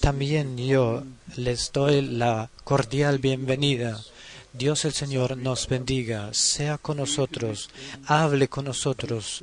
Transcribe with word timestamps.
También 0.00 0.56
yo 0.58 1.02
les 1.36 1.72
doy 1.72 2.02
la 2.02 2.50
cordial 2.64 3.18
bienvenida. 3.18 4.00
Dios 4.52 4.84
el 4.84 4.92
Señor 4.92 5.36
nos 5.36 5.66
bendiga, 5.66 6.30
sea 6.32 6.76
con 6.76 6.98
nosotros, 6.98 7.70
hable 8.06 8.48
con 8.48 8.66
nosotros, 8.66 9.42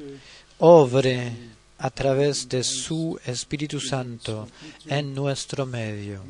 obre 0.59 1.31
a 1.79 1.89
través 1.89 2.47
de 2.47 2.63
su 2.63 3.19
Espíritu 3.25 3.79
Santo 3.79 4.47
en 4.85 5.15
nuestro 5.15 5.65
medio. 5.65 6.21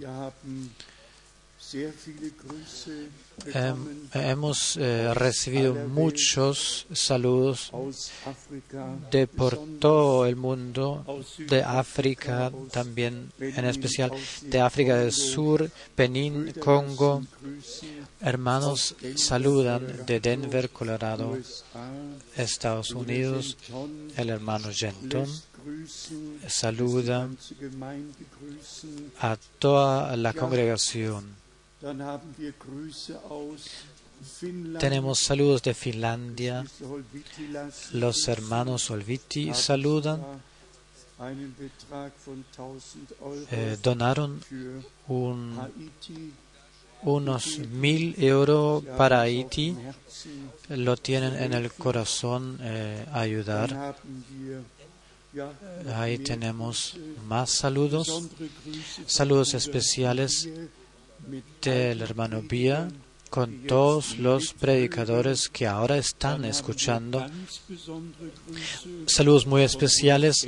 Hem- 3.54 4.10
hemos 4.14 4.76
eh, 4.78 5.14
recibido 5.14 5.74
muchos 5.74 6.86
saludos 6.92 7.72
de 9.12 9.28
por 9.28 9.58
todo 9.80 10.26
el 10.26 10.36
mundo, 10.36 11.06
de 11.38 11.64
África 11.64 12.52
también, 12.72 13.32
en 13.40 13.66
especial 13.66 14.12
de 14.42 14.60
África 14.62 14.98
del 14.98 15.12
Sur, 15.14 15.70
Benín, 15.96 16.54
Congo. 16.60 17.24
Hermanos 18.22 18.96
saludan 19.16 20.06
de 20.06 20.20
Denver, 20.20 20.70
Colorado, 20.72 21.38
Estados 22.36 22.92
Unidos. 22.92 23.58
El 24.18 24.30
hermano 24.30 24.70
Genton 24.74 25.28
saluda 26.48 27.30
a 29.22 29.38
toda 29.60 30.18
la 30.18 30.34
congregación. 30.34 31.38
Tenemos 34.80 35.20
saludos 35.20 35.62
de 35.64 35.74
Finlandia. 35.74 36.66
Los 37.94 38.28
hermanos 38.28 38.90
Olviti 38.92 39.54
saludan. 39.54 40.22
Eh, 43.52 43.78
donaron 43.82 44.42
un- 45.08 45.58
unos 47.04 47.60
mil 47.60 48.16
euros 48.22 48.84
para 48.98 49.22
Haití. 49.22 49.76
Lo 50.70 50.98
tienen 50.98 51.36
en 51.36 51.54
el 51.54 51.72
corazón 51.72 52.58
eh, 52.62 53.06
ayudar. 53.14 53.96
Ahí 55.96 56.18
tenemos 56.20 56.96
más 57.28 57.52
saludos. 57.52 58.24
Saludos 59.06 59.54
especiales 59.54 60.50
del 61.62 62.02
hermano 62.02 62.42
Bia 62.42 62.90
con 63.30 63.68
todos 63.68 64.18
los 64.18 64.54
predicadores 64.54 65.50
que 65.50 65.68
ahora 65.68 65.98
están 65.98 66.46
escuchando. 66.46 67.26
Saludos 69.06 69.46
muy 69.46 69.62
especiales 69.62 70.48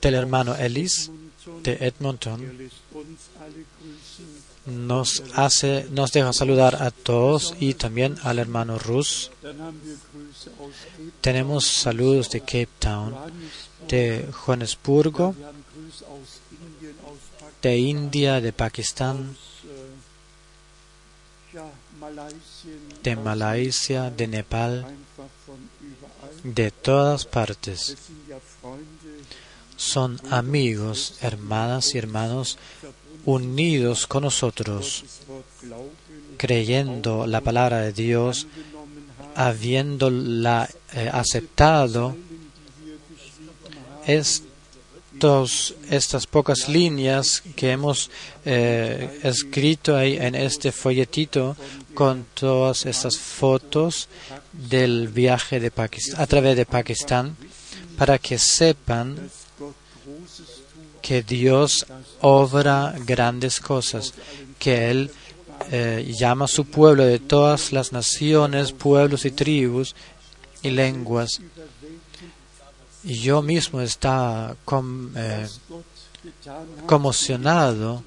del 0.00 0.14
hermano 0.14 0.56
Ellis 0.56 1.10
de 1.62 1.74
Edmonton. 1.80 2.70
Nos 4.66 5.22
hace, 5.34 5.86
nos 5.92 6.10
deja 6.10 6.32
saludar 6.32 6.82
a 6.82 6.90
todos 6.90 7.54
y 7.60 7.74
también 7.74 8.16
al 8.24 8.40
hermano 8.40 8.78
Rus. 8.78 9.30
Tenemos 11.20 11.66
saludos 11.66 12.30
de 12.30 12.40
Cape 12.40 12.68
Town, 12.80 13.14
de 13.86 14.28
Johannesburgo, 14.32 15.36
de 17.62 17.78
India, 17.78 18.40
de 18.40 18.52
Pakistán, 18.52 19.36
de 23.02 23.16
Malasia, 23.16 24.10
de 24.10 24.26
Nepal, 24.26 24.86
de 26.42 26.70
todas 26.70 27.24
partes. 27.24 27.96
Son 29.76 30.20
amigos, 30.30 31.18
hermanas 31.20 31.94
y 31.94 31.98
hermanos 31.98 32.58
unidos 33.24 34.06
con 34.06 34.22
nosotros, 34.22 35.04
creyendo 36.36 37.26
la 37.26 37.40
palabra 37.40 37.80
de 37.80 37.92
Dios, 37.92 38.46
habiéndola 39.34 40.68
eh, 40.94 41.10
aceptado. 41.12 42.16
Estos, 44.06 45.74
estas 45.90 46.26
pocas 46.26 46.68
líneas 46.68 47.42
que 47.56 47.72
hemos 47.72 48.10
eh, 48.44 49.20
escrito 49.24 49.96
ahí 49.96 50.16
en 50.16 50.36
este 50.36 50.70
folletito 50.70 51.56
con 51.96 52.26
todas 52.34 52.84
estas 52.86 53.16
fotos 53.18 54.08
del 54.52 55.08
viaje 55.08 55.58
de 55.58 55.70
Pakistán, 55.70 56.20
a 56.20 56.26
través 56.26 56.54
de 56.56 56.66
Pakistán 56.66 57.36
para 57.96 58.18
que 58.18 58.38
sepan 58.38 59.30
que 61.00 61.22
Dios 61.22 61.86
obra 62.20 62.94
grandes 63.06 63.60
cosas, 63.60 64.12
que 64.58 64.90
Él 64.90 65.10
eh, 65.70 66.12
llama 66.20 66.44
a 66.44 66.48
su 66.48 66.66
pueblo 66.66 67.04
de 67.04 67.18
todas 67.18 67.72
las 67.72 67.92
naciones, 67.92 68.72
pueblos 68.72 69.24
y 69.24 69.30
tribus 69.30 69.94
y 70.62 70.70
lenguas. 70.70 71.40
Y 73.04 73.14
yo 73.20 73.40
mismo 73.40 73.80
estaba 73.80 74.56
com- 74.64 75.12
eh, 75.16 75.48
conmocionado 76.86 78.02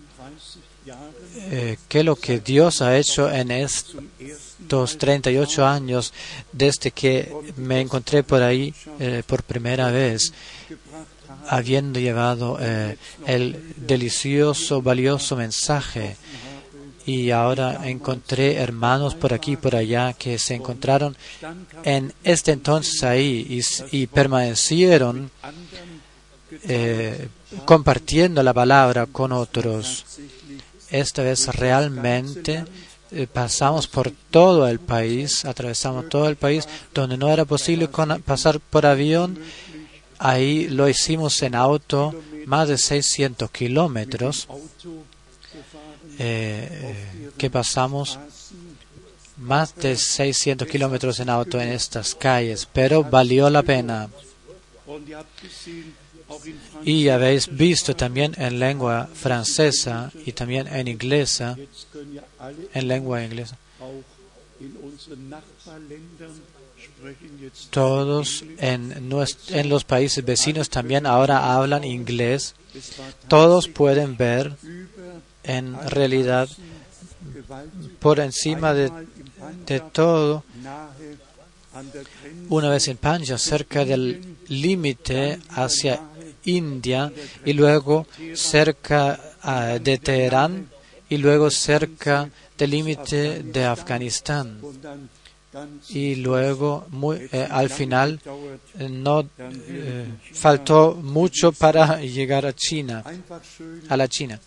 eh, 1.35 1.77
que 1.87 2.03
lo 2.03 2.15
que 2.15 2.39
Dios 2.39 2.81
ha 2.81 2.97
hecho 2.97 3.31
en 3.31 3.51
estos 3.51 4.97
38 4.97 5.65
años 5.65 6.13
desde 6.51 6.91
que 6.91 7.31
me 7.57 7.81
encontré 7.81 8.23
por 8.23 8.41
ahí 8.41 8.73
eh, 8.99 9.23
por 9.25 9.43
primera 9.43 9.91
vez 9.91 10.33
habiendo 11.49 11.99
llevado 11.99 12.57
eh, 12.61 12.97
el 13.25 13.73
delicioso, 13.75 14.81
valioso 14.81 15.35
mensaje. 15.35 16.15
Y 17.05 17.31
ahora 17.31 17.89
encontré 17.89 18.57
hermanos 18.57 19.15
por 19.15 19.33
aquí 19.33 19.53
y 19.53 19.57
por 19.57 19.75
allá 19.75 20.13
que 20.13 20.37
se 20.37 20.53
encontraron 20.53 21.17
en 21.83 22.13
este 22.23 22.51
entonces 22.51 23.03
ahí 23.03 23.61
y, 23.91 24.05
permanecieron 24.07 25.31
eh, 26.65 27.29
compartiendo 27.65 28.43
la 28.43 28.53
palabra 28.53 29.07
con 29.07 29.31
otros. 29.31 30.05
Esta 30.91 31.23
vez 31.23 31.47
realmente 31.47 32.65
eh, 33.11 33.27
pasamos 33.31 33.87
por 33.87 34.11
todo 34.31 34.67
el 34.67 34.79
país, 34.79 35.45
atravesamos 35.45 36.09
todo 36.09 36.27
el 36.27 36.35
país, 36.35 36.67
donde 36.93 37.17
no 37.17 37.29
era 37.29 37.45
posible 37.45 37.89
pasar 38.25 38.59
por 38.59 38.85
avión. 38.85 39.39
Ahí 40.17 40.67
lo 40.67 40.89
hicimos 40.89 41.41
en 41.41 41.55
auto, 41.55 42.13
más 42.45 42.67
de 42.67 42.77
600 42.77 43.49
kilómetros 43.51 44.47
eh, 46.19 47.31
que 47.37 47.49
pasamos 47.49 48.19
más 49.37 49.73
de 49.75 49.95
600 49.95 50.67
kilómetros 50.67 51.19
en 51.19 51.29
auto 51.29 51.59
en 51.61 51.69
estas 51.69 52.13
calles, 52.13 52.67
pero 52.71 53.03
valió 53.03 53.49
la 53.49 53.63
pena. 53.63 54.09
Y 56.85 57.09
habéis 57.09 57.47
visto 57.47 57.95
también 57.95 58.33
en 58.37 58.59
lengua 58.59 59.09
francesa 59.13 60.11
y 60.25 60.31
también 60.33 60.67
en 60.67 60.87
inglesa, 60.87 61.57
en 62.73 62.87
lengua 62.87 63.23
inglesa, 63.23 63.57
todos 67.69 68.43
en, 68.57 69.09
nues- 69.09 69.37
en 69.49 69.69
los 69.69 69.83
países 69.83 70.23
vecinos 70.23 70.69
también 70.69 71.05
ahora 71.05 71.53
hablan 71.55 71.83
inglés. 71.83 72.55
Todos 73.27 73.67
pueden 73.67 74.17
ver 74.17 74.53
en 75.43 75.75
realidad 75.89 76.49
por 77.99 78.19
encima 78.19 78.73
de, 78.73 78.91
de 79.65 79.79
todo 79.79 80.43
una 82.49 82.69
vez 82.69 82.87
en 82.87 82.97
Panja, 82.97 83.37
cerca 83.37 83.85
del 83.85 84.35
límite 84.47 85.39
hacia 85.49 86.01
India 86.45 87.11
y 87.45 87.53
luego 87.53 88.07
cerca 88.33 89.19
ah, 89.41 89.77
de 89.81 89.97
Teherán 89.97 90.69
y 91.09 91.17
luego 91.17 91.49
cerca 91.49 92.29
del 92.57 92.71
límite 92.71 93.43
de 93.43 93.65
Afganistán 93.65 94.59
y 95.89 96.15
luego 96.15 96.85
eh, 97.31 97.47
al 97.49 97.69
final 97.69 98.19
eh, 98.77 98.87
no 98.89 99.27
eh, 99.39 100.05
faltó 100.33 100.95
mucho 100.95 101.51
para 101.51 101.99
llegar 102.01 102.45
a 102.45 102.53
China, 102.53 103.03
a 103.87 103.97
la 103.97 104.07
China. 104.07 104.39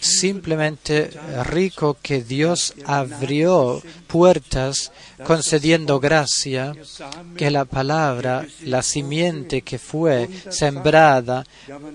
Simplemente 0.00 1.10
rico 1.44 1.96
que 2.00 2.22
Dios 2.22 2.74
abrió 2.84 3.82
puertas 4.06 4.92
concediendo 5.24 5.98
gracia, 5.98 6.72
que 7.36 7.50
la 7.50 7.64
palabra, 7.64 8.46
la 8.64 8.82
simiente 8.82 9.62
que 9.62 9.78
fue 9.78 10.28
sembrada 10.50 11.44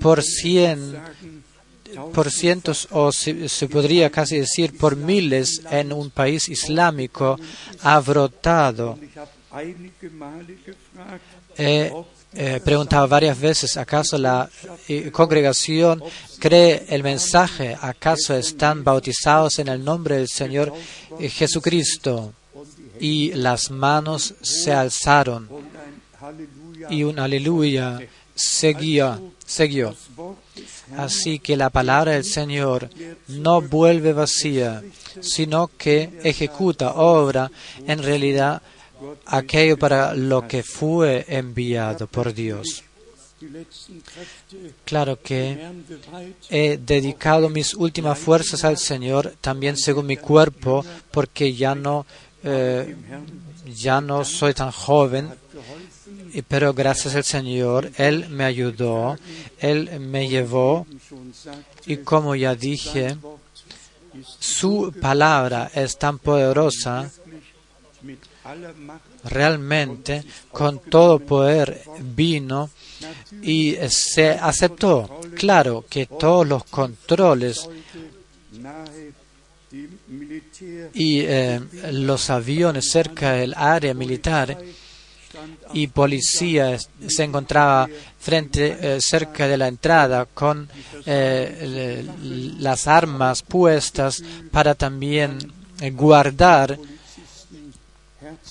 por 0.02 0.22
cien 0.22 0.98
por 2.14 2.32
cientos 2.32 2.88
o 2.92 3.12
se, 3.12 3.48
se 3.48 3.68
podría 3.68 4.10
casi 4.10 4.40
decir 4.40 4.78
por 4.78 4.96
miles 4.96 5.62
en 5.70 5.94
un 5.94 6.10
país 6.10 6.50
islámico 6.50 7.40
ha 7.82 8.00
brotado. 8.00 8.98
He 11.58 11.92
eh, 12.36 12.60
preguntado 12.64 13.08
varias 13.08 13.40
veces, 13.40 13.78
¿acaso 13.78 14.18
la 14.18 14.50
eh, 14.88 15.12
congregación 15.12 16.04
cree 16.40 16.86
el 16.90 17.04
mensaje? 17.04 17.78
¿Acaso 17.80 18.36
están 18.36 18.84
bautizados 18.84 19.60
en 19.60 19.68
el 19.68 19.84
nombre 19.84 20.18
del 20.18 20.28
Señor 20.28 20.74
eh, 21.20 21.30
Jesucristo? 21.30 22.34
Y 23.00 23.34
las 23.34 23.70
manos 23.72 24.34
se 24.42 24.72
alzaron 24.72 25.50
y 26.90 27.04
un 27.04 27.20
aleluya 27.20 28.00
seguía, 28.36 29.20
siguió. 29.46 29.96
Así 30.98 31.40
que 31.40 31.58
la 31.58 31.70
palabra 31.70 32.14
del 32.14 32.24
Señor 32.24 32.90
no 33.28 33.62
vuelve 33.62 34.14
vacía, 34.14 34.84
sino 35.22 35.70
que 35.78 36.10
ejecuta, 36.24 36.94
obra 36.94 37.52
en 37.88 38.02
realidad 38.02 38.62
aquello 39.26 39.78
para 39.78 40.14
lo 40.14 40.48
que 40.48 40.64
fue 40.64 41.26
enviado 41.28 42.08
por 42.08 42.34
Dios. 42.34 42.84
Claro 44.86 45.20
que 45.22 45.60
he 46.50 46.78
dedicado 46.78 47.50
mis 47.50 47.74
últimas 47.74 48.18
fuerzas 48.18 48.64
al 48.64 48.78
Señor, 48.78 49.34
también 49.42 49.78
según 49.78 50.06
mi 50.06 50.18
cuerpo, 50.18 50.86
porque 51.12 51.54
ya 51.54 51.76
no, 51.76 52.06
eh, 52.44 52.96
ya 53.76 54.00
no 54.02 54.24
soy 54.24 54.54
tan 54.54 54.72
joven, 54.72 55.30
pero 56.48 56.74
gracias 56.74 57.16
al 57.16 57.24
Señor, 57.24 57.92
Él 57.98 58.30
me 58.30 58.46
ayudó, 58.46 59.18
Él 59.60 60.00
me 60.00 60.30
llevó, 60.30 60.86
y 61.86 61.98
como 61.98 62.36
ya 62.36 62.56
dije, 62.56 63.18
su 64.40 64.94
palabra 65.02 65.70
es 65.74 65.98
tan 65.98 66.20
poderosa 66.20 67.12
realmente 69.24 70.24
con 70.52 70.80
todo 70.80 71.20
poder 71.20 71.82
vino 72.00 72.70
y 73.42 73.76
se 73.90 74.32
aceptó. 74.32 75.22
Claro 75.36 75.86
que 75.90 76.06
todos 76.06 76.48
los 76.48 76.64
controles 76.66 77.68
y 80.94 81.22
eh, 81.22 81.60
los 81.92 82.30
aviones 82.30 82.92
cerca 82.92 83.34
del 83.34 83.54
área 83.56 83.94
militar 83.94 84.58
y 85.74 85.88
policía 85.88 86.78
se 87.08 87.24
encontraba 87.24 87.90
frente 88.20 88.78
eh, 88.80 89.02
cerca 89.02 89.48
de 89.48 89.58
la 89.58 89.68
entrada 89.68 90.28
con 90.32 90.70
eh, 91.06 92.06
las 92.60 92.88
armas 92.88 93.42
puestas 93.42 94.24
para 94.52 94.76
también 94.76 95.40
guardar 95.94 96.78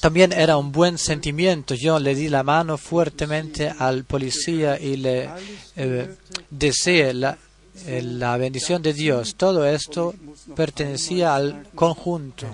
también 0.00 0.32
era 0.32 0.56
un 0.56 0.72
buen 0.72 0.98
sentimiento. 0.98 1.74
Yo 1.74 1.98
le 1.98 2.14
di 2.14 2.28
la 2.28 2.42
mano 2.42 2.76
fuertemente 2.78 3.72
al 3.76 4.04
policía 4.04 4.78
y 4.78 4.96
le 4.96 5.28
eh, 5.76 6.14
deseé 6.50 7.14
la, 7.14 7.38
eh, 7.86 8.02
la 8.02 8.36
bendición 8.36 8.82
de 8.82 8.92
Dios. 8.92 9.34
Todo 9.36 9.66
esto 9.66 10.14
pertenecía 10.54 11.34
al 11.34 11.66
conjunto. 11.74 12.46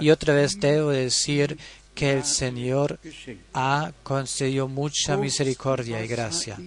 Y 0.00 0.10
otra 0.10 0.34
vez 0.34 0.58
debo 0.58 0.90
decir 0.90 1.58
que 2.02 2.14
el 2.14 2.24
Señor 2.24 2.98
ha 3.54 3.92
concedido 4.02 4.66
mucha 4.66 5.16
misericordia 5.16 6.04
y 6.04 6.08
gracia. 6.08 6.58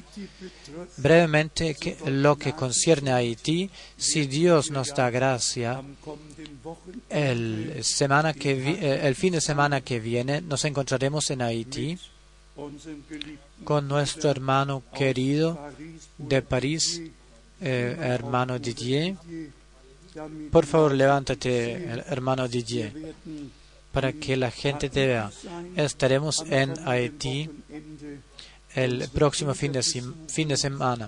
Brevemente, 0.96 1.76
lo 2.06 2.38
que 2.38 2.54
concierne 2.54 3.12
a 3.12 3.18
Haití, 3.18 3.70
si 3.98 4.28
Dios 4.28 4.72
nos 4.72 4.96
da 4.96 5.10
gracia, 5.10 5.84
el, 7.10 7.84
que 8.40 8.52
eh, 8.80 9.14
fin 9.14 9.34
de 9.34 9.42
semana 9.42 9.82
que 9.82 10.00
viene 10.00 10.40
nos 10.40 10.64
encontraremos 10.64 11.30
en 11.30 11.42
Haití 11.42 12.00
con 13.66 13.90
nuestro 13.90 14.30
hermano 14.30 14.84
querido 14.98 15.60
de 16.18 16.42
París, 16.44 17.02
eh, 17.60 17.98
hermano 18.00 18.58
Didier. 18.58 19.18
Por 20.50 20.66
favor, 20.66 20.94
levántate, 20.94 21.74
hermano 22.08 22.48
Didier 22.48 22.94
para 23.96 24.12
que 24.12 24.36
la 24.36 24.52
gente 24.52 24.90
te 24.90 25.08
vea. 25.08 25.32
Estaremos 25.78 26.44
en 26.50 26.74
Haití 26.86 27.50
el 28.76 29.08
próximo 29.08 29.54
fin 29.54 29.72
de, 29.72 29.82
fin 30.28 30.50
de 30.50 30.58
semana 30.58 31.08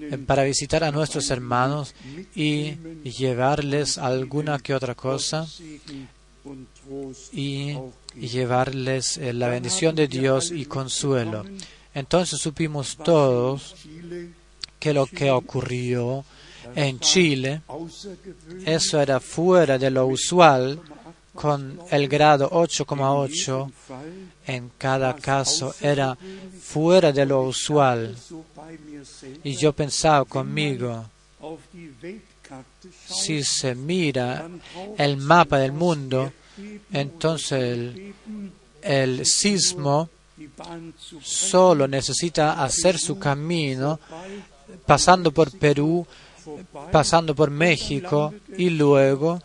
eh, 0.00 0.16
para 0.16 0.44
visitar 0.44 0.84
a 0.84 0.92
nuestros 0.92 1.28
hermanos 1.30 1.92
y 2.36 2.76
llevarles 3.02 3.98
alguna 3.98 4.60
que 4.60 4.76
otra 4.76 4.94
cosa 4.94 5.44
y 7.32 7.76
llevarles 8.14 9.18
eh, 9.18 9.32
la 9.32 9.48
bendición 9.48 9.96
de 9.96 10.06
Dios 10.06 10.52
y 10.52 10.66
consuelo. 10.66 11.44
Entonces 11.92 12.40
supimos 12.40 12.96
todos 12.96 13.74
que 14.78 14.94
lo 14.94 15.06
que 15.06 15.32
ocurrió 15.32 16.24
en 16.76 17.00
Chile, 17.00 17.62
eso 18.64 19.00
era 19.00 19.18
fuera 19.18 19.78
de 19.78 19.90
lo 19.90 20.06
usual 20.06 20.80
con 21.40 21.80
el 21.90 22.06
grado 22.06 22.50
8,8 22.50 23.72
en 24.46 24.72
cada 24.76 25.16
caso 25.16 25.74
era 25.80 26.14
fuera 26.60 27.12
de 27.12 27.24
lo 27.24 27.44
usual. 27.44 28.14
Y 29.42 29.56
yo 29.56 29.72
pensaba 29.72 30.26
conmigo, 30.26 31.06
si 33.06 33.42
se 33.42 33.74
mira 33.74 34.50
el 34.98 35.16
mapa 35.16 35.58
del 35.58 35.72
mundo, 35.72 36.30
entonces 36.92 37.52
el, 37.52 38.14
el 38.82 39.24
sismo 39.24 40.10
solo 41.22 41.88
necesita 41.88 42.62
hacer 42.62 42.98
su 42.98 43.18
camino 43.18 43.98
pasando 44.84 45.32
por 45.32 45.56
Perú, 45.58 46.06
pasando 46.90 47.34
por 47.34 47.50
México 47.50 48.34
y 48.56 48.70
luego 48.70 49.40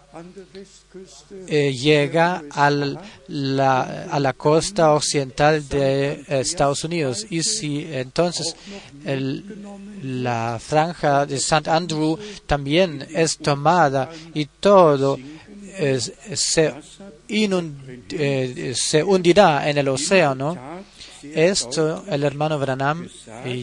eh, 1.48 1.74
llega 1.74 2.44
al, 2.52 3.00
la, 3.28 4.08
a 4.10 4.20
la 4.20 4.34
costa 4.34 4.94
occidental 4.94 5.68
de 5.68 6.24
Estados 6.28 6.84
Unidos. 6.84 7.26
Y 7.30 7.44
si 7.44 7.86
entonces 7.90 8.56
la 10.04 10.60
franja 10.60 11.26
de 11.26 11.36
St. 11.36 11.70
Andrew 11.70 12.18
también 12.46 13.06
es 13.14 13.38
tomada 13.38 14.10
y 14.34 14.46
todo 14.46 15.18
se, 16.36 16.74
eh, 17.28 18.74
se 18.76 19.04
hundirá 19.04 19.70
en 19.70 19.78
el 19.78 19.88
océano, 19.90 20.58
esto 21.34 22.04
el 22.08 22.24
hermano 22.24 22.60
Branham 22.60 23.08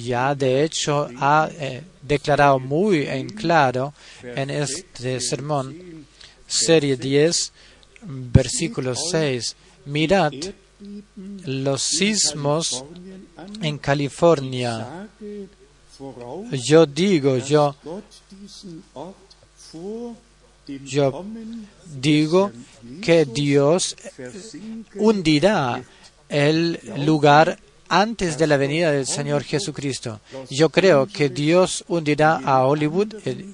ya 0.03 0.35
de 0.35 0.65
hecho 0.65 1.09
ha 1.19 1.49
eh, 1.53 1.83
declarado 2.03 2.59
muy 2.59 3.07
en 3.07 3.29
claro 3.29 3.93
en 4.23 4.51
este 4.51 5.21
sermón 5.21 6.07
serie 6.53 6.97
10, 6.97 7.53
versículo 8.03 8.95
6. 8.95 9.57
Mirad 9.87 10.33
los 11.47 11.83
sismos 11.83 12.85
en 13.63 13.79
California. 13.79 15.09
Yo 16.69 16.87
digo, 16.87 17.37
yo, 17.39 17.75
yo 20.85 21.25
digo 21.87 22.53
que 23.01 23.25
Dios 23.25 23.97
hundirá 24.97 25.83
el 26.33 26.81
lugar 27.05 27.59
antes 27.93 28.39
de 28.39 28.47
la 28.47 28.57
venida 28.57 28.91
del 28.91 29.07
Señor 29.07 29.45
Jesucristo. 29.45 30.19
Yo 30.49 30.71
creo 30.71 31.07
que 31.07 31.29
Dios 31.29 31.85
hundirá 31.89 32.41
a 32.43 32.67
Hollywood, 32.67 33.17
eh, 33.27 33.53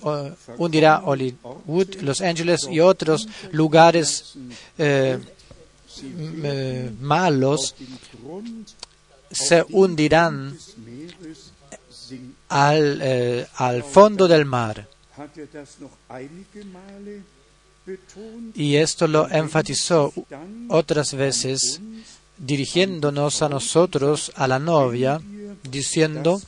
hundirá 0.58 1.02
Hollywood, 1.04 1.96
Los 2.02 2.20
Ángeles 2.20 2.68
y 2.70 2.78
otros 2.78 3.28
lugares 3.50 4.34
eh, 4.78 5.18
eh, 6.00 6.90
malos 7.00 7.74
se 9.28 9.66
hundirán 9.70 10.56
al, 12.48 13.48
al 13.56 13.82
fondo 13.82 14.28
del 14.28 14.44
mar. 14.44 14.86
Y 18.54 18.76
esto 18.76 19.08
lo 19.08 19.28
enfatizó 19.28 20.12
otras 20.68 21.12
veces 21.14 21.80
dirigiéndonos 22.38 23.42
a 23.42 23.48
nosotros, 23.48 24.32
a 24.36 24.46
la 24.46 24.58
novia, 24.58 25.20
diciendo, 25.62 26.40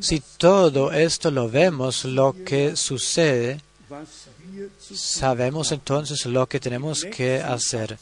si 0.00 0.22
todo 0.36 0.92
esto 0.92 1.30
lo 1.30 1.48
vemos, 1.48 2.04
lo 2.04 2.34
que 2.44 2.76
sucede, 2.76 3.60
sabemos 4.92 5.72
entonces 5.72 6.26
lo 6.26 6.46
que 6.46 6.60
tenemos 6.60 7.04
que 7.04 7.40
hacer. 7.40 7.98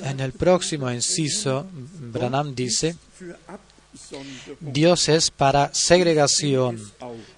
En 0.00 0.20
el 0.20 0.32
próximo 0.32 0.90
inciso, 0.90 1.66
Branham 1.72 2.54
dice, 2.54 2.96
Dios 4.60 5.08
es 5.08 5.30
para 5.30 5.72
segregación, 5.74 6.80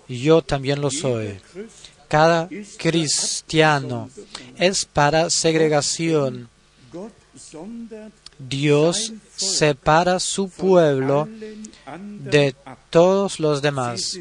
yo 0.08 0.42
también 0.42 0.80
lo 0.80 0.90
soy. 0.90 1.40
Cada 2.08 2.48
cristiano 2.78 4.10
es 4.56 4.84
para 4.84 5.30
segregación 5.30 6.50
Dios 8.48 9.12
separa 9.36 10.20
su 10.20 10.48
pueblo 10.48 11.28
de 11.98 12.54
todos 12.90 13.40
los 13.40 13.62
demás. 13.62 14.18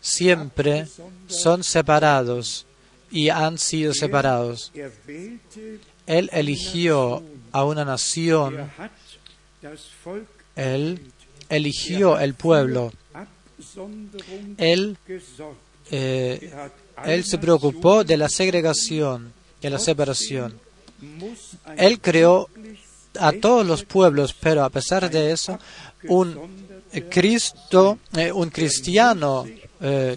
Siempre 0.00 0.86
son 1.26 1.62
separados 1.62 2.66
y 3.10 3.28
han 3.28 3.58
sido 3.58 3.92
separados. 3.92 4.72
Él 6.06 6.30
eligió 6.32 7.22
a 7.52 7.64
una 7.64 7.84
nación, 7.84 8.70
Él 10.56 11.00
eligió 11.48 12.18
el 12.18 12.34
pueblo, 12.34 12.92
Él, 14.56 14.96
eh, 15.90 16.52
él 17.04 17.24
se 17.24 17.38
preocupó 17.38 18.04
de 18.04 18.16
la 18.16 18.28
segregación, 18.28 19.32
de 19.60 19.70
la 19.70 19.78
separación. 19.78 20.58
Él 21.76 22.00
creó 22.00 22.48
a 23.18 23.32
todos 23.32 23.66
los 23.66 23.84
pueblos, 23.84 24.34
pero 24.38 24.64
a 24.64 24.70
pesar 24.70 25.10
de 25.10 25.32
eso, 25.32 25.58
un 26.08 26.36
Cristo, 27.08 27.98
eh, 28.14 28.32
un 28.32 28.50
cristiano 28.50 29.44
eh, 29.80 30.16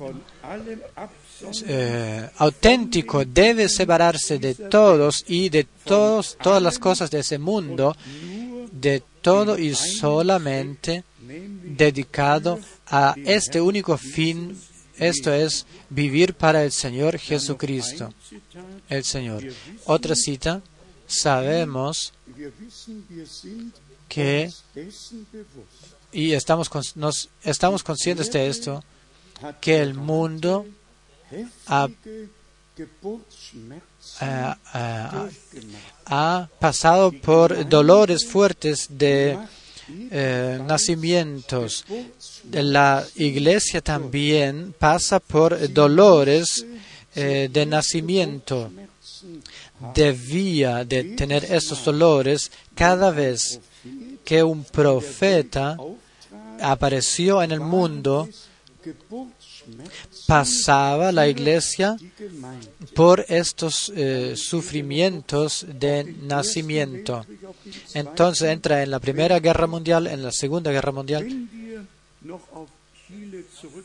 eh, 1.66 2.30
auténtico 2.38 3.26
debe 3.26 3.68
separarse 3.68 4.40
de 4.40 4.56
todos 4.56 5.26
y 5.28 5.50
de 5.50 5.66
todos, 5.84 6.38
todas 6.42 6.62
las 6.62 6.80
cosas 6.80 7.10
de 7.12 7.20
ese 7.20 7.38
mundo, 7.38 7.96
de 8.72 9.04
todo 9.22 9.58
y 9.58 9.76
solamente 9.76 11.04
dedicado 11.20 12.60
a 12.88 13.16
este 13.26 13.62
único 13.62 13.98
fin, 13.98 14.58
esto 14.98 15.34
es 15.34 15.66
vivir 15.90 16.34
para 16.34 16.64
el 16.64 16.72
Señor 16.72 17.18
Jesucristo, 17.18 18.14
el 18.90 19.04
Señor. 19.04 19.44
Otra 19.86 20.16
cita, 20.16 20.62
sabemos 21.12 22.14
que, 24.08 24.52
y 26.12 26.34
estamos, 26.34 26.70
nos, 26.96 27.30
estamos 27.44 27.84
conscientes 27.84 28.32
de 28.32 28.48
esto, 28.48 28.84
que 29.60 29.82
el 29.82 29.94
mundo 29.94 30.66
ha, 31.68 31.88
ha, 36.06 36.50
pasado 36.60 37.12
por 37.12 37.68
dolores 37.68 38.26
fuertes 38.26 38.88
de 38.90 39.38
eh, 40.12 40.60
nacimientos. 40.66 41.86
La 42.52 43.06
iglesia 43.16 43.82
también 43.82 44.74
pasa 44.78 45.20
por 45.20 45.72
dolores 45.72 46.66
eh, 47.16 47.50
de 47.52 47.66
nacimiento. 47.66 48.72
Debía 49.94 50.86
de 50.86 51.04
tener 51.16 51.46
esos 51.46 51.84
dolores 51.84 52.52
cada 52.76 53.12
vez 53.12 53.60
que 54.24 54.44
un 54.44 54.64
profeta 54.64 55.78
apareció 56.62 57.42
en 57.42 57.52
el 57.52 57.60
mundo 57.60 58.30
pasaba 60.28 61.12
la 61.12 61.28
iglesia 61.28 61.98
por 62.96 63.26
estos 63.28 63.92
eh, 63.96 64.34
sufrimientos 64.36 65.66
de 65.68 66.16
nacimiento. 66.22 67.26
Entonces 67.94 68.50
entra 68.50 68.84
en 68.84 68.92
la 68.92 69.00
Primera 69.00 69.40
Guerra 69.40 69.68
Mundial, 69.68 70.08
en 70.08 70.24
la 70.24 70.32
Segunda 70.32 70.72
Guerra 70.72 70.92
Mundial. 70.92 71.28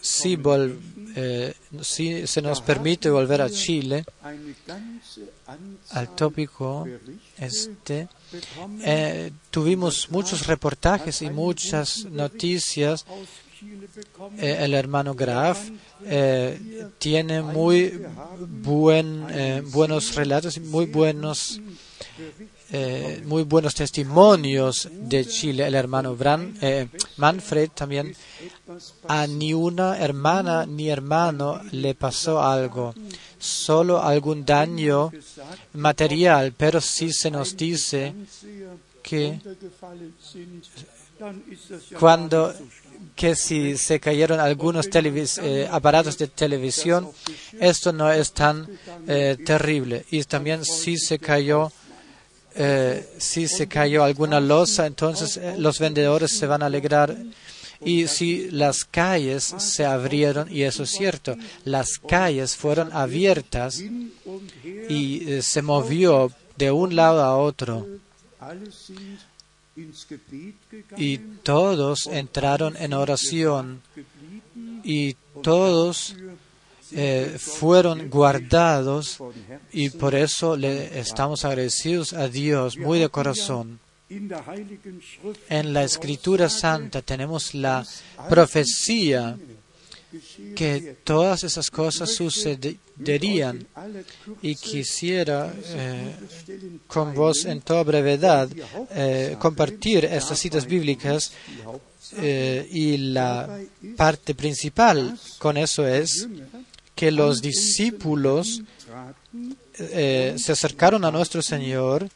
Si, 0.01 0.37
eh, 1.19 1.55
si 1.81 2.27
se 2.27 2.43
nos 2.43 2.61
permite 2.61 3.09
volver 3.09 3.41
a 3.41 3.49
Chile, 3.49 4.05
al 5.91 6.15
tópico 6.15 6.87
este, 7.39 8.09
eh, 8.83 9.33
tuvimos 9.51 10.11
muchos 10.11 10.47
reportajes 10.47 11.23
y 11.23 11.31
muchas 11.31 12.05
noticias. 12.05 13.07
Eh, 14.37 14.59
el 14.61 14.75
hermano 14.75 15.15
Graf 15.15 15.71
tiene 16.99 17.41
muy 17.41 17.99
buen, 18.63 19.25
buenos 19.71 20.15
relatos 20.15 20.59
y 20.59 20.61
muy 20.61 20.85
buenos, 20.85 21.63
muy 23.25 23.45
buenos 23.45 23.75
testimonios 23.75 24.89
de 24.93 25.25
Chile. 25.25 25.67
El 25.67 25.75
hermano 25.75 26.17
Bran, 26.17 26.59
Manfred 27.17 27.71
también 27.71 28.15
a 29.09 29.27
ni 29.27 29.55
una 29.55 29.99
hermana 29.99 30.67
ni 30.67 30.89
hermano 30.89 31.61
le 31.73 31.95
pasó 31.95 32.43
algo, 32.43 32.95
solo 33.39 34.03
algún 34.03 34.45
daño 34.45 35.13
material, 35.75 36.53
pero 36.57 36.81
si 36.81 37.13
se 37.13 37.31
nos 37.31 37.57
dice 37.57 38.15
que 39.03 39.41
cuando 41.99 42.53
que 43.15 43.35
si 43.35 43.77
se 43.79 43.99
cayeron 44.01 44.41
algunos 44.41 44.89
eh, 44.93 45.69
aparatos 45.71 46.19
de 46.19 46.29
televisión, 46.29 47.11
esto 47.59 47.93
no 47.93 48.13
es 48.13 48.33
tan 48.33 48.69
eh, 49.07 49.37
terrible. 49.45 50.05
Y 50.11 50.23
también 50.25 50.65
si 50.65 50.99
se 50.99 51.19
cayó, 51.19 51.73
eh, 52.57 53.09
si 53.19 53.49
se 53.49 53.67
cayó 53.67 54.05
alguna 54.05 54.41
losa, 54.41 54.87
entonces 54.87 55.41
los 55.59 55.79
vendedores 55.79 56.37
se 56.37 56.47
van 56.47 56.63
a 56.63 56.67
alegrar. 56.67 57.17
Y 57.85 58.07
si 58.09 58.51
las 58.51 58.85
calles 58.85 59.55
se 59.59 59.85
abrieron, 59.85 60.51
y 60.51 60.63
eso 60.63 60.85
es 60.85 60.91
cierto, 60.91 61.37
las 61.65 61.99
calles 61.99 62.57
fueron 62.57 62.91
abiertas 62.93 63.83
y 64.89 65.43
se 65.43 65.63
movió 65.63 66.33
de 66.57 66.71
un 66.71 66.97
lado 66.97 67.23
a 67.23 67.37
otro 67.37 67.87
y 70.97 71.19
todos 71.19 72.07
entraron 72.07 72.77
en 72.79 72.95
oración 72.95 73.83
y 74.83 75.17
todos 75.43 76.15
eh, 76.93 77.37
fueron 77.39 78.09
guardados 78.09 79.19
y 79.73 79.91
por 79.91 80.15
eso 80.15 80.57
le 80.57 80.99
estamos 80.99 81.45
agradecidos 81.45 82.13
a 82.13 82.29
Dios 82.29 82.79
muy 82.79 82.99
de 82.99 83.09
corazón. 83.09 83.81
En 84.09 85.73
la 85.73 85.83
Escritura 85.83 86.49
Santa 86.49 87.03
tenemos 87.03 87.55
la 87.55 87.85
profecía 88.29 89.37
que 90.55 90.97
todas 91.03 91.43
esas 91.43 91.71
cosas 91.71 92.15
sucederían 92.15 93.67
y 94.41 94.55
quisiera 94.55 95.53
eh, 95.65 96.15
con 96.87 97.15
vos 97.15 97.45
en 97.47 97.61
toda 97.63 97.83
brevedad 97.83 98.49
eh, 98.91 99.37
compartir 99.41 100.05
estas 100.05 100.39
citas 100.39 100.67
bíblicas 100.67 101.33
y 102.71 102.97
la 102.99 103.59
parte 103.97 104.37
principal 104.37 105.19
con 105.39 105.57
eso 105.57 105.87
es 105.87 106.29
que 106.97 107.13
los 107.13 107.41
discípulos 107.41 108.63
se 109.77 110.53
acercaron 110.53 111.05
a 111.05 111.13
nuestro 111.13 111.43
Señor 111.43 112.09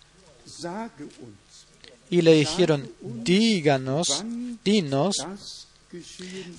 y 2.11 2.23
le 2.23 2.35
dijeron, 2.35 2.91
díganos, 3.01 4.25
dinos 4.65 5.25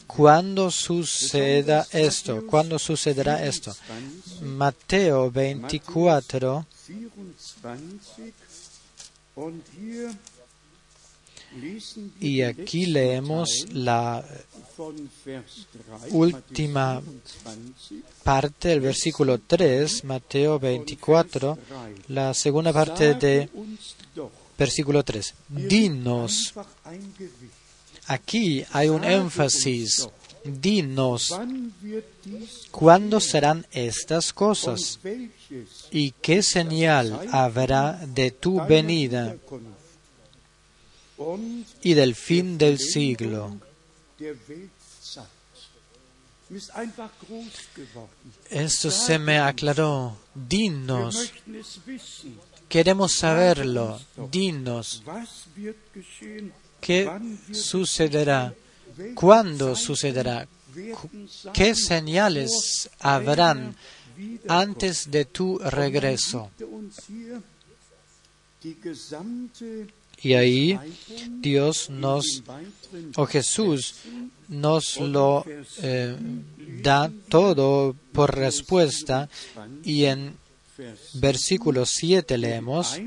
¿Cuándo 0.07 0.69
suceda 0.71 1.87
esto? 1.91 2.45
¿Cuándo 2.45 2.77
sucederá 2.77 3.45
esto? 3.45 3.73
Mateo 4.41 5.31
24. 5.31 6.65
Y 12.19 12.41
aquí 12.41 12.85
leemos 12.87 13.67
la 13.71 14.23
última 16.11 17.01
parte 18.23 18.69
del 18.69 18.79
versículo 18.81 19.39
3, 19.39 20.03
Mateo 20.05 20.59
24, 20.59 21.57
la 22.09 22.33
segunda 22.33 22.71
parte 22.71 23.15
de 23.15 23.49
versículo 24.57 25.03
3. 25.03 25.33
Dinos 25.49 26.53
Aquí 28.07 28.65
hay 28.71 28.89
un 28.89 29.03
énfasis. 29.03 30.07
Dinos, 30.43 31.33
¿cuándo 32.71 33.19
serán 33.19 33.65
estas 33.71 34.33
cosas? 34.33 34.99
¿Y 35.91 36.11
qué 36.11 36.41
señal 36.41 37.29
habrá 37.31 38.05
de 38.07 38.31
tu 38.31 38.59
venida 38.65 39.37
y 41.83 41.93
del 41.93 42.15
fin 42.15 42.57
del 42.57 42.79
siglo? 42.79 43.55
Esto 48.49 48.91
se 48.91 49.19
me 49.19 49.39
aclaró. 49.39 50.17
Dinos. 50.35 51.31
Queremos 52.67 53.13
saberlo. 53.13 53.99
Dinos. 54.29 55.03
¿Qué 56.81 57.09
sucederá? 57.53 58.53
¿Cuándo 59.15 59.75
sucederá? 59.75 60.47
¿Qué 61.53 61.75
señales 61.75 62.89
habrán 62.99 63.75
antes 64.47 65.09
de 65.09 65.25
tu 65.25 65.57
regreso? 65.59 66.51
Y 70.23 70.33
ahí 70.33 70.79
Dios 71.39 71.89
nos, 71.89 72.43
o 73.15 73.25
Jesús, 73.25 73.95
nos 74.47 74.97
lo 74.97 75.45
eh, 75.81 76.15
da 76.83 77.11
todo 77.29 77.95
por 78.11 78.35
respuesta 78.35 79.29
y 79.83 80.05
en 80.05 80.35
versículo 81.13 81.85
7 81.85 82.37
leemos, 82.37 82.99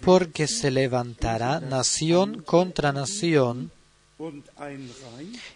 porque 0.00 0.46
se 0.48 0.70
levantará 0.70 1.60
nación 1.60 2.42
contra 2.42 2.92
nación 2.92 3.70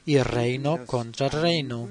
y 0.04 0.18
reino 0.18 0.84
contra 0.86 1.28
reino, 1.28 1.88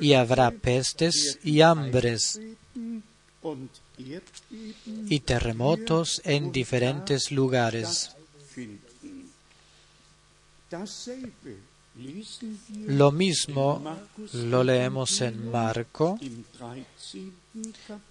y 0.00 0.12
habrá 0.14 0.50
pestes 0.50 1.38
y 1.42 1.60
hambres 1.60 2.40
y 5.08 5.20
terremotos 5.20 6.20
en 6.24 6.52
diferentes 6.52 7.30
lugares. 7.30 8.10
Lo 12.86 13.10
mismo 13.12 13.82
lo 14.32 14.64
leemos 14.64 15.20
en 15.20 15.50
Marco, 15.50 16.18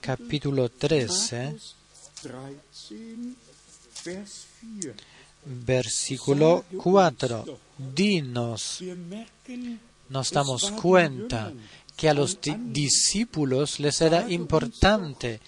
capítulo 0.01 0.69
13, 0.69 1.55
versículo 5.45 6.65
4. 6.77 7.59
Dinos, 7.77 8.83
nos 10.09 10.31
damos 10.31 10.71
cuenta 10.71 11.53
que 11.99 12.07
a 12.07 12.13
los 12.13 12.39
discípulos 12.41 13.81
les 13.81 13.99
era 13.99 14.31
importante 14.31 15.41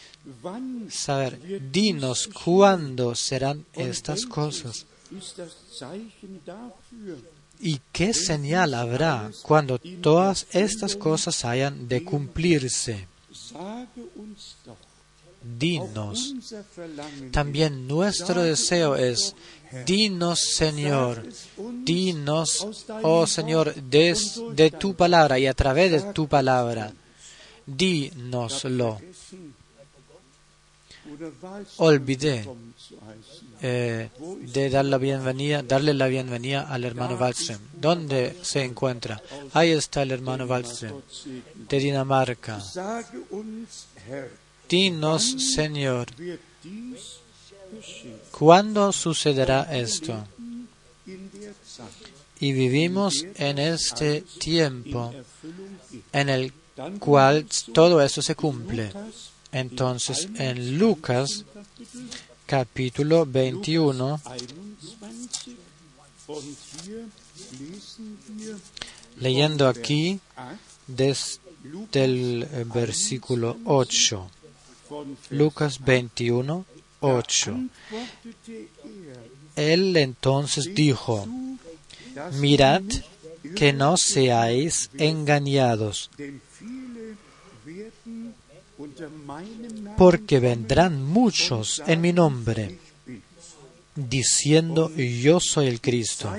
saber, 0.89 1.39
dinos 1.71 2.27
cuándo 2.27 3.15
serán 3.15 3.65
estas 3.71 4.25
cosas. 4.25 4.85
¿Y 7.61 7.79
qué 7.93 8.13
señal 8.13 8.73
habrá 8.73 9.31
cuando 9.43 9.79
todas 10.01 10.45
estas 10.51 10.97
cosas 10.97 11.45
hayan 11.45 11.87
de 11.87 12.03
cumplirse? 12.03 13.07
Dinos. 15.43 16.35
También 17.31 17.87
nuestro 17.87 18.43
deseo 18.43 18.95
es, 18.95 19.35
dinos 19.85 20.39
Señor, 20.39 21.23
dinos, 21.83 22.85
oh 23.01 23.25
Señor, 23.25 23.73
de, 23.73 24.71
tu 24.79 24.93
palabra 24.95 25.39
y 25.39 25.47
a 25.47 25.53
través 25.53 25.91
de 25.91 26.13
tu 26.13 26.27
palabra, 26.27 26.93
dínoslo. 27.65 28.99
Olvidé 31.77 32.47
eh, 33.61 34.09
de 34.53 34.83
la 34.83 34.97
bienvenida, 34.97 35.61
darle 35.61 35.93
la 35.93 36.07
bienvenida 36.07 36.61
al 36.61 36.83
hermano 36.83 37.15
Wallström. 37.15 37.59
¿Dónde 37.73 38.37
se 38.41 38.63
encuentra? 38.63 39.21
Ahí 39.53 39.71
está 39.71 40.03
el 40.03 40.11
hermano 40.11 40.45
Wallström, 40.45 41.01
de 41.67 41.79
Dinamarca. 41.79 42.59
Dinos, 44.71 45.53
Señor, 45.53 46.07
¿cuándo 48.31 48.93
sucederá 48.93 49.63
esto? 49.63 50.25
Y 52.39 52.53
vivimos 52.53 53.25
en 53.35 53.59
este 53.59 54.21
tiempo 54.39 55.13
en 56.13 56.29
el 56.29 56.53
cual 57.01 57.45
todo 57.73 58.01
eso 58.01 58.21
se 58.21 58.35
cumple. 58.35 58.93
Entonces, 59.51 60.29
en 60.35 60.77
Lucas 60.77 61.43
capítulo 62.45 63.25
21, 63.25 64.21
leyendo 69.19 69.67
aquí 69.67 70.17
desde 70.87 72.05
el 72.05 72.47
versículo 72.73 73.57
8, 73.65 74.31
Lucas 75.29 75.79
21, 75.83 76.65
8. 76.99 77.59
Él 79.55 79.97
entonces 79.97 80.73
dijo, 80.73 81.27
mirad 82.39 82.83
que 83.55 83.73
no 83.73 83.97
seáis 83.97 84.89
engañados, 84.97 86.09
porque 89.97 90.39
vendrán 90.39 91.03
muchos 91.03 91.81
en 91.87 92.01
mi 92.01 92.13
nombre, 92.13 92.77
diciendo 93.95 94.91
yo 94.95 95.39
soy 95.39 95.67
el 95.67 95.81
Cristo, 95.81 96.33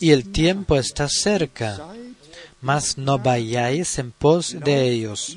y 0.00 0.10
el 0.10 0.30
tiempo 0.30 0.76
está 0.76 1.08
cerca, 1.08 1.86
mas 2.60 2.98
no 2.98 3.18
vayáis 3.18 3.98
en 3.98 4.10
pos 4.10 4.56
de 4.64 4.90
ellos. 4.90 5.36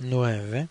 9. 0.00 0.68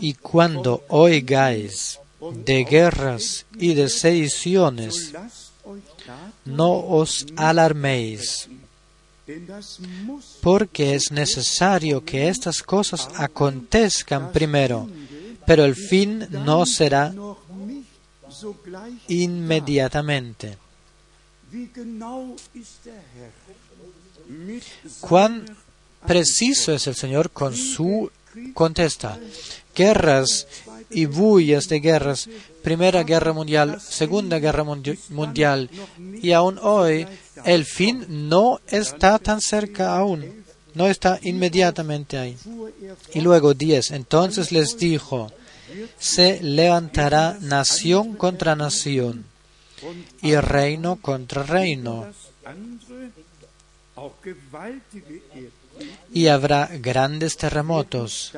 Y 0.00 0.14
cuando 0.14 0.84
oigáis 0.88 1.98
de 2.44 2.64
guerras 2.64 3.46
y 3.56 3.74
de 3.74 3.88
sediciones, 3.88 5.12
no 6.44 6.72
os 6.72 7.26
alarméis, 7.36 8.48
porque 10.40 10.94
es 10.94 11.12
necesario 11.12 12.04
que 12.04 12.28
estas 12.28 12.62
cosas 12.62 13.08
acontezcan 13.16 14.32
primero, 14.32 14.88
pero 15.46 15.64
el 15.64 15.74
fin 15.74 16.26
no 16.30 16.64
será 16.64 17.14
inmediatamente. 19.08 20.56
¿Cuán 25.00 25.44
preciso 26.06 26.72
es 26.72 26.86
el 26.86 26.94
Señor 26.94 27.30
con 27.30 27.54
su 27.56 28.10
contesta? 28.54 29.18
Guerras 29.74 30.46
y 30.90 31.06
bullas 31.06 31.68
de 31.68 31.80
guerras, 31.80 32.28
Primera 32.62 33.02
Guerra 33.02 33.32
Mundial, 33.32 33.80
Segunda 33.80 34.38
Guerra 34.38 34.64
Mundial, 34.64 35.70
y 36.22 36.32
aún 36.32 36.58
hoy 36.62 37.06
el 37.44 37.64
fin 37.64 38.28
no 38.28 38.60
está 38.68 39.18
tan 39.18 39.40
cerca 39.40 39.96
aún, 39.96 40.44
no 40.74 40.86
está 40.86 41.18
inmediatamente 41.22 42.18
ahí. 42.18 42.36
Y 43.14 43.20
luego 43.20 43.54
10, 43.54 43.92
entonces 43.92 44.52
les 44.52 44.78
dijo, 44.78 45.30
se 45.98 46.42
levantará 46.42 47.36
nación 47.40 48.14
contra 48.14 48.56
nación 48.56 49.26
y 50.22 50.34
reino 50.36 50.96
contra 50.96 51.42
reino. 51.42 52.06
Y 56.12 56.26
habrá 56.26 56.66
grandes 56.66 57.36
terremotos 57.36 58.32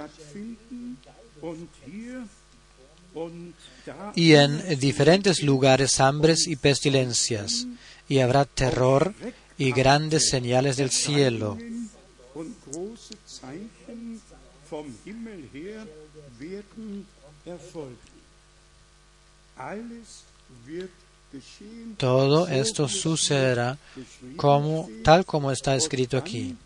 y 4.15 4.35
en 4.35 4.79
diferentes 4.79 5.43
lugares 5.43 6.01
hambres 6.01 6.47
y 6.47 6.57
pestilencias, 6.57 7.67
y 8.09 8.19
habrá 8.19 8.45
terror 8.45 9.15
y 9.59 9.73
grandes 9.73 10.29
señales 10.29 10.77
del 10.77 10.91
cielo. 10.91 11.59
Todo 21.97 22.49
esto 22.49 22.89
sucederá 22.89 23.79
como, 24.37 24.89
tal 25.05 25.25
como 25.25 25.51
está 25.51 25.77
escrito 25.77 26.17
aquí. 26.17 26.57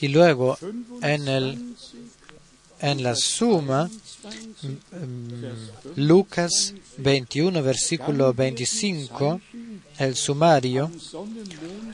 Y 0.00 0.08
luego, 0.08 0.58
en, 1.02 1.28
el, 1.28 1.74
en 2.80 3.02
la 3.02 3.14
suma, 3.14 3.88
Lucas 5.96 6.74
21, 6.98 7.62
versículo 7.62 8.34
25, 8.34 9.40
el 9.98 10.16
sumario, 10.16 10.90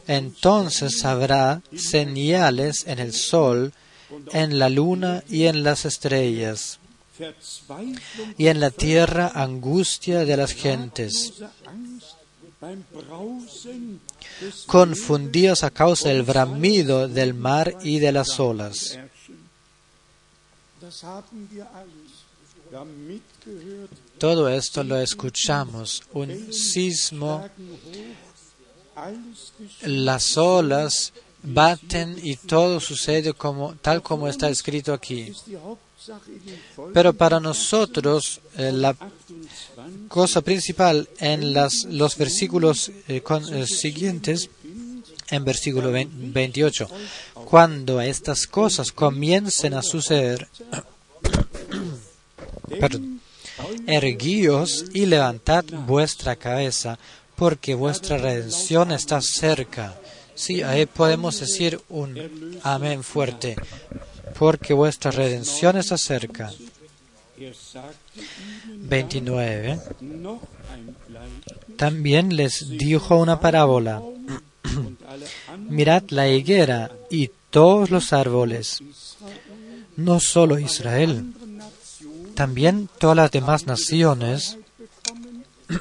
entonces 0.07 1.05
habrá 1.05 1.63
señales 1.77 2.87
en 2.87 2.99
el 2.99 3.13
sol, 3.13 3.73
en 4.33 4.59
la 4.59 4.69
luna 4.69 5.23
y 5.29 5.45
en 5.45 5.63
las 5.63 5.85
estrellas, 5.85 6.79
y 8.39 8.47
en 8.47 8.61
la 8.61 8.71
tierra 8.71 9.31
angustia 9.35 10.25
de 10.25 10.37
las 10.37 10.53
gentes 10.53 11.35
confundidos 14.67 15.65
a 15.65 15.71
causa 15.71 16.09
del 16.09 16.23
bramido 16.23 17.09
del 17.09 17.35
mar 17.35 17.77
y 17.83 17.99
de 17.99 18.13
las 18.13 18.39
olas. 18.39 18.99
Todo 24.19 24.49
esto 24.49 24.85
lo 24.85 25.01
escuchamos, 25.01 26.03
un 26.13 26.53
sismo, 26.53 27.49
las 29.83 30.37
olas 30.37 31.13
baten 31.43 32.19
y 32.23 32.37
todo 32.37 32.81
sucede 32.81 33.33
como, 33.33 33.75
tal 33.77 34.03
como 34.03 34.29
está 34.29 34.49
escrito 34.51 34.93
aquí. 34.93 35.33
Pero 36.93 37.13
para 37.13 37.41
nosotros 37.41 38.41
eh, 38.57 38.73
la 38.73 38.97
cosa 40.09 40.41
principal 40.41 41.09
en 41.19 41.53
las, 41.53 41.85
los 41.85 42.17
versículos 42.17 42.91
eh, 43.09 43.23
eh, 43.53 43.67
siguientes, 43.67 44.51
en 45.31 45.45
versículo 45.45 45.93
28, 45.93 46.89
cuando 47.45 48.01
estas 48.01 48.47
cosas 48.47 48.93
comiencen 48.93 49.75
a 49.75 49.83
suceder, 49.83 50.49
perdón, 52.81 53.21
erguíos 53.87 54.87
y 54.93 55.07
levantad 55.07 55.65
vuestra 55.87 56.37
cabeza, 56.37 56.99
porque 57.37 57.75
vuestra 57.75 58.19
redención 58.19 58.93
está 58.93 59.21
cerca. 59.21 59.99
Sí, 60.35 60.63
ahí 60.63 60.87
podemos 60.87 61.41
decir 61.41 61.81
un 61.89 62.59
amén 62.63 63.03
fuerte, 63.03 63.57
porque 64.39 64.73
vuestra 64.75 65.11
redención 65.11 65.77
está 65.77 65.97
cerca. 65.99 66.51
29. 68.67 69.81
También 71.77 72.37
les 72.37 72.69
dijo 72.69 73.17
una 73.17 73.41
parábola. 73.41 74.03
Mirad 75.69 76.05
la 76.11 76.29
higuera 76.29 76.93
y 77.11 77.31
todos 77.51 77.91
los 77.91 78.13
árboles. 78.13 78.79
No 79.97 80.21
solo 80.21 80.59
Israel, 80.59 81.33
también 82.35 82.89
todas 82.99 83.17
las 83.17 83.31
demás 83.31 83.67
naciones 83.67 84.59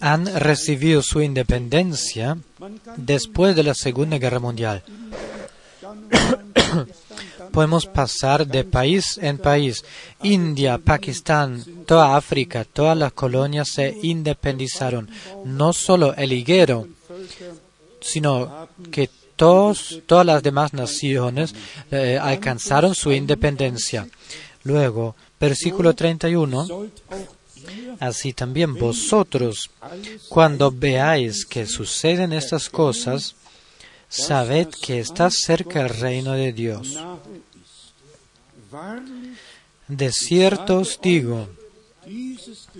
han 0.00 0.26
recibido 0.40 1.02
su 1.02 1.20
independencia 1.22 2.38
después 2.96 3.56
de 3.56 3.62
la 3.62 3.74
Segunda 3.74 4.18
Guerra 4.18 4.40
Mundial. 4.40 4.82
Podemos 7.52 7.86
pasar 7.86 8.46
de 8.46 8.64
país 8.64 9.18
en 9.22 9.38
país. 9.38 9.84
India, 10.22 10.78
Pakistán, 10.78 11.64
toda 11.86 12.16
África, 12.16 12.64
todas 12.64 12.96
las 12.96 13.12
colonias 13.12 13.68
se 13.74 13.96
independizaron. 14.02 15.10
No 15.44 15.72
solo 15.72 16.14
el 16.14 16.32
higuero, 16.32 16.88
sino 18.00 18.68
que 18.90 19.10
todos, 19.36 20.02
todas 20.06 20.26
las 20.26 20.42
demás 20.42 20.72
naciones 20.74 21.54
eh, 21.90 22.18
alcanzaron 22.20 22.94
su 22.94 23.12
independencia. 23.12 24.08
Luego, 24.64 25.14
versículo 25.40 25.94
31. 25.94 26.88
Así 28.00 28.32
también 28.32 28.74
vosotros, 28.74 29.70
cuando 30.28 30.70
veáis 30.70 31.44
que 31.44 31.66
suceden 31.66 32.32
estas 32.32 32.68
cosas, 32.68 33.34
sabed 34.08 34.68
que 34.68 35.00
está 35.00 35.30
cerca 35.30 35.82
el 35.82 35.90
reino 35.90 36.32
de 36.32 36.52
Dios. 36.52 36.98
De 39.86 40.12
cierto 40.12 40.78
os 40.78 41.00
digo 41.00 41.48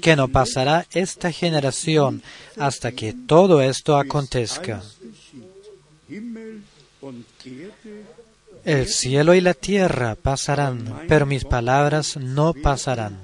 que 0.00 0.16
no 0.16 0.28
pasará 0.28 0.86
esta 0.92 1.32
generación 1.32 2.22
hasta 2.56 2.92
que 2.92 3.12
todo 3.12 3.60
esto 3.60 3.96
acontezca. 3.96 4.82
El 8.64 8.86
cielo 8.86 9.34
y 9.34 9.40
la 9.40 9.54
tierra 9.54 10.14
pasarán, 10.14 11.04
pero 11.08 11.26
mis 11.26 11.44
palabras 11.44 12.16
no 12.16 12.52
pasarán. 12.52 13.18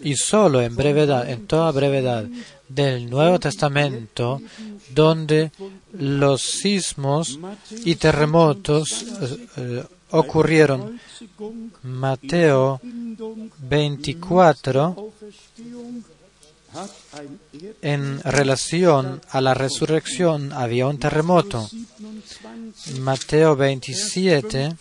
Y 0.00 0.16
solo 0.16 0.62
en 0.62 0.74
brevedad, 0.74 1.28
en 1.28 1.46
toda 1.46 1.70
brevedad 1.70 2.24
del 2.68 3.10
Nuevo 3.10 3.38
Testamento, 3.38 4.40
donde 4.90 5.52
los 5.92 6.40
sismos 6.40 7.38
y 7.84 7.96
terremotos 7.96 9.02
eh, 9.02 9.46
eh, 9.56 9.84
ocurrieron. 10.10 10.98
Mateo 11.82 12.80
24, 13.58 15.12
en 17.82 18.20
relación 18.22 19.20
a 19.30 19.40
la 19.40 19.54
resurrección, 19.54 20.52
había 20.52 20.86
un 20.86 20.98
terremoto. 20.98 21.68
Mateo 23.00 23.56
27, 23.56 24.76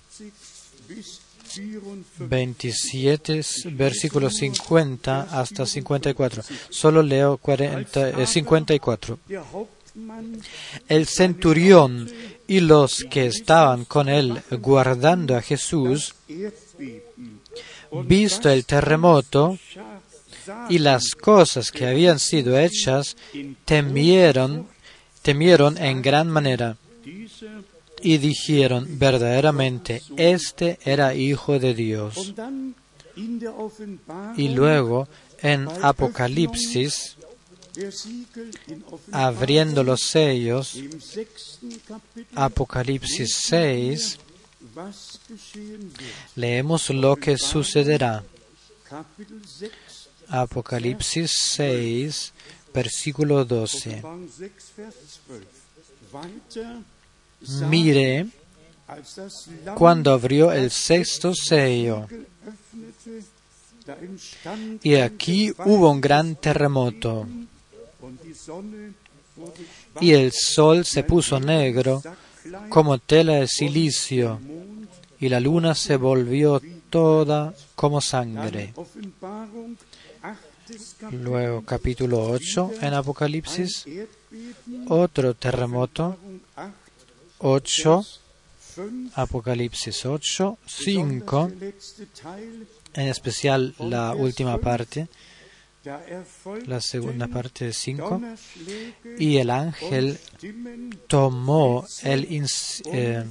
27, 2.19 3.41
versículo 3.71 4.29
50 4.29 5.21
hasta 5.31 5.65
54. 5.65 6.43
Solo 6.69 7.01
leo 7.03 7.37
40, 7.37 8.25
54. 8.25 9.19
El 10.87 11.07
centurión 11.07 12.09
y 12.47 12.59
los 12.59 13.05
que 13.09 13.27
estaban 13.27 13.85
con 13.85 14.09
él 14.09 14.41
guardando 14.59 15.35
a 15.35 15.41
Jesús, 15.41 16.15
visto 18.05 18.49
el 18.49 18.65
terremoto 18.65 19.57
y 20.69 20.79
las 20.79 21.15
cosas 21.15 21.71
que 21.71 21.87
habían 21.87 22.19
sido 22.19 22.57
hechas, 22.57 23.15
temieron, 23.65 24.67
temieron 25.21 25.77
en 25.77 26.01
gran 26.01 26.29
manera 26.29 26.77
y 28.03 28.17
dijeron 28.17 28.85
verdaderamente, 28.99 30.01
este 30.17 30.77
era 30.83 31.15
hijo 31.15 31.57
de 31.57 31.73
Dios. 31.73 32.33
Y 34.35 34.49
luego 34.49 35.07
en 35.41 35.67
Apocalipsis, 35.81 37.15
abriendo 39.11 39.83
los 39.83 40.01
sellos, 40.01 40.77
Apocalipsis 42.35 43.35
6, 43.47 44.19
leemos 46.35 46.89
lo 46.89 47.15
que 47.15 47.37
sucederá. 47.37 48.23
Apocalipsis 50.27 51.31
6, 51.55 52.33
versículo 52.73 53.45
12 53.45 54.01
miré 57.69 58.27
cuando 59.75 60.11
abrió 60.11 60.51
el 60.51 60.71
sexto 60.71 61.33
sello. 61.33 62.07
Y 64.81 64.95
aquí 64.95 65.51
hubo 65.65 65.91
un 65.91 66.01
gran 66.01 66.35
terremoto. 66.35 67.27
Y 69.99 70.11
el 70.11 70.31
sol 70.31 70.85
se 70.85 71.03
puso 71.03 71.39
negro 71.39 72.01
como 72.69 72.97
tela 72.97 73.35
de 73.35 73.47
silicio, 73.47 74.39
y 75.19 75.29
la 75.29 75.39
luna 75.39 75.75
se 75.75 75.97
volvió 75.97 76.61
toda 76.89 77.53
como 77.75 78.01
sangre. 78.01 78.73
Luego 81.11 81.63
capítulo 81.63 82.23
8 82.29 82.71
en 82.81 82.93
Apocalipsis, 82.93 83.85
otro 84.87 85.33
terremoto 85.33 86.17
8, 87.43 88.05
Apocalipsis 89.15 90.05
8, 90.05 90.57
5, 90.65 91.51
en 92.93 93.07
especial 93.07 93.75
la 93.79 94.15
última 94.15 94.57
parte, 94.59 95.07
la 96.65 96.79
segunda 96.79 97.27
parte 97.27 97.65
de 97.65 97.73
5, 97.73 98.21
y 99.19 99.37
el 99.37 99.49
ángel 99.49 100.17
tomó 101.07 101.85
el 102.03 102.45
eh, 102.85 103.25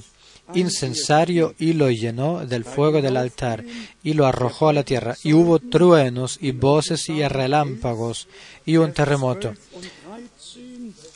incensario 0.53 1.55
y 1.57 1.73
lo 1.73 1.89
llenó 1.89 2.45
del 2.45 2.65
fuego 2.65 3.01
del 3.01 3.17
altar 3.17 3.65
y 4.03 4.13
lo 4.13 4.27
arrojó 4.27 4.69
a 4.69 4.73
la 4.73 4.83
tierra. 4.83 5.17
Y 5.23 5.33
hubo 5.33 5.57
truenos 5.57 6.37
y 6.39 6.51
voces 6.51 7.09
y 7.09 7.27
relámpagos 7.27 8.27
y 8.63 8.77
un 8.77 8.93
terremoto. 8.93 9.55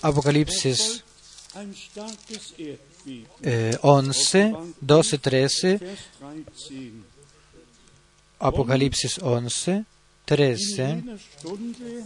Apocalipsis 0.02 1.04
11, 3.82 4.56
12, 4.82 5.18
13, 5.18 5.80
Apocalipsis 8.40 9.20
11, 9.20 9.86
13. 10.26 11.04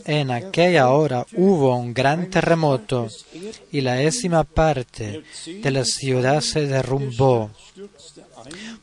En 0.06 0.32
aquella 0.32 0.90
hora 0.90 1.26
hubo 1.36 1.76
un 1.76 1.94
gran 1.94 2.30
terremoto 2.30 3.08
y 3.72 3.82
la 3.82 3.96
décima 3.96 4.44
parte 4.44 5.24
de 5.46 5.72
la 5.72 5.84
ciudad 5.84 6.42
se 6.42 6.68
derrumbó 6.68 7.52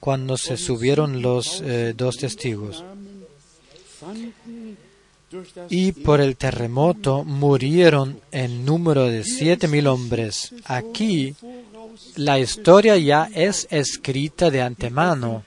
cuando 0.00 0.36
se 0.36 0.56
subieron 0.56 1.22
los 1.22 1.60
eh, 1.64 1.94
dos 1.96 2.16
testigos 2.16 2.84
y 5.68 5.92
por 5.92 6.20
el 6.20 6.36
terremoto 6.36 7.24
murieron 7.24 8.20
en 8.32 8.64
número 8.64 9.04
de 9.04 9.24
siete 9.24 9.68
mil 9.68 9.86
hombres. 9.86 10.54
Aquí 10.64 11.34
la 12.16 12.38
historia 12.38 12.96
ya 12.96 13.28
es 13.34 13.66
escrita 13.70 14.50
de 14.50 14.62
antemano, 14.62 15.44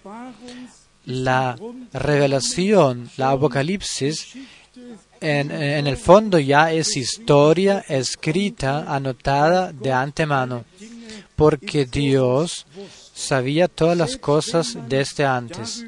la 1.06 1.58
revelación, 1.94 3.10
la 3.18 3.32
apocalipsis, 3.32 4.34
en, 5.20 5.52
en, 5.52 5.88
el 5.88 5.98
fondo 5.98 6.40
ya 6.40 6.72
es 6.72 6.98
historia 6.98 7.86
escrita, 7.88 8.94
anotada 8.94 9.72
de 9.72 9.92
antemano, 9.92 10.66
porque 11.36 11.86
Dios 11.86 12.66
sabía 13.14 13.68
todas 13.68 13.98
las 13.98 14.18
cosas 14.18 14.78
desde 14.88 15.26
antes. 15.26 15.86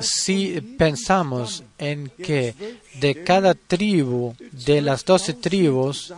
Si 0.00 0.60
pensamos 0.78 1.62
en 1.78 2.10
que 2.10 2.54
de 3.00 3.24
cada 3.24 3.54
tribu, 3.54 4.34
de 4.52 4.82
las 4.82 5.04
doce 5.04 5.34
tribus, 5.34 6.12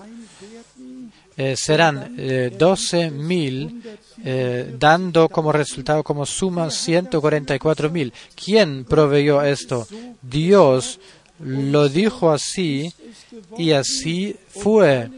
eh, 1.37 1.55
serán 1.55 2.15
eh, 2.17 2.51
doce 2.57 3.11
mil, 3.11 3.83
eh, 4.25 4.75
dando 4.79 5.29
como 5.29 5.53
resultado, 5.53 6.03
como 6.03 6.25
suma, 6.25 6.71
144 6.71 7.91
mil. 7.91 8.13
¿Quién 8.35 8.85
proveyó 8.85 9.43
esto? 9.43 9.87
Dios 10.23 10.99
lo 11.41 11.89
dijo 11.89 12.31
así 12.31 12.93
y 13.59 13.73
así 13.73 14.37
fue. 14.49 15.11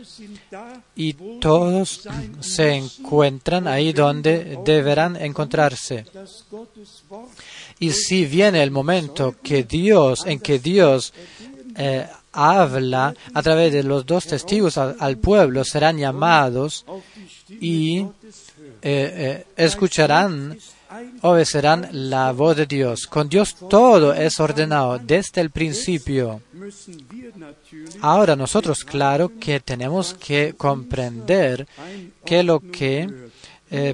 Y 0.96 1.14
todos 1.40 2.08
se 2.40 2.74
encuentran 2.74 3.68
ahí 3.68 3.92
donde 3.92 4.58
deberán 4.64 5.16
encontrarse. 5.16 6.04
Y 7.78 7.92
si 7.92 8.24
viene 8.24 8.62
el 8.62 8.70
momento 8.70 9.36
que 9.42 9.62
Dios, 9.62 10.24
en 10.26 10.40
que 10.40 10.58
Dios 10.58 11.12
eh, 11.76 12.06
habla 12.32 13.14
a 13.34 13.42
través 13.42 13.72
de 13.72 13.84
los 13.84 14.04
dos 14.04 14.26
testigos 14.26 14.76
al, 14.78 15.18
pueblo, 15.18 15.64
serán 15.64 15.98
llamados 15.98 16.84
y 17.48 18.00
eh, 18.00 18.06
eh, 18.82 19.46
escucharán, 19.56 20.58
obedecerán 21.22 21.88
la 21.92 22.32
voz 22.32 22.56
de 22.56 22.66
Dios. 22.66 23.06
Con 23.06 23.28
Dios 23.28 23.54
todo 23.68 24.12
es 24.14 24.40
ordenado 24.40 24.98
desde 24.98 25.40
el 25.40 25.50
principio. 25.50 26.40
Ahora 28.00 28.36
nosotros, 28.36 28.84
claro 28.84 29.32
que 29.38 29.60
tenemos 29.60 30.14
que 30.14 30.54
comprender 30.56 31.66
que 32.24 32.42
lo 32.42 32.60
que 32.60 33.30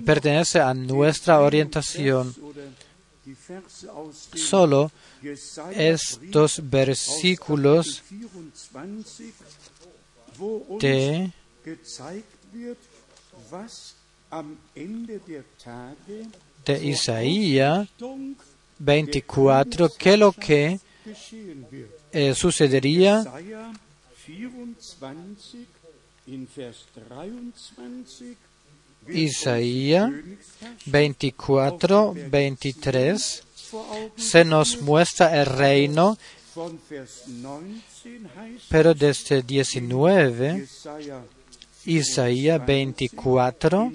pertenece 0.04 0.60
a 0.60 0.74
nuestra 0.74 1.40
orientación 1.40 2.34
solo 4.34 4.90
estos 5.72 6.60
versículos 6.70 8.02
de 10.80 11.32
de 16.64 16.84
Isaías 16.86 17.88
24, 18.78 19.88
que 19.90 20.16
lo 20.16 20.32
que 20.32 20.78
eh, 22.12 22.34
sucedería 22.34 23.24
Isaías 29.08 30.10
24, 30.86 32.14
23 32.30 33.42
se 34.16 34.44
nos 34.44 34.80
muestra 34.80 35.40
el 35.40 35.46
reino, 35.46 36.16
pero 38.68 38.94
desde 38.94 39.42
19, 39.42 40.66
Isaías 41.86 42.66
24, 42.66 43.92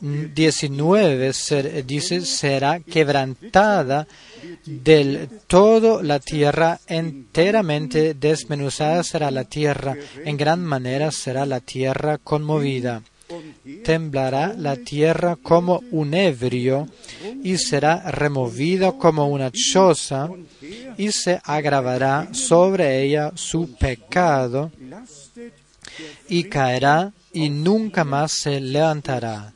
19 0.00 1.32
dice, 1.86 2.20
será 2.22 2.80
quebrantada 2.80 4.06
del 4.64 5.28
todo 5.46 6.02
la 6.02 6.18
tierra, 6.18 6.78
enteramente 6.86 8.14
desmenuzada 8.14 9.02
será 9.02 9.30
la 9.30 9.44
tierra, 9.44 9.96
en 10.24 10.36
gran 10.36 10.64
manera 10.64 11.10
será 11.10 11.46
la 11.46 11.60
tierra 11.60 12.18
conmovida. 12.18 13.02
Temblará 13.82 14.54
la 14.56 14.76
tierra 14.76 15.34
como 15.34 15.82
un 15.90 16.14
ebrio 16.14 16.86
y 17.42 17.58
será 17.58 18.10
removida 18.12 18.92
como 18.92 19.26
una 19.28 19.50
choza 19.50 20.30
y 20.96 21.10
se 21.10 21.40
agravará 21.42 22.28
sobre 22.32 23.02
ella 23.02 23.32
su 23.34 23.74
pecado 23.74 24.70
y 26.28 26.44
caerá 26.44 27.12
y 27.36 27.50
nunca 27.50 28.02
más 28.02 28.32
se 28.32 28.58
levantará. 28.58 29.52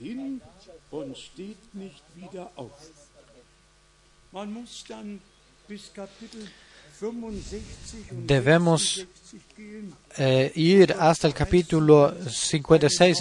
Debemos 8.10 9.06
eh, 10.18 10.52
ir 10.54 10.94
hasta 10.98 11.26
el 11.26 11.32
capítulo 11.32 12.14
56, 12.28 13.18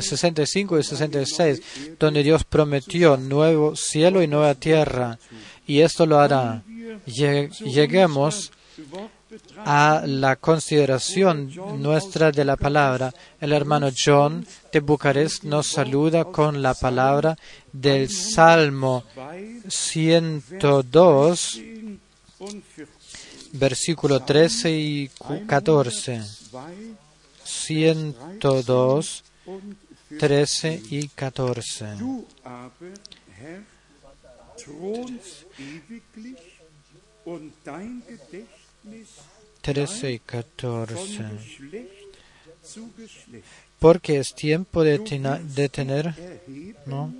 65 0.00 0.78
y 0.78 0.82
66, 0.82 1.58
eh, 1.58 1.96
donde 1.98 2.22
Dios 2.22 2.44
prometió 2.44 3.18
nuevo 3.18 3.76
cielo 3.76 4.22
y 4.22 4.26
nueva 4.26 4.54
tierra, 4.54 5.18
y 5.66 5.80
esto 5.80 6.06
lo 6.06 6.18
hará. 6.18 6.62
Lleguemos 7.04 8.50
a 9.58 10.02
la 10.06 10.36
consideración 10.36 11.52
nuestra 11.78 12.32
de 12.32 12.44
la 12.44 12.56
palabra. 12.56 13.12
El 13.40 13.52
hermano 13.52 13.90
John 13.96 14.46
de 14.72 14.80
Bucarest 14.80 15.44
nos 15.44 15.66
saluda 15.68 16.24
con 16.24 16.62
la 16.62 16.74
palabra 16.74 17.36
del 17.72 18.08
Salmo 18.08 19.04
102 19.68 21.60
versículo 23.52 24.20
13 24.20 24.70
y 24.70 25.10
14. 25.46 26.22
102, 27.44 29.24
13 30.18 30.82
y 30.90 31.08
14. 31.08 31.86
13 39.60 40.12
y 40.12 40.18
14. 40.18 41.24
Porque 43.78 44.18
es 44.18 44.34
tiempo 44.34 44.84
de, 44.84 44.98
tener, 45.70 46.14
¿no? 46.86 47.14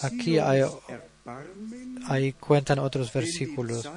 Aquí 0.00 0.38
hay, 0.38 0.62
ahí 2.06 2.32
cuentan 2.32 2.80
otros 2.80 3.12
versículos 3.12 3.88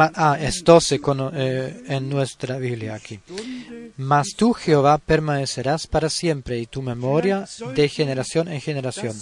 ah, 0.00 0.38
es 0.40 0.64
12 0.64 1.00
eh, 1.34 1.82
en 1.88 2.08
nuestra 2.08 2.58
Biblia 2.58 2.94
aquí. 2.94 3.20
Mas 3.96 4.28
tú, 4.36 4.52
Jehová, 4.52 4.98
permanecerás 4.98 5.86
para 5.86 6.08
siempre 6.08 6.58
y 6.58 6.66
tu 6.66 6.82
memoria 6.82 7.46
de 7.74 7.88
generación 7.88 8.48
en 8.48 8.60
generación. 8.60 9.16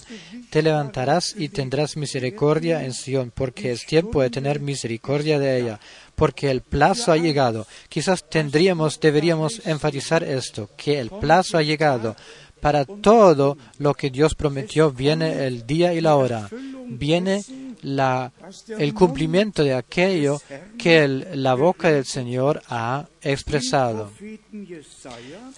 Te 0.50 0.62
levantarás 0.62 1.34
y 1.36 1.48
tendrás 1.48 1.96
misericordia 1.96 2.84
en 2.84 2.92
Sion, 2.92 3.32
porque 3.34 3.72
es 3.72 3.84
tiempo 3.84 4.22
de 4.22 4.30
tener 4.30 4.60
misericordia 4.60 5.38
de 5.38 5.60
ella, 5.60 5.80
porque 6.14 6.50
el 6.50 6.60
plazo 6.60 7.12
ha 7.12 7.16
llegado. 7.16 7.66
Quizás 7.88 8.28
tendríamos, 8.28 9.00
deberíamos 9.00 9.62
enfatizar 9.64 10.22
esto, 10.22 10.70
que 10.76 11.00
el 11.00 11.10
plazo 11.10 11.58
ha 11.58 11.62
llegado. 11.62 12.16
Para 12.60 12.84
todo 12.84 13.56
lo 13.78 13.94
que 13.94 14.10
Dios 14.10 14.34
prometió 14.34 14.92
viene 14.92 15.46
el 15.46 15.66
día 15.66 15.94
y 15.94 16.02
la 16.02 16.16
hora. 16.16 16.48
Viene 16.86 17.42
el 17.82 18.94
cumplimiento 18.94 19.64
de 19.64 19.74
aquello 19.74 20.40
que 20.78 21.06
la 21.08 21.54
boca 21.54 21.90
del 21.90 22.04
Señor 22.04 22.62
ha 22.68 23.06
expresado. 23.22 24.10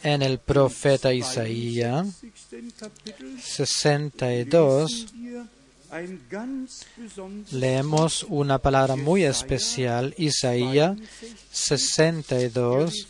En 0.02 0.22
el 0.22 0.38
profeta 0.38 1.12
Isaías 1.12 2.22
62 3.40 5.06
leemos 7.52 8.24
una 8.28 8.58
palabra 8.58 8.96
muy 8.96 9.24
especial, 9.24 10.14
Isaías 10.16 10.96
62. 11.50 13.08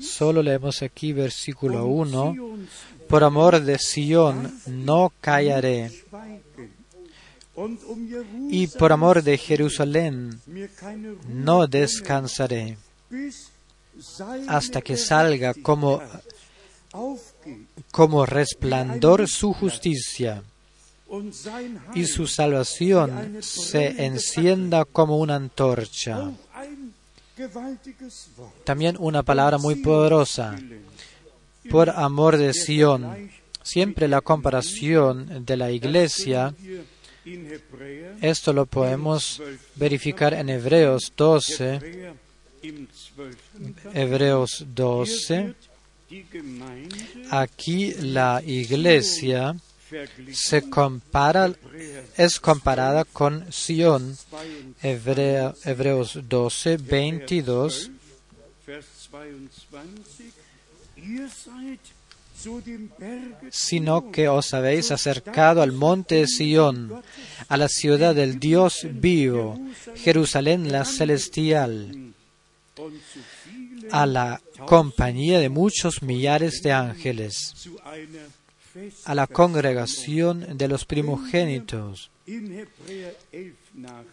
Solo 0.00 0.42
leemos 0.42 0.82
aquí 0.82 1.12
versículo 1.12 1.86
1. 1.86 2.36
Por 3.08 3.24
amor 3.24 3.60
de 3.60 3.78
Sión 3.78 4.60
no 4.66 5.12
callaré 5.20 5.90
y 8.50 8.66
por 8.66 8.92
amor 8.92 9.22
de 9.22 9.38
Jerusalén 9.38 10.40
no 11.28 11.66
descansaré 11.66 12.76
hasta 14.48 14.80
que 14.80 14.96
salga 14.96 15.54
como, 15.54 16.02
como 17.90 18.26
resplandor 18.26 19.28
su 19.28 19.52
justicia 19.52 20.42
y 21.94 22.06
su 22.06 22.26
salvación 22.26 23.38
se 23.40 24.04
encienda 24.06 24.84
como 24.84 25.18
una 25.18 25.36
antorcha. 25.36 26.30
También 28.64 28.96
una 28.98 29.22
palabra 29.22 29.58
muy 29.58 29.76
poderosa 29.76 30.56
por 31.70 31.90
amor 31.90 32.36
de 32.36 32.54
Sión. 32.54 33.30
Siempre 33.62 34.08
la 34.08 34.20
comparación 34.20 35.44
de 35.44 35.56
la 35.56 35.70
iglesia, 35.70 36.54
esto 38.20 38.52
lo 38.52 38.66
podemos 38.66 39.42
verificar 39.76 40.34
en 40.34 40.48
Hebreos 40.48 41.12
12, 41.16 42.14
Hebreos 43.94 44.64
12. 44.74 45.54
Aquí 47.30 47.94
la 47.94 48.42
iglesia 48.44 49.56
se 50.32 50.68
compara, 50.68 51.52
es 52.16 52.40
comparada 52.40 53.04
con 53.04 53.52
Sión. 53.52 54.16
Hebreos 54.82 56.18
12, 56.28 56.76
22 56.78 57.90
sino 63.50 64.10
que 64.10 64.28
os 64.28 64.54
habéis 64.54 64.90
acercado 64.90 65.62
al 65.62 65.72
monte 65.72 66.16
de 66.16 66.26
Sión, 66.26 67.02
a 67.48 67.56
la 67.56 67.68
ciudad 67.68 68.14
del 68.14 68.38
Dios 68.38 68.86
vivo, 68.90 69.58
Jerusalén 69.96 70.70
la 70.70 70.84
celestial, 70.84 72.12
a 73.90 74.06
la 74.06 74.40
compañía 74.66 75.40
de 75.40 75.48
muchos 75.48 76.02
millares 76.02 76.62
de 76.62 76.72
ángeles, 76.72 77.54
a 79.04 79.14
la 79.14 79.26
congregación 79.26 80.56
de 80.56 80.68
los 80.68 80.84
primogénitos. 80.84 82.10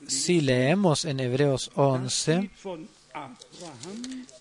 Si 0.07 0.41
leemos 0.41 1.05
en 1.05 1.19
Hebreos 1.19 1.71
11, 1.75 2.49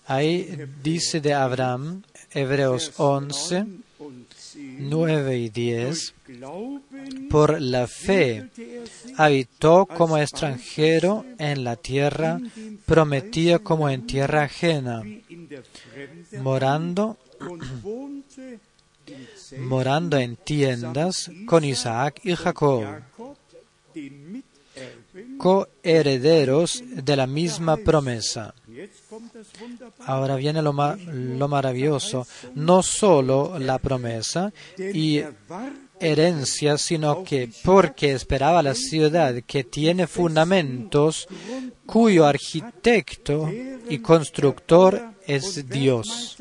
ahí 0.07 0.67
dice 0.81 1.21
de 1.21 1.33
Abraham, 1.33 2.03
Hebreos 2.31 2.93
11, 2.97 3.65
9 4.79 5.37
y 5.37 5.49
10, 5.49 6.13
por 7.29 7.61
la 7.61 7.87
fe 7.87 8.49
habitó 9.17 9.85
como 9.85 10.17
extranjero 10.17 11.25
en 11.37 11.63
la 11.63 11.75
tierra 11.75 12.39
prometida 12.85 13.59
como 13.59 13.89
en 13.89 14.05
tierra 14.05 14.43
ajena, 14.43 15.03
morando 16.41 17.17
morando 19.59 20.17
en 20.17 20.35
tiendas 20.35 21.31
con 21.45 21.63
Isaac 21.63 22.19
y 22.23 22.35
Jacob, 22.35 23.01
coherederos 25.37 26.83
de 26.85 27.15
la 27.15 27.27
misma 27.27 27.77
promesa. 27.77 28.53
Ahora 30.05 30.35
viene 30.35 30.61
lo, 30.61 30.73
lo 30.73 31.47
maravilloso, 31.47 32.27
no 32.55 32.83
solo 32.83 33.57
la 33.59 33.79
promesa 33.79 34.53
y 34.77 35.21
herencia, 35.99 36.77
sino 36.77 37.23
que 37.23 37.49
porque 37.63 38.11
esperaba 38.13 38.61
la 38.61 38.75
ciudad 38.75 39.41
que 39.45 39.63
tiene 39.63 40.07
fundamentos, 40.07 41.27
cuyo 41.85 42.25
arquitecto 42.25 43.49
y 43.89 43.99
constructor 43.99 45.13
es 45.25 45.67
Dios. 45.67 46.37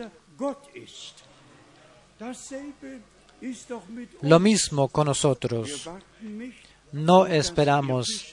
Lo 4.22 4.40
mismo 4.40 4.88
con 4.88 5.06
nosotros. 5.06 5.88
No 6.92 7.26
esperamos 7.26 8.32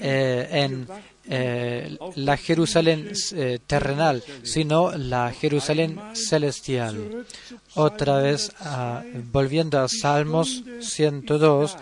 eh, 0.00 0.48
en 0.50 0.88
eh, 1.28 1.96
la 2.16 2.36
Jerusalén 2.36 3.12
eh, 3.32 3.58
terrenal, 3.66 4.22
sino 4.42 4.96
la 4.96 5.30
Jerusalén 5.32 6.00
celestial. 6.14 7.26
Otra 7.74 8.18
vez, 8.18 8.50
ah, 8.60 9.02
volviendo 9.30 9.78
a 9.78 9.88
Salmos 9.88 10.64
102, 10.80 11.76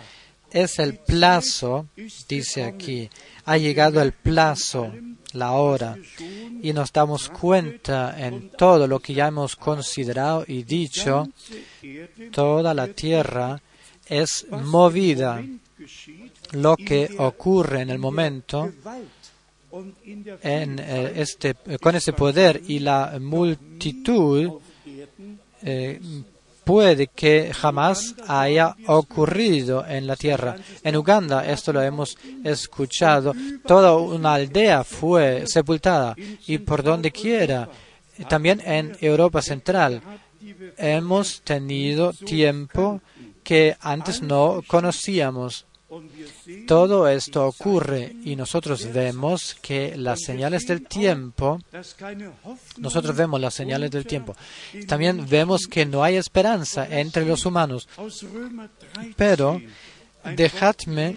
es 0.51 0.79
el 0.79 0.97
plazo, 0.97 1.87
dice 2.27 2.63
aquí, 2.63 3.09
ha 3.45 3.57
llegado 3.57 4.01
el 4.01 4.11
plazo, 4.11 4.93
la 5.33 5.51
hora, 5.51 5.97
y 6.61 6.73
nos 6.73 6.91
damos 6.91 7.29
cuenta 7.29 8.15
en 8.17 8.49
todo 8.49 8.87
lo 8.87 8.99
que 8.99 9.13
ya 9.13 9.27
hemos 9.27 9.55
considerado 9.55 10.43
y 10.47 10.63
dicho, 10.63 11.29
toda 12.31 12.73
la 12.73 12.87
tierra 12.87 13.61
es 14.05 14.45
movida. 14.49 15.43
Lo 16.53 16.75
que 16.77 17.09
ocurre 17.17 17.81
en 17.81 17.89
el 17.89 17.99
momento 17.99 18.71
en, 20.41 20.79
eh, 20.79 21.13
este, 21.15 21.55
con 21.81 21.95
ese 21.95 22.13
poder 22.13 22.61
y 22.67 22.79
la 22.79 23.17
multitud 23.19 24.59
eh, 25.61 25.99
puede 26.63 27.07
que 27.07 27.53
jamás 27.53 28.15
haya 28.27 28.75
ocurrido 28.87 29.85
en 29.87 30.05
la 30.05 30.15
tierra. 30.15 30.57
En 30.83 30.97
Uganda, 30.97 31.45
esto 31.49 31.71
lo 31.71 31.81
hemos 31.81 32.17
escuchado, 32.43 33.33
toda 33.65 33.95
una 33.95 34.33
aldea 34.33 34.83
fue 34.83 35.47
sepultada 35.47 36.13
y 36.45 36.57
por 36.57 36.83
donde 36.83 37.11
quiera, 37.11 37.69
también 38.27 38.61
en 38.65 38.97
Europa 38.99 39.41
Central, 39.41 40.01
hemos 40.77 41.41
tenido 41.41 42.11
tiempo 42.11 43.01
que 43.43 43.77
antes 43.79 44.21
no 44.21 44.61
conocíamos. 44.67 45.66
Todo 46.67 47.07
esto 47.07 47.47
ocurre 47.47 48.13
y 48.23 48.35
nosotros 48.35 48.91
vemos 48.91 49.55
que 49.61 49.95
las 49.95 50.21
señales 50.21 50.67
del 50.67 50.85
tiempo, 50.85 51.61
nosotros 52.77 53.15
vemos 53.15 53.39
las 53.39 53.53
señales 53.53 53.91
del 53.91 54.05
tiempo. 54.05 54.35
También 54.85 55.25
vemos 55.29 55.67
que 55.67 55.85
no 55.85 56.03
hay 56.03 56.17
esperanza 56.17 56.87
entre 56.89 57.25
los 57.25 57.45
humanos. 57.45 57.87
Pero 59.15 59.61
dejadme 60.35 61.15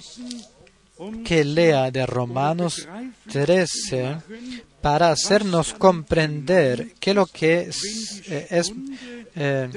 que 1.24 1.44
lea 1.44 1.90
de 1.90 2.06
Romanos 2.06 2.88
13 3.30 4.18
para 4.80 5.10
hacernos 5.10 5.74
comprender 5.74 6.94
qué 6.98 7.14
lo 7.14 7.26
que 7.26 7.68
es, 7.68 8.22
eh, 8.26 8.46
es 8.50 8.72
eh, 9.36 9.68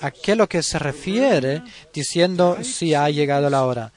a 0.00 0.10
qué 0.10 0.34
lo 0.34 0.48
que 0.48 0.62
se 0.62 0.78
refiere 0.78 1.62
diciendo 1.92 2.58
si 2.62 2.94
ha 2.94 3.08
llegado 3.10 3.50
la 3.50 3.64
hora. 3.64 3.92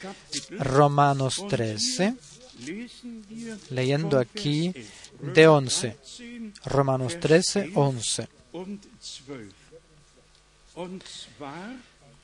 Romanos 0.59 1.45
13, 1.49 2.15
leyendo 3.69 4.19
aquí 4.19 4.73
de 5.21 5.47
11. 5.47 5.95
Romanos 6.65 7.19
13, 7.19 7.71
11. 7.73 8.27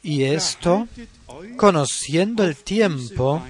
Y 0.04 0.24
esto, 0.24 0.88
conociendo 1.58 2.44
el 2.44 2.56
tiempo, 2.56 3.44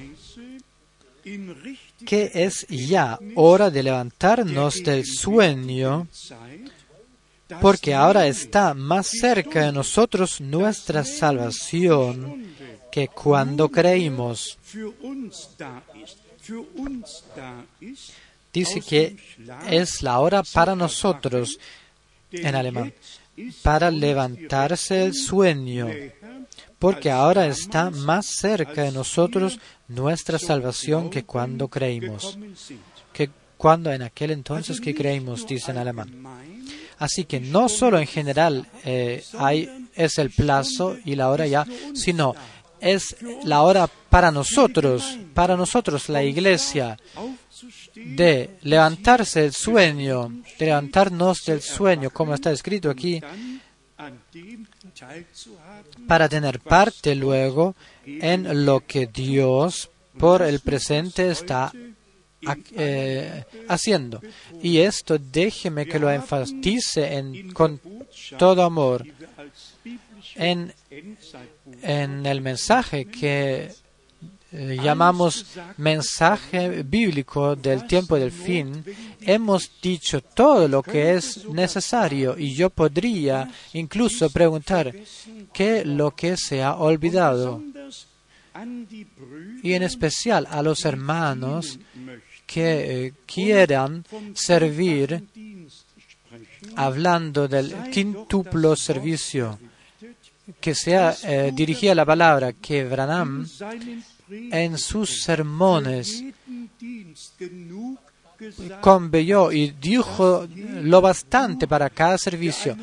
que 2.05 2.31
es 2.33 2.67
ya 2.67 3.19
hora 3.35 3.69
de 3.71 3.83
levantarnos 3.83 4.83
del 4.83 5.05
sueño, 5.05 6.07
porque 7.61 7.93
ahora 7.93 8.27
está 8.27 8.73
más 8.73 9.07
cerca 9.07 9.65
de 9.65 9.71
nosotros 9.71 10.41
nuestra 10.41 11.03
salvación 11.03 12.53
que 12.91 13.07
cuando 13.07 13.69
creímos. 13.69 14.57
Dice 18.53 18.81
que 18.81 19.17
es 19.67 20.01
la 20.01 20.19
hora 20.19 20.43
para 20.43 20.75
nosotros, 20.75 21.59
en 22.31 22.55
alemán, 22.55 22.93
para 23.63 23.91
levantarse 23.91 24.95
del 24.95 25.13
sueño, 25.13 25.89
porque 26.79 27.09
ahora 27.11 27.47
está 27.47 27.89
más 27.89 28.25
cerca 28.25 28.83
de 28.83 28.91
nosotros 28.91 29.59
nuestra 29.87 30.39
salvación 30.39 31.09
que 31.09 31.23
cuando 31.23 31.67
creímos, 31.67 32.37
que 33.13 33.29
cuando 33.57 33.91
en 33.91 34.01
aquel 34.01 34.31
entonces 34.31 34.81
que 34.81 34.93
creímos, 34.93 35.47
dice 35.47 35.71
en 35.71 35.77
alemán. 35.77 36.23
Así 36.97 37.25
que 37.25 37.39
no 37.39 37.67
solo 37.69 37.99
en 37.99 38.07
general 38.07 38.67
eh, 38.83 39.23
hay, 39.37 39.87
es 39.95 40.17
el 40.17 40.31
plazo 40.31 40.97
y 41.03 41.15
la 41.15 41.29
hora 41.29 41.45
ya, 41.47 41.65
sino 41.93 42.35
es 42.79 43.15
la 43.43 43.63
hora 43.63 43.87
para 44.09 44.31
nosotros, 44.31 45.17
para 45.33 45.57
nosotros 45.57 46.09
la 46.09 46.23
iglesia, 46.23 46.97
de 47.95 48.57
levantarse 48.61 49.41
del 49.41 49.53
sueño, 49.53 50.29
de 50.59 50.65
levantarnos 50.65 51.45
del 51.45 51.61
sueño, 51.61 52.09
como 52.11 52.33
está 52.33 52.51
escrito 52.51 52.89
aquí, 52.89 53.21
para 56.07 56.29
tener 56.29 56.59
parte 56.59 57.15
luego 57.15 57.75
en 58.05 58.65
lo 58.65 58.81
que 58.81 59.07
Dios 59.07 59.89
por 60.17 60.41
el 60.41 60.59
presente 60.59 61.29
está 61.29 61.71
eh, 62.75 63.43
haciendo. 63.67 64.21
Y 64.61 64.77
esto 64.77 65.17
déjeme 65.17 65.85
que 65.85 65.99
lo 65.99 66.11
enfatice 66.11 67.15
en, 67.15 67.51
con 67.51 67.81
todo 68.37 68.63
amor 68.63 69.05
en, 70.35 70.73
en 71.81 72.25
el 72.25 72.41
mensaje 72.41 73.05
que 73.05 73.71
eh, 74.57 74.79
llamamos 74.81 75.45
mensaje 75.77 76.83
bíblico 76.83 77.55
del 77.55 77.85
tiempo 77.85 78.15
del 78.17 78.31
fin, 78.31 78.83
hemos 79.21 79.69
dicho 79.81 80.21
todo 80.21 80.67
lo 80.67 80.81
que 80.81 81.15
es 81.15 81.45
necesario 81.49 82.37
y 82.37 82.53
yo 82.55 82.69
podría 82.69 83.51
incluso 83.73 84.29
preguntar 84.29 84.95
qué 85.53 85.79
es 85.79 85.85
lo 85.85 86.11
que 86.11 86.37
se 86.37 86.63
ha 86.63 86.75
olvidado. 86.75 87.61
Y 89.61 89.73
en 89.73 89.83
especial 89.83 90.47
a 90.49 90.61
los 90.61 90.85
hermanos 90.85 91.77
que 92.45 93.07
eh, 93.07 93.13
quieran 93.25 94.05
servir 94.33 95.21
hablando 96.77 97.47
del 97.49 97.73
quintuplo 97.91 98.75
servicio 98.77 99.59
que 100.59 100.75
sea 100.75 101.15
eh, 101.23 101.51
dirigida 101.53 101.95
la 101.95 102.05
palabra 102.05 102.53
que 102.53 102.83
Branham 102.83 103.47
en 104.29 104.77
sus 104.77 105.21
sermones. 105.23 106.23
Conveyó 108.81 109.51
y 109.51 109.71
dijo 109.71 110.45
lo 110.81 111.01
bastante 111.01 111.67
para 111.67 111.89
cada 111.89 112.17
servicio, 112.17 112.77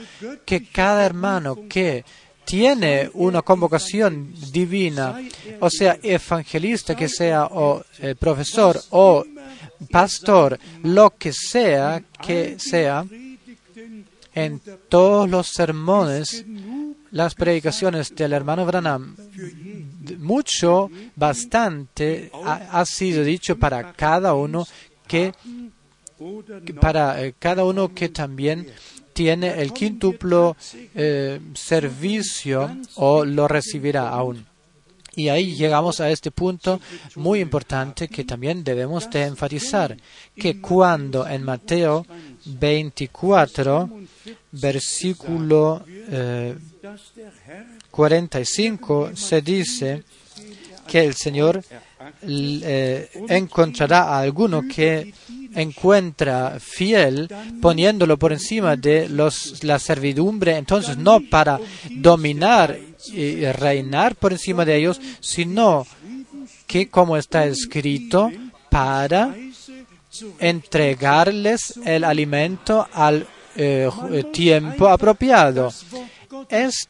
que 0.44 0.66
cada 0.66 1.04
hermano 1.04 1.68
que 1.68 2.04
tiene 2.44 3.10
una 3.14 3.42
convocación 3.42 4.34
divina, 4.50 5.20
o 5.60 5.70
sea, 5.70 5.98
evangelista 6.02 6.94
que 6.94 7.08
sea, 7.08 7.46
o 7.46 7.84
eh, 8.00 8.14
profesor, 8.14 8.80
o 8.90 9.24
pastor, 9.90 10.58
lo 10.82 11.10
que 11.16 11.32
sea 11.32 12.02
que 12.20 12.58
sea, 12.58 13.04
en 14.34 14.60
todos 14.88 15.28
los 15.28 15.48
sermones, 15.48 16.44
las 17.10 17.34
predicaciones 17.34 18.14
del 18.14 18.32
hermano 18.32 18.64
Branham, 18.64 19.16
mucho, 20.18 20.90
bastante 21.16 22.30
ha, 22.44 22.84
sido 22.84 23.24
dicho 23.24 23.58
para 23.58 23.92
cada 23.92 24.34
uno 24.34 24.66
que 25.06 25.32
para 26.80 27.24
eh, 27.24 27.34
cada 27.38 27.64
uno 27.64 27.92
que 27.94 28.08
también 28.08 28.66
tiene 29.12 29.60
el 29.60 29.72
quintuplo 29.72 30.56
eh, 30.94 31.40
servicio 31.54 32.78
o 32.96 33.24
lo 33.24 33.48
recibirá 33.48 34.08
aún. 34.08 34.46
Y 35.14 35.28
ahí 35.28 35.54
llegamos 35.54 36.00
a 36.00 36.10
este 36.10 36.30
punto 36.30 36.80
muy 37.16 37.40
importante 37.40 38.08
que 38.08 38.24
también 38.24 38.64
debemos 38.64 39.10
de 39.10 39.24
enfatizar, 39.24 39.94
que 40.34 40.58
cuando 40.58 41.26
en 41.26 41.42
Mateo 41.42 42.06
24, 42.46 43.90
versículo 44.52 45.84
45, 47.90 49.08
eh, 49.08 49.16
se 49.16 49.42
dice 49.42 50.02
que 50.86 51.04
el 51.04 51.14
Señor 51.14 51.62
eh, 52.22 53.08
encontrará 53.28 54.04
a 54.04 54.20
alguno 54.20 54.62
que 54.62 55.12
encuentra 55.54 56.58
fiel 56.58 57.28
poniéndolo 57.60 58.18
por 58.18 58.32
encima 58.32 58.76
de 58.76 59.08
los, 59.08 59.62
la 59.62 59.78
servidumbre, 59.78 60.56
entonces 60.56 60.96
no 60.96 61.20
para 61.20 61.60
dominar 61.90 62.78
y 63.12 63.44
reinar 63.52 64.16
por 64.16 64.32
encima 64.32 64.64
de 64.64 64.76
ellos, 64.76 65.00
sino 65.20 65.86
que 66.66 66.88
como 66.88 67.16
está 67.16 67.44
escrito, 67.44 68.30
para 68.70 69.34
entregarles 70.38 71.74
el 71.84 72.04
alimento 72.04 72.88
al 72.92 73.26
eh, 73.54 73.90
tiempo 74.32 74.88
apropiado. 74.88 75.70
Es 76.48 76.88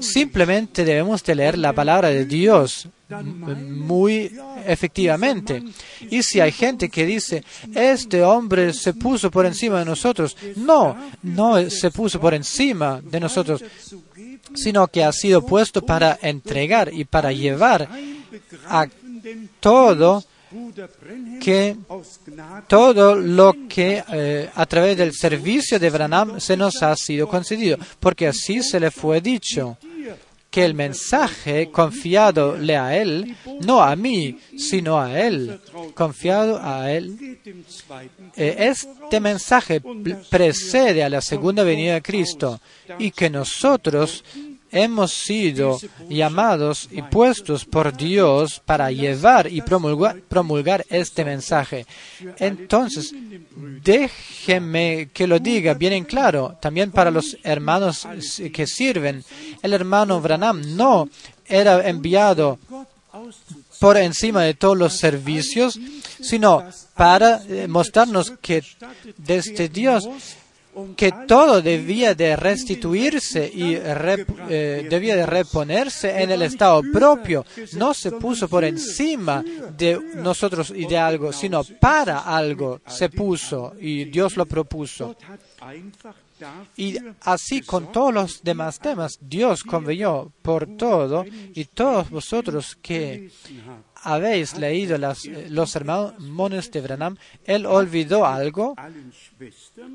simplemente 0.00 0.84
debemos 0.84 1.22
de 1.24 1.34
leer 1.34 1.58
la 1.58 1.72
palabra 1.72 2.08
de 2.08 2.24
Dios 2.24 2.88
muy 3.20 4.32
efectivamente. 4.66 5.62
Y 6.10 6.22
si 6.22 6.40
hay 6.40 6.52
gente 6.52 6.88
que 6.88 7.04
dice, 7.04 7.44
este 7.74 8.22
hombre 8.22 8.72
se 8.72 8.94
puso 8.94 9.30
por 9.30 9.46
encima 9.46 9.80
de 9.80 9.84
nosotros, 9.84 10.36
no, 10.56 10.96
no 11.22 11.70
se 11.70 11.90
puso 11.90 12.20
por 12.20 12.34
encima 12.34 13.00
de 13.02 13.20
nosotros, 13.20 13.62
sino 14.54 14.88
que 14.88 15.04
ha 15.04 15.12
sido 15.12 15.44
puesto 15.44 15.84
para 15.84 16.18
entregar 16.22 16.92
y 16.92 17.04
para 17.04 17.32
llevar 17.32 17.88
a 18.68 18.86
todo 19.60 20.24
que 21.40 21.76
todo 22.68 23.14
lo 23.14 23.54
que 23.68 24.02
eh, 24.12 24.50
a 24.54 24.66
través 24.66 24.96
del 24.96 25.12
servicio 25.12 25.78
de 25.78 25.90
Branham 25.90 26.40
se 26.40 26.56
nos 26.56 26.82
ha 26.82 26.94
sido 26.96 27.28
concedido, 27.28 27.78
porque 28.00 28.28
así 28.28 28.62
se 28.62 28.80
le 28.80 28.90
fue 28.90 29.20
dicho 29.20 29.78
que 30.52 30.66
el 30.66 30.74
mensaje 30.74 31.70
confiado 31.70 32.58
le 32.58 32.76
a 32.76 32.94
él, 32.94 33.34
no 33.62 33.82
a 33.82 33.96
mí, 33.96 34.38
sino 34.58 35.00
a 35.00 35.18
él, 35.18 35.58
confiado 35.94 36.60
a 36.62 36.92
él. 36.92 37.38
Eh, 38.36 38.56
este 38.58 39.18
mensaje 39.18 39.80
precede 40.28 41.02
a 41.02 41.08
la 41.08 41.22
segunda 41.22 41.64
venida 41.64 41.94
de 41.94 42.02
Cristo 42.02 42.60
y 42.98 43.12
que 43.12 43.30
nosotros 43.30 44.22
hemos 44.72 45.12
sido 45.12 45.78
llamados 46.08 46.88
y 46.90 47.02
puestos 47.02 47.64
por 47.64 47.94
Dios 47.96 48.60
para 48.64 48.90
llevar 48.90 49.46
y 49.46 49.60
promulgar, 49.60 50.84
este 50.88 51.24
mensaje. 51.24 51.86
Entonces, 52.38 53.14
déjeme 53.84 55.10
que 55.12 55.26
lo 55.26 55.38
diga 55.38 55.74
bien 55.74 55.92
en 55.92 56.04
claro, 56.04 56.56
también 56.60 56.90
para 56.90 57.10
los 57.10 57.36
hermanos 57.44 58.08
que 58.52 58.66
sirven. 58.66 59.22
El 59.62 59.74
hermano 59.74 60.20
Branham 60.20 60.74
no 60.74 61.08
era 61.46 61.86
enviado 61.88 62.58
por 63.78 63.96
encima 63.96 64.42
de 64.42 64.54
todos 64.54 64.76
los 64.76 64.96
servicios, 64.96 65.78
sino 66.20 66.64
para 66.94 67.42
eh, 67.48 67.66
mostrarnos 67.68 68.32
que 68.40 68.62
desde 69.18 69.68
Dios 69.68 70.08
que 70.96 71.12
todo 71.26 71.60
debía 71.60 72.14
de 72.14 72.36
restituirse 72.36 73.50
y 73.52 73.74
eh, 73.74 74.86
debía 74.88 75.16
de 75.16 75.26
reponerse 75.26 76.22
en 76.22 76.30
el 76.30 76.42
estado 76.42 76.82
propio. 76.92 77.44
No 77.74 77.92
se 77.92 78.12
puso 78.12 78.48
por 78.48 78.64
encima 78.64 79.44
de 79.76 80.00
nosotros 80.16 80.72
y 80.74 80.86
de 80.86 80.98
algo, 80.98 81.32
sino 81.32 81.62
para 81.80 82.20
algo 82.20 82.80
se 82.86 83.10
puso 83.10 83.74
y 83.78 84.06
Dios 84.06 84.36
lo 84.36 84.46
propuso. 84.46 85.16
Y 86.76 86.98
así 87.22 87.60
con 87.62 87.92
todos 87.92 88.12
los 88.12 88.42
demás 88.42 88.78
temas, 88.78 89.18
Dios 89.20 89.62
conveyó 89.62 90.32
por 90.42 90.76
todo 90.76 91.24
y 91.54 91.64
todos 91.66 92.10
vosotros 92.10 92.76
que 92.80 93.30
habéis 94.02 94.58
leído 94.58 94.98
las, 94.98 95.24
eh, 95.24 95.46
los 95.48 95.70
sermones 95.70 96.70
de 96.70 96.80
Branham, 96.80 97.16
él 97.44 97.66
olvidó 97.66 98.26
algo, 98.26 98.74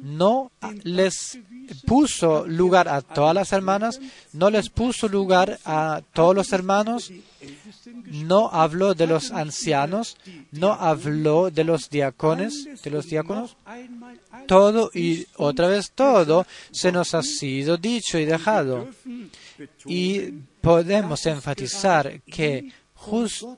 no 0.01 0.51
les 0.83 1.39
puso 1.85 2.47
lugar 2.47 2.87
a 2.87 3.01
todas 3.01 3.35
las 3.35 3.51
hermanas, 3.51 3.99
no 4.33 4.49
les 4.49 4.69
puso 4.69 5.07
lugar 5.07 5.59
a 5.65 6.01
todos 6.13 6.35
los 6.35 6.53
hermanos, 6.53 7.11
no 8.05 8.49
habló 8.49 8.93
de 8.93 9.07
los 9.07 9.31
ancianos, 9.31 10.17
no 10.51 10.73
habló 10.73 11.51
de 11.51 11.63
los 11.65 11.89
de 11.89 12.89
los 12.89 13.07
diáconos. 13.07 13.57
Todo 14.47 14.89
y 14.93 15.27
otra 15.35 15.67
vez 15.67 15.91
todo 15.91 16.45
se 16.71 16.91
nos 16.91 17.13
ha 17.13 17.21
sido 17.21 17.77
dicho 17.77 18.17
y 18.17 18.25
dejado. 18.25 18.87
Y 19.85 20.21
podemos 20.61 21.25
enfatizar 21.25 22.21
que 22.21 22.71
justo 22.93 23.57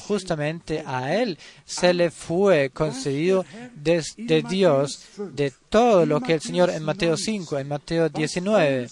justamente 0.00 0.82
a 0.86 1.14
él 1.14 1.38
se 1.64 1.94
le 1.94 2.10
fue 2.10 2.70
concedido 2.70 3.44
desde 3.74 4.42
Dios 4.42 5.04
de 5.32 5.52
todo 5.68 6.04
lo 6.06 6.20
que 6.20 6.34
el 6.34 6.40
Señor 6.40 6.70
en 6.70 6.82
Mateo 6.82 7.16
5, 7.16 7.58
en 7.58 7.68
Mateo 7.68 8.08
19, 8.08 8.88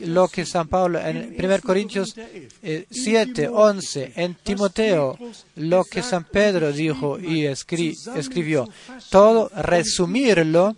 lo 0.00 0.28
que 0.28 0.46
San 0.46 0.68
Pablo 0.68 1.00
en 1.00 1.34
1 1.38 1.60
Corintios 1.62 2.14
7, 2.90 3.42
eh, 3.42 3.48
11, 3.48 4.12
en 4.16 4.34
Timoteo, 4.36 5.18
lo 5.56 5.84
que 5.84 6.02
San 6.02 6.24
Pedro 6.24 6.72
dijo 6.72 7.18
y 7.18 7.46
escribió, 7.46 8.68
todo 9.10 9.50
resumirlo 9.54 10.76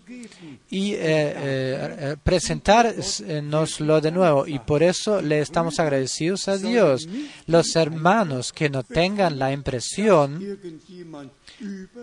y 0.70 0.92
eh, 0.92 0.98
eh, 1.02 2.16
presentárnoslo 2.22 4.00
de 4.00 4.12
nuevo. 4.12 4.46
Y 4.46 4.60
por 4.60 4.84
eso 4.84 5.20
le 5.20 5.40
estamos 5.40 5.80
agradecidos 5.80 6.46
a 6.46 6.56
Dios. 6.56 7.08
Los 7.46 7.74
hermanos 7.74 8.52
que 8.52 8.70
no 8.70 8.84
tengan 8.84 9.38
la 9.38 9.52
impresión 9.52 10.58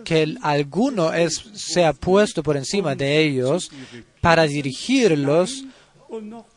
que 0.04 0.36
alguno 0.42 1.12
es, 1.14 1.42
se 1.54 1.84
ha 1.84 1.94
puesto 1.94 2.42
por 2.42 2.56
encima 2.58 2.94
de 2.94 3.18
ellos 3.18 3.70
para 4.20 4.44
dirigirlos 4.44 5.64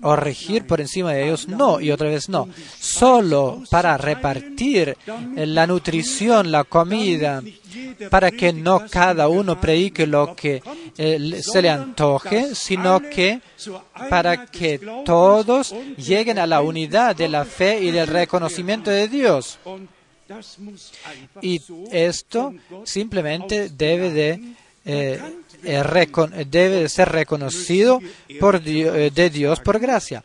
o 0.01 0.15
regir 0.15 0.65
por 0.65 0.81
encima 0.81 1.13
de 1.13 1.25
ellos, 1.25 1.47
no, 1.47 1.79
y 1.79 1.91
otra 1.91 2.09
vez 2.09 2.29
no, 2.29 2.47
solo 2.79 3.61
para 3.69 3.97
repartir 3.97 4.97
la 5.35 5.67
nutrición, 5.67 6.51
la 6.51 6.63
comida, 6.63 7.43
para 8.09 8.31
que 8.31 8.53
no 8.53 8.85
cada 8.89 9.27
uno 9.27 9.59
predique 9.59 10.07
lo 10.07 10.35
que 10.35 10.61
eh, 10.97 11.41
se 11.41 11.61
le 11.61 11.69
antoje, 11.69 12.55
sino 12.55 12.99
que 13.01 13.41
para 14.09 14.45
que 14.47 14.79
todos 15.05 15.73
lleguen 15.97 16.39
a 16.39 16.47
la 16.47 16.61
unidad 16.61 17.15
de 17.15 17.29
la 17.29 17.45
fe 17.45 17.81
y 17.81 17.91
del 17.91 18.07
reconocimiento 18.07 18.89
de 18.89 19.07
Dios. 19.07 19.59
Y 21.41 21.61
esto 21.91 22.53
simplemente 22.85 23.69
debe 23.69 24.11
de, 24.11 24.55
eh, 24.85 25.21
debe 25.61 26.81
de 26.81 26.89
ser 26.89 27.09
reconocido 27.09 27.99
por 28.39 28.61
de 28.61 29.29
Dios 29.29 29.59
por 29.59 29.79
gracia. 29.79 30.23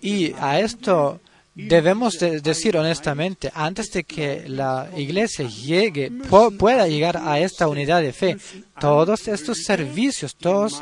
Y 0.00 0.32
a 0.38 0.60
esto 0.60 1.20
debemos 1.54 2.18
decir 2.18 2.76
honestamente, 2.76 3.50
antes 3.52 3.90
de 3.90 4.04
que 4.04 4.48
la 4.48 4.88
iglesia 4.96 5.48
llegue, 5.48 6.12
pueda 6.58 6.86
llegar 6.86 7.16
a 7.16 7.40
esta 7.40 7.66
unidad 7.66 8.00
de 8.00 8.12
fe, 8.12 8.36
todos 8.80 9.26
estos 9.26 9.64
servicios, 9.64 10.36
todos 10.36 10.80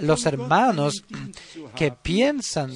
los 0.00 0.26
hermanos 0.26 1.04
que 1.74 1.92
piensan 1.92 2.72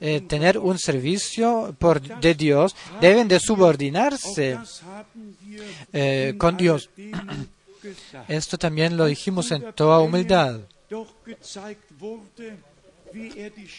eh, 0.00 0.22
tener 0.22 0.58
un 0.58 0.78
servicio 0.78 1.76
por, 1.78 2.00
de 2.00 2.34
Dios 2.34 2.74
deben 3.02 3.28
de 3.28 3.38
subordinarse 3.38 4.58
eh, 5.92 6.34
con 6.38 6.56
Dios. 6.56 6.88
Esto 8.26 8.58
también 8.58 8.96
lo 8.96 9.06
dijimos 9.06 9.50
en 9.50 9.72
toda 9.74 10.00
humildad. 10.00 10.60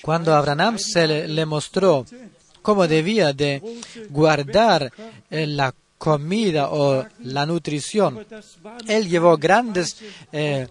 Cuando 0.01 0.35
Abraham 0.35 0.77
se 0.77 1.27
le 1.27 1.45
mostró 1.45 2.05
cómo 2.61 2.87
debía 2.87 3.33
de 3.33 3.61
guardar 4.09 4.91
eh, 5.29 5.47
la 5.47 5.73
comida 5.97 6.69
o 6.69 7.05
la 7.23 7.45
nutrición. 7.45 8.25
Él 8.87 9.09
llevó 9.09 9.37
grandes, 9.37 9.97
eh, 10.31 10.67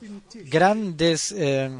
grandes 0.46 1.32
eh, 1.36 1.70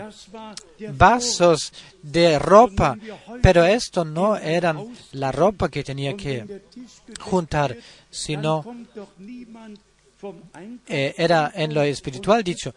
vasos 0.93 1.73
de 2.03 2.39
ropa, 2.39 2.97
pero 3.43 3.65
esto 3.65 4.05
no 4.05 4.37
era 4.37 4.77
la 5.13 5.33
ropa 5.33 5.71
que 5.71 5.83
tenía 5.83 6.15
que 6.15 6.63
juntar, 7.21 7.75
sino 8.11 8.65
era 10.87 11.53
en 11.55 11.75
lo 11.75 11.83
espiritual 11.83 12.43
dicho, 12.43 12.75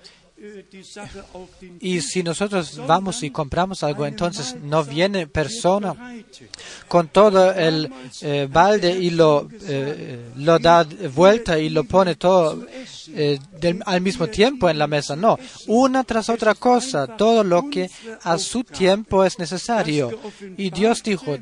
y 1.79 2.01
si 2.01 2.23
nosotros 2.23 2.81
vamos 2.87 3.21
y 3.21 3.29
compramos 3.29 3.83
algo, 3.83 4.07
entonces 4.07 4.55
no 4.63 4.83
viene 4.83 5.27
persona 5.27 5.93
con 6.87 7.09
todo 7.09 7.53
el 7.53 7.91
eh, 8.21 8.47
balde 8.51 8.91
y 8.91 9.11
lo, 9.11 9.47
eh, 9.67 10.31
lo 10.37 10.57
da 10.57 10.83
vuelta 11.13 11.59
y 11.59 11.69
lo 11.69 11.83
pone 11.83 12.15
todo 12.15 12.65
eh, 13.09 13.39
al 13.85 14.01
mismo 14.01 14.27
tiempo 14.27 14.67
en 14.67 14.79
la 14.79 14.87
mesa. 14.87 15.15
No, 15.15 15.37
una 15.67 16.03
tras 16.03 16.27
otra 16.29 16.55
cosa, 16.55 17.05
todo 17.05 17.43
lo 17.43 17.69
que 17.69 17.91
a 18.23 18.39
su 18.39 18.63
tiempo 18.63 19.23
es 19.23 19.37
necesario. 19.37 20.09
Y 20.57 20.71
Dios 20.71 21.03
dijo, 21.03 21.37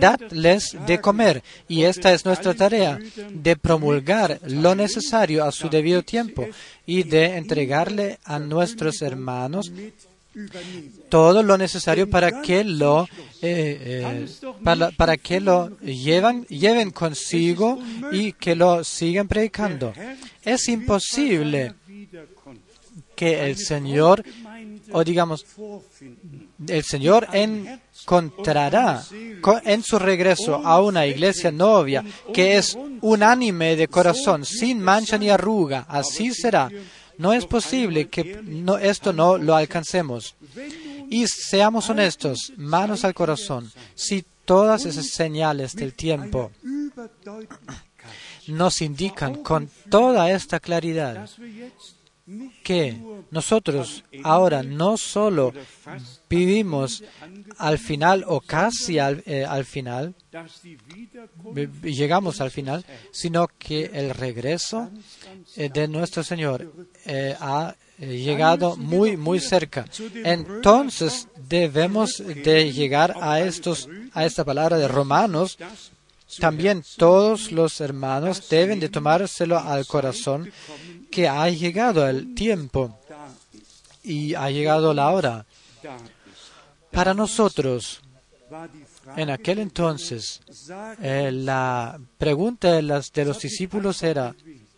Dadles 0.00 0.76
de 0.86 1.00
comer. 1.00 1.42
Y 1.68 1.84
esta 1.84 2.12
es 2.12 2.24
nuestra 2.24 2.54
tarea, 2.54 2.98
de 3.30 3.56
promulgar 3.56 4.40
lo 4.46 4.74
necesario 4.74 5.44
a 5.44 5.52
su 5.52 5.68
debido 5.68 6.02
tiempo 6.02 6.46
y 6.86 7.02
de 7.04 7.36
entregarle 7.36 8.18
a 8.24 8.38
nuestros 8.38 9.02
hermanos 9.02 9.70
todo 11.08 11.42
lo 11.44 11.56
necesario 11.56 12.10
para 12.10 12.42
que 12.42 12.64
lo 12.64 13.04
eh, 13.40 14.04
eh, 14.04 14.26
para, 14.96 15.16
que 15.16 15.40
lo 15.40 15.78
llevan, 15.78 16.44
lleven 16.46 16.90
consigo 16.90 17.78
y 18.10 18.32
que 18.32 18.56
lo 18.56 18.82
sigan 18.82 19.28
predicando. 19.28 19.92
Es 20.42 20.68
imposible 20.68 21.74
que 23.14 23.46
el 23.46 23.56
Señor, 23.56 24.24
o 24.92 25.04
digamos, 25.04 25.44
el 26.66 26.84
Señor 26.84 27.28
en 27.32 27.80
encontrará 28.04 29.02
en 29.64 29.82
su 29.82 29.98
regreso 29.98 30.56
a 30.56 30.82
una 30.82 31.06
iglesia 31.06 31.50
novia 31.50 32.04
que 32.32 32.56
es 32.56 32.76
unánime 33.00 33.76
de 33.76 33.88
corazón, 33.88 34.44
sin 34.44 34.80
mancha 34.80 35.16
ni 35.16 35.30
arruga. 35.30 35.86
Así 35.88 36.32
será. 36.34 36.70
No 37.16 37.32
es 37.32 37.46
posible 37.46 38.08
que 38.08 38.40
esto 38.82 39.12
no 39.12 39.38
lo 39.38 39.54
alcancemos. 39.56 40.34
Y 41.08 41.26
seamos 41.26 41.88
honestos, 41.88 42.52
manos 42.56 43.04
al 43.04 43.14
corazón, 43.14 43.70
si 43.94 44.24
todas 44.44 44.84
esas 44.84 45.06
señales 45.06 45.74
del 45.74 45.94
tiempo 45.94 46.50
nos 48.48 48.82
indican 48.82 49.36
con 49.36 49.70
toda 49.88 50.30
esta 50.30 50.60
claridad 50.60 51.28
que 52.62 52.96
nosotros 53.30 54.04
ahora 54.22 54.62
no 54.62 54.96
solo 54.96 55.52
vivimos 56.28 57.04
al 57.58 57.78
final 57.78 58.24
o 58.26 58.40
casi 58.40 58.98
al, 58.98 59.22
eh, 59.26 59.46
final, 59.64 60.14
llegamos 61.82 62.40
al 62.40 62.50
final, 62.50 62.84
sino 63.12 63.48
que 63.58 63.90
el 63.92 64.10
regreso 64.10 64.90
eh, 65.56 65.68
de 65.68 65.86
nuestro 65.86 66.22
Señor 66.22 66.72
eh, 67.04 67.36
ha 67.38 67.74
llegado 67.98 68.76
muy, 68.76 69.16
muy 69.16 69.38
cerca. 69.38 69.84
Entonces 70.24 71.28
debemos 71.48 72.22
de 72.26 72.72
llegar 72.72 73.14
a, 73.20 73.40
estos, 73.40 73.88
a 74.12 74.24
esta 74.24 74.44
palabra 74.44 74.78
de 74.78 74.88
Romanos 74.88 75.58
también 76.40 76.82
todos 76.96 77.52
los 77.52 77.80
hermanos 77.80 78.48
deben 78.48 78.80
de 78.80 78.88
tomárselo 78.88 79.58
al 79.58 79.86
corazón 79.86 80.50
que 81.14 81.28
ha 81.28 81.48
llegado 81.48 82.08
el 82.08 82.34
tiempo 82.34 82.98
y 84.02 84.34
ha 84.34 84.50
llegado 84.50 84.92
la 84.92 85.10
hora. 85.10 85.46
Para 86.90 87.14
nosotros, 87.14 88.00
en 89.16 89.30
aquel 89.30 89.60
entonces, 89.60 90.40
eh, 91.00 91.30
la 91.32 92.00
pregunta 92.18 92.72
de, 92.72 92.82
los 92.82 93.40
discípulos 93.40 94.02
era, 94.02 94.34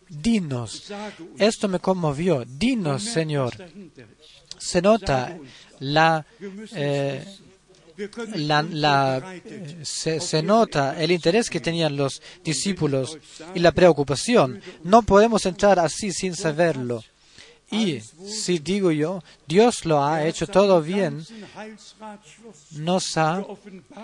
dinos, 0.09 0.93
esto 1.39 1.67
me 1.67 1.79
conmovió, 1.79 2.45
dinos, 2.45 3.03
Señor. 3.03 3.55
Se 4.59 4.79
nota 4.79 5.39
la 5.79 6.23
eh, 6.75 7.25
se, 9.83 10.43
nota 10.43 11.01
el 11.01 11.11
interés 11.11 11.49
que 11.49 11.59
tenían 11.59 11.97
los 11.97 12.21
discípulos 12.43 13.17
y 13.55 13.59
la 13.59 13.71
preocupación. 13.71 14.61
No 14.83 15.01
podemos 15.01 15.45
entrar 15.45 15.79
así 15.79 16.11
sin 16.11 16.35
saberlo. 16.35 17.03
Y 17.69 17.99
si 17.99 18.59
digo 18.59 18.91
yo, 18.91 19.21
Dios 19.45 19.83
lo 19.85 20.01
ha 20.01 20.25
hecho 20.25 20.47
todo 20.47 20.81
bien, 20.81 21.25
nos 22.71 23.17
ha 23.17 23.45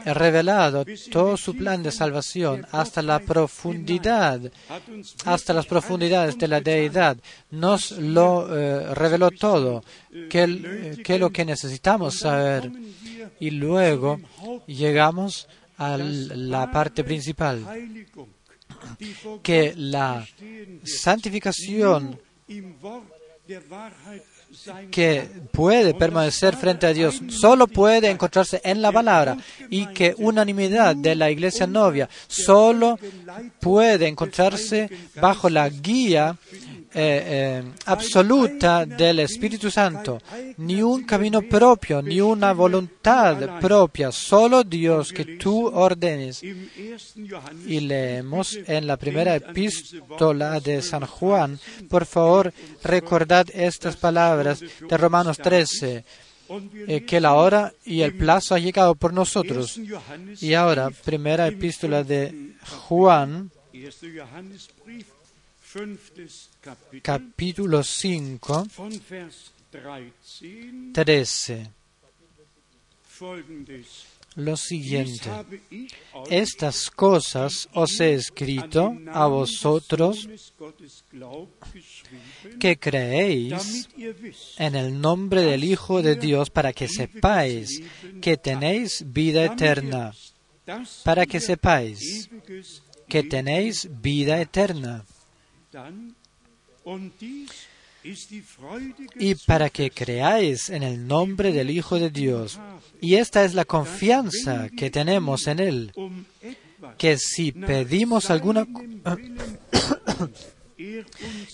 revelado 0.04 0.86
todo 1.10 1.38
su 1.38 1.56
plan 1.56 1.82
de 1.82 1.92
salvación 1.92 2.68
hasta 2.72 3.02
la 3.02 3.20
profundidad, 3.20 4.42
hasta 5.24 5.54
las 5.54 5.66
profundidades 5.66 6.38
de 6.38 6.48
la 6.50 6.60
deidad. 6.60 7.16
Nos 7.52 7.92
lo 7.92 8.54
eh, 8.54 8.94
reveló 8.96 9.32
todo, 9.32 9.82
que, 10.30 11.02
que 11.02 11.18
lo 11.18 11.30
que 11.30 11.46
necesitamos 11.46 12.20
saber. 12.20 12.70
Y 13.40 13.52
luego 13.52 14.20
llegamos 14.68 15.48
a 15.78 15.98
la 15.98 16.70
parte 16.70 17.06
principal, 17.06 17.64
que 19.42 19.74
la 19.78 20.28
santificación 20.84 22.20
que 24.92 25.28
puede 25.52 25.94
permanecer 25.94 26.56
frente 26.56 26.86
a 26.86 26.94
Dios 26.94 27.22
solo 27.30 27.68
puede 27.68 28.10
encontrarse 28.10 28.62
en 28.64 28.82
la 28.82 28.92
palabra 28.92 29.38
y 29.70 29.88
que 29.88 30.14
unanimidad 30.18 30.96
de 30.96 31.16
la 31.16 31.32
iglesia 31.32 31.66
novia 31.66 32.08
solo 32.28 33.00
puede 33.60 34.08
encontrarse 34.08 34.90
bajo 35.20 35.50
la 35.50 35.68
guía 35.70 36.38
eh, 36.96 37.24
eh, 37.26 37.64
absoluta 37.86 38.86
del 38.86 39.20
Espíritu 39.20 39.72
Santo, 39.72 40.22
ni 40.58 40.82
un 40.82 41.04
camino 41.04 41.42
propio, 41.42 42.02
ni 42.02 42.22
una 42.22 42.54
voluntad 42.54 43.60
propia, 43.60 44.12
solo 44.12 44.64
Dios 44.64 45.12
que 45.12 45.38
tú 45.38 45.68
ordenes. 45.68 46.44
Y 46.44 47.80
leemos 47.80 48.58
en 48.68 48.86
la 48.88 48.98
primera 48.98 49.36
epístola 49.36 50.60
de 50.60 50.82
San 50.82 51.06
Juan, 51.06 51.60
por 51.90 52.06
favor, 52.06 52.54
recordad 52.84 53.48
estas 53.54 53.96
palabras 53.96 54.60
de 54.60 54.98
Romanos 54.98 55.38
13. 55.38 56.04
Eh, 56.88 57.06
que 57.06 57.20
la 57.20 57.34
hora 57.34 57.74
y 57.86 58.02
el 58.02 58.16
plazo 58.16 58.54
ha 58.54 58.60
llegado 58.60 58.94
por 58.96 59.14
nosotros. 59.14 59.80
Y 60.42 60.54
ahora, 60.54 60.92
primera 60.92 61.48
epístola 61.48 62.04
de 62.04 62.54
Juan, 62.88 63.50
capítulo 67.02 67.84
5, 67.84 68.68
13. 70.94 71.72
Lo 74.36 74.58
siguiente, 74.58 75.30
estas 76.30 76.90
cosas 76.90 77.70
os 77.74 78.00
he 78.00 78.14
escrito 78.14 78.98
a 79.12 79.28
vosotros 79.28 80.28
que 82.60 82.78
creéis 82.78 83.90
en 84.58 84.76
el 84.76 85.00
nombre 85.00 85.44
del 85.44 85.64
Hijo 85.64 86.02
de 86.02 86.16
Dios 86.16 86.50
para 86.50 86.74
que 86.74 86.88
sepáis 86.88 87.82
que 88.22 88.38
tenéis 88.38 89.06
vida 89.06 89.46
eterna, 89.46 90.14
para 91.04 91.26
que 91.28 91.40
sepáis 91.40 92.30
que 93.08 93.24
tenéis 93.24 93.88
vida 94.02 94.42
eterna. 94.42 95.06
Y 99.18 99.36
para 99.36 99.70
que 99.70 99.92
creáis 99.92 100.70
en 100.70 100.84
el 100.84 101.08
nombre 101.08 101.52
del 101.52 101.70
Hijo 101.70 102.00
de 102.00 102.10
Dios. 102.10 102.60
Y 103.00 103.16
esta 103.16 103.44
es 103.44 103.54
la 103.54 103.66
confianza 103.66 104.70
que 104.70 104.90
tenemos 104.90 105.48
en 105.48 105.60
Él, 105.60 105.94
que 106.98 107.18
si 107.18 107.52
pedimos 107.52 108.30
alguna 108.30 108.68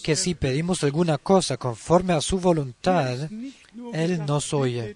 que 0.04 0.16
si 0.16 0.36
pedimos 0.36 0.84
alguna 0.84 1.18
cosa 1.18 1.58
conforme 1.58 2.14
a 2.14 2.22
su 2.22 2.40
voluntad, 2.40 3.30
Él 3.94 4.26
nos 4.26 4.54
oye. 4.54 4.96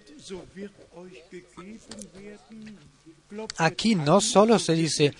Aquí 3.56 3.94
no 3.94 4.20
solo 4.20 4.58
se 4.58 4.74
dice, 4.74 5.14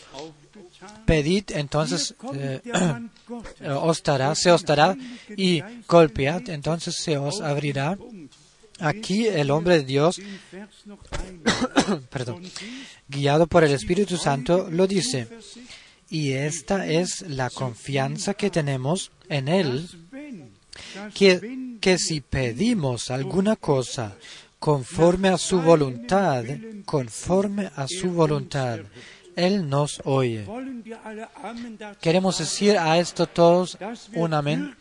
pedid, 1.05 1.45
entonces 1.51 2.15
eh, 2.35 2.61
os 3.81 4.03
se 4.35 4.51
os 4.51 4.65
dará, 4.65 4.97
y 5.37 5.63
golpead, 5.89 6.49
entonces 6.51 6.97
se 6.97 7.17
os 7.17 7.41
abrirá. 7.41 7.99
Aquí 8.81 9.27
el 9.27 9.51
hombre 9.53 9.79
de 9.79 9.85
Dios, 9.85 10.21
perdón, 12.11 12.43
guiado 13.09 13.47
por 13.47 13.63
el 13.63 13.73
Espíritu 13.73 14.17
Santo, 14.17 14.69
lo 14.71 14.87
dice. 14.87 15.29
Y 16.11 16.33
esta 16.33 16.87
es 16.87 17.23
la 17.23 17.51
confianza 17.51 18.35
que 18.35 18.51
tenemos 18.51 19.11
en 19.29 19.49
Él, 19.49 19.89
que, 21.15 21.77
que 21.81 21.99
si 21.99 22.21
pedimos 22.21 23.11
alguna 23.11 23.57
cosa 23.57 24.17
conforme 24.65 25.29
a 25.29 25.37
su 25.37 25.61
voluntad, 25.61 26.43
conforme 26.87 27.71
a 27.77 27.87
su 27.87 28.11
voluntad, 28.11 28.81
él 29.37 29.69
nos 29.69 30.01
oye. 30.05 30.47
Queremos 32.01 32.39
decir 32.39 32.79
a 32.79 32.99
esto 32.99 33.27
todos 33.27 33.79
un 34.15 34.35
amén, 34.35 34.75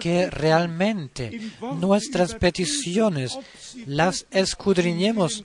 que 0.00 0.30
realmente 0.30 1.40
nuestras 1.80 2.34
peticiones 2.34 3.38
las 3.86 4.26
escudriñemos. 4.30 5.44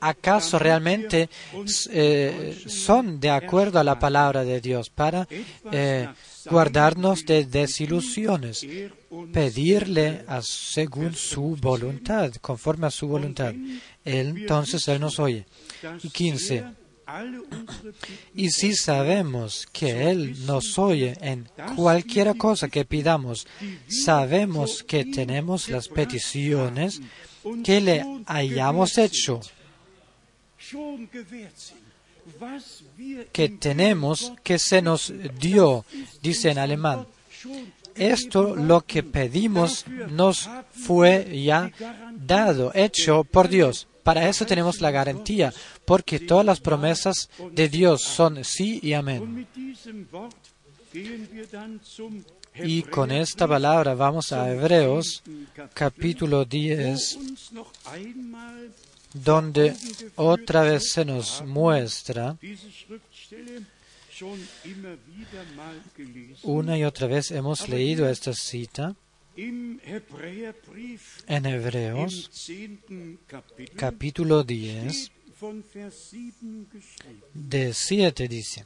¿Acaso 0.00 0.58
realmente 0.58 1.28
eh, 1.90 2.58
son 2.66 3.20
de 3.20 3.30
acuerdo 3.30 3.78
a 3.78 3.84
la 3.84 3.98
palabra 3.98 4.44
de 4.44 4.60
Dios 4.60 4.90
para 4.90 5.26
eh, 5.72 6.08
guardarnos 6.46 7.24
de 7.24 7.44
desilusiones? 7.44 8.66
Pedirle 9.32 10.24
a, 10.28 10.40
según 10.42 11.14
su 11.14 11.56
voluntad, 11.56 12.32
conforme 12.40 12.86
a 12.86 12.90
su 12.90 13.08
voluntad. 13.08 13.54
Entonces 14.04 14.86
Él 14.88 15.00
nos 15.00 15.18
oye. 15.18 15.46
Y 16.02 16.10
15. 16.10 16.80
Y 18.34 18.50
si 18.50 18.74
sabemos 18.74 19.66
que 19.72 20.10
Él 20.10 20.46
nos 20.46 20.78
oye 20.78 21.16
en 21.20 21.48
cualquier 21.76 22.36
cosa 22.36 22.68
que 22.68 22.84
pidamos, 22.84 23.46
sabemos 23.88 24.82
que 24.82 25.04
tenemos 25.04 25.68
las 25.68 25.88
peticiones 25.88 27.00
que 27.64 27.80
le 27.80 28.04
hayamos 28.26 28.98
hecho, 28.98 29.40
que 33.32 33.48
tenemos 33.48 34.32
que 34.42 34.58
se 34.58 34.82
nos 34.82 35.12
dio, 35.38 35.84
dice 36.22 36.50
en 36.50 36.58
alemán. 36.58 37.06
Esto 37.94 38.54
lo 38.54 38.82
que 38.82 39.02
pedimos 39.02 39.84
nos 40.10 40.48
fue 40.70 41.42
ya 41.44 41.72
dado, 42.14 42.70
hecho 42.74 43.24
por 43.24 43.48
Dios. 43.48 43.88
Para 44.02 44.28
eso 44.28 44.46
tenemos 44.46 44.80
la 44.80 44.90
garantía, 44.90 45.52
porque 45.84 46.20
todas 46.20 46.44
las 46.44 46.60
promesas 46.60 47.28
de 47.52 47.68
Dios 47.68 48.02
son 48.02 48.44
sí 48.44 48.80
y 48.82 48.92
amén. 48.92 49.46
Y 52.54 52.82
con 52.82 53.12
esta 53.12 53.46
palabra 53.46 53.94
vamos 53.94 54.32
a 54.32 54.50
Hebreos 54.50 55.22
capítulo 55.72 56.44
10, 56.44 57.18
donde 59.14 59.74
otra 60.16 60.62
vez 60.62 60.90
se 60.92 61.04
nos 61.04 61.42
muestra 61.42 62.36
una 66.42 66.76
y 66.76 66.84
otra 66.84 67.06
vez 67.06 67.30
hemos 67.30 67.68
leído 67.68 68.08
esta 68.08 68.32
cita 68.34 68.94
en 69.36 71.46
Hebreos 71.46 72.30
capítulo 73.76 74.42
10 74.42 75.12
de 77.34 77.72
7 77.72 78.28
dice, 78.28 78.64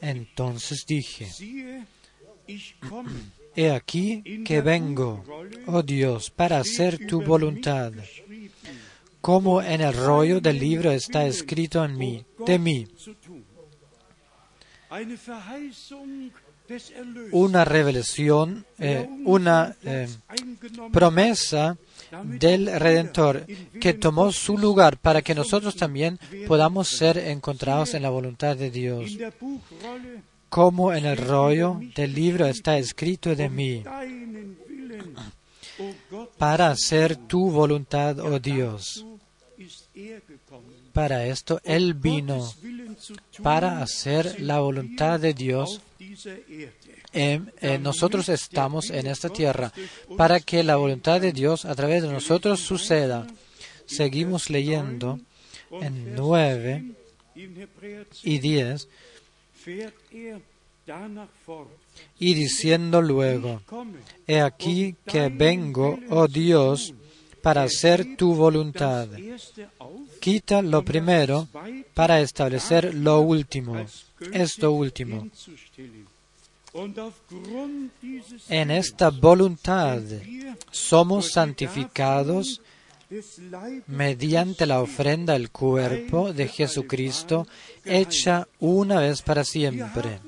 entonces 0.00 0.84
dije, 0.86 1.86
he 3.56 3.70
aquí 3.70 4.22
que 4.44 4.60
vengo, 4.60 5.24
oh 5.66 5.82
Dios, 5.82 6.30
para 6.30 6.58
hacer 6.58 7.06
tu 7.06 7.22
voluntad, 7.22 7.92
como 9.20 9.62
en 9.62 9.80
el 9.80 9.94
rollo 9.94 10.40
del 10.40 10.58
libro 10.58 10.92
está 10.92 11.26
escrito 11.26 11.84
en 11.84 11.96
mí, 11.96 12.24
de 12.46 12.58
mí 12.58 12.86
una 17.32 17.64
revelación, 17.64 18.64
eh, 18.78 19.08
una 19.24 19.76
eh, 19.84 20.08
promesa 20.92 21.76
del 22.22 22.66
Redentor 22.66 23.46
que 23.80 23.94
tomó 23.94 24.32
su 24.32 24.56
lugar 24.58 24.98
para 24.98 25.22
que 25.22 25.34
nosotros 25.34 25.76
también 25.76 26.18
podamos 26.46 26.88
ser 26.88 27.18
encontrados 27.18 27.94
en 27.94 28.02
la 28.02 28.10
voluntad 28.10 28.56
de 28.56 28.70
Dios. 28.70 29.16
Como 30.48 30.92
en 30.92 31.06
el 31.06 31.16
rollo 31.16 31.80
del 31.94 32.14
libro 32.14 32.46
está 32.46 32.78
escrito 32.78 33.34
de 33.34 33.48
mí, 33.48 33.82
para 36.38 36.70
hacer 36.70 37.16
tu 37.16 37.50
voluntad, 37.50 38.20
oh 38.20 38.38
Dios. 38.38 39.04
Para 40.92 41.26
esto 41.26 41.60
Él 41.64 41.94
vino, 41.94 42.50
para 43.42 43.82
hacer 43.82 44.40
la 44.40 44.60
voluntad 44.60 45.20
de 45.20 45.34
Dios 45.34 45.80
nosotros 47.80 48.28
estamos 48.28 48.90
en 48.90 49.06
esta 49.06 49.28
tierra 49.28 49.72
para 50.16 50.40
que 50.40 50.62
la 50.62 50.76
voluntad 50.76 51.20
de 51.20 51.32
Dios 51.32 51.64
a 51.64 51.74
través 51.74 52.02
de 52.02 52.12
nosotros 52.12 52.60
suceda. 52.60 53.26
Seguimos 53.86 54.50
leyendo 54.50 55.20
en 55.70 56.14
9 56.14 56.84
y 58.22 58.38
10 58.38 58.88
y 62.18 62.34
diciendo 62.34 63.02
luego, 63.02 63.62
He 64.26 64.40
aquí 64.40 64.96
que 65.06 65.28
vengo, 65.28 65.98
oh 66.10 66.28
Dios, 66.28 66.94
para 67.42 67.62
hacer 67.62 68.16
tu 68.16 68.34
voluntad. 68.34 69.08
Quita 70.20 70.62
lo 70.62 70.84
primero 70.84 71.48
para 71.94 72.20
establecer 72.20 72.94
lo 72.94 73.20
último, 73.20 73.86
esto 74.32 74.72
último. 74.72 75.28
En 78.48 78.70
esta 78.70 79.10
voluntad 79.10 80.02
somos 80.70 81.32
santificados 81.32 82.60
mediante 83.86 84.66
la 84.66 84.80
ofrenda 84.80 85.34
del 85.34 85.50
cuerpo 85.50 86.32
de 86.32 86.48
Jesucristo 86.48 87.46
hecha 87.84 88.48
una 88.58 89.00
vez 89.00 89.22
para 89.22 89.44
siempre. 89.44 90.20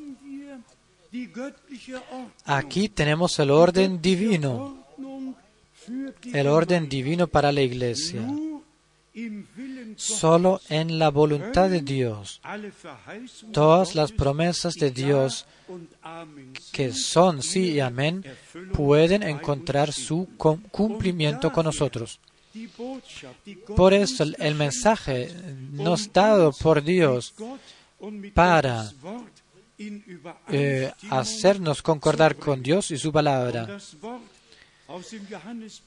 Aquí 2.45 2.89
tenemos 2.89 3.39
el 3.39 3.51
orden 3.51 4.01
divino, 4.01 4.85
el 6.33 6.47
orden 6.47 6.89
divino 6.89 7.27
para 7.27 7.53
la 7.53 7.63
iglesia. 7.63 8.23
Solo 9.97 10.61
en 10.69 10.99
la 10.99 11.11
voluntad 11.11 11.69
de 11.71 11.81
Dios, 11.81 12.41
todas 13.53 13.95
las 13.95 14.13
promesas 14.13 14.75
de 14.75 14.91
Dios 14.91 15.47
que 16.73 16.93
son 16.93 17.43
sí 17.43 17.73
y 17.73 17.81
amén 17.81 18.25
pueden 18.73 19.23
encontrar 19.23 19.93
su 19.93 20.29
cumplimiento 20.71 21.53
con 21.53 21.65
nosotros. 21.65 22.21
Por 23.77 23.95
eso 23.95 24.25
el 24.39 24.55
mensaje 24.55 25.31
nos 25.73 26.13
dado 26.13 26.53
por 26.53 26.83
Dios 26.83 27.35
para 28.35 28.91
eh, 30.49 30.93
hacernos 31.11 31.83
concordar 31.83 32.37
con 32.37 32.63
Dios 32.63 32.91
y 32.91 32.99
su 32.99 33.13
palabra 33.13 33.79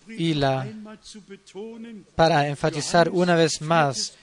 y 0.10 0.40
para 2.16 2.48
enfatizar 2.48 3.10
una 3.10 3.36
vez 3.36 3.62
más 3.62 4.16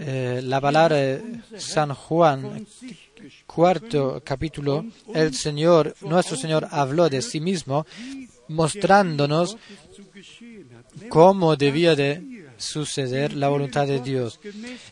eh, 0.00 0.40
la 0.44 0.60
palabra 0.60 0.96
de 0.96 1.40
San 1.56 1.94
Juan, 1.94 2.66
cuarto 3.46 4.22
capítulo, 4.22 4.84
el 5.14 5.34
Señor, 5.34 5.94
nuestro 6.02 6.36
Señor 6.36 6.68
habló 6.70 7.08
de 7.08 7.22
sí 7.22 7.40
mismo, 7.40 7.86
mostrándonos 8.48 9.56
cómo 11.08 11.56
debía 11.56 11.94
de 11.94 12.46
suceder 12.58 13.32
la 13.32 13.48
voluntad 13.48 13.86
de 13.86 14.00
Dios. 14.00 14.40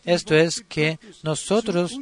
Esto 0.03 0.35
es 0.35 0.63
que 0.67 0.99
nosotros 1.21 1.99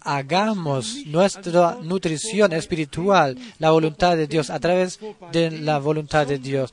hagamos 0.00 1.06
nuestra 1.06 1.78
nutrición 1.82 2.52
espiritual, 2.52 3.36
la 3.58 3.70
voluntad 3.70 4.16
de 4.16 4.26
Dios, 4.26 4.50
a 4.50 4.58
través 4.58 4.98
de 5.32 5.50
la 5.50 5.78
voluntad 5.78 6.26
de 6.26 6.38
Dios. 6.38 6.72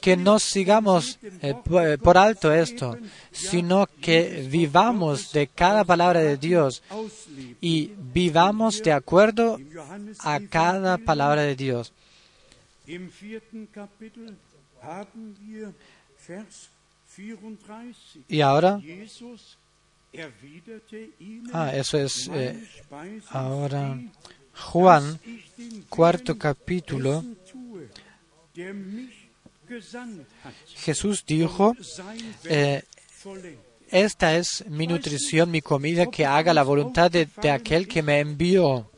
Que 0.00 0.16
no 0.16 0.38
sigamos 0.38 1.18
eh, 1.40 1.54
por 2.02 2.18
alto 2.18 2.52
esto, 2.52 2.96
sino 3.30 3.86
que 4.00 4.46
vivamos 4.50 5.32
de 5.32 5.46
cada 5.46 5.84
palabra 5.84 6.20
de 6.20 6.36
Dios 6.36 6.82
y 7.60 7.92
vivamos 8.12 8.82
de 8.82 8.92
acuerdo 8.92 9.58
a 10.20 10.40
cada 10.40 10.98
palabra 10.98 11.42
de 11.42 11.56
Dios. 11.56 11.92
Y 18.28 18.40
ahora 18.40 18.80
Ah, 21.52 21.74
eso 21.74 21.98
es 21.98 22.28
eh, 22.32 22.62
ahora 23.30 23.98
Juan, 24.54 25.18
cuarto 25.88 26.38
capítulo. 26.38 27.24
Jesús 30.76 31.24
dijo, 31.26 31.74
eh, 32.44 32.82
esta 33.90 34.36
es 34.36 34.64
mi 34.68 34.86
nutrición, 34.86 35.50
mi 35.50 35.62
comida, 35.62 36.06
que 36.06 36.26
haga 36.26 36.52
la 36.52 36.62
voluntad 36.62 37.10
de, 37.10 37.28
de 37.40 37.50
aquel 37.50 37.88
que 37.88 38.02
me 38.02 38.20
envió. 38.20 38.90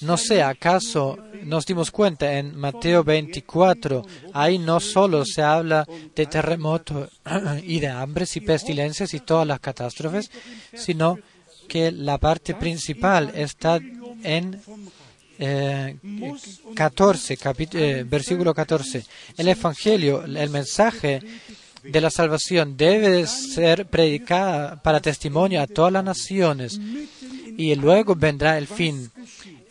No 0.00 0.16
sé, 0.16 0.42
¿acaso 0.42 1.18
nos 1.44 1.66
dimos 1.66 1.90
cuenta 1.90 2.38
en 2.38 2.56
Mateo 2.56 3.04
24? 3.04 4.04
Ahí 4.32 4.58
no 4.58 4.80
solo 4.80 5.24
se 5.24 5.42
habla 5.42 5.86
de 6.14 6.26
terremotos 6.26 7.10
y 7.62 7.80
de 7.80 7.88
hambres 7.88 8.36
y 8.36 8.40
pestilencias 8.40 9.14
y 9.14 9.20
todas 9.20 9.46
las 9.46 9.60
catástrofes, 9.60 10.30
sino 10.74 11.18
que 11.68 11.90
la 11.90 12.18
parte 12.18 12.54
principal 12.54 13.32
está 13.34 13.80
en 14.22 14.60
14, 16.74 17.34
eh, 17.34 17.38
eh, 17.72 18.04
versículo 18.08 18.54
14. 18.54 19.04
El 19.36 19.48
Evangelio, 19.48 20.24
el 20.24 20.50
mensaje 20.50 21.20
de 21.82 22.00
la 22.00 22.10
salvación 22.10 22.76
debe 22.76 23.26
ser 23.26 23.86
predicada 23.86 24.80
para 24.82 25.00
testimonio 25.00 25.60
a 25.60 25.66
todas 25.66 25.92
las 25.92 26.04
naciones 26.04 26.78
y 27.56 27.74
luego 27.74 28.14
vendrá 28.14 28.56
el 28.56 28.66
fin 28.66 29.10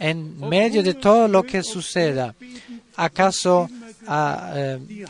en 0.01 0.39
medio 0.39 0.81
de 0.81 0.95
todo 0.95 1.27
lo 1.27 1.43
que 1.43 1.61
suceda, 1.61 2.33
acaso 2.95 3.69
a, 4.07 4.51
eh, 4.55 5.05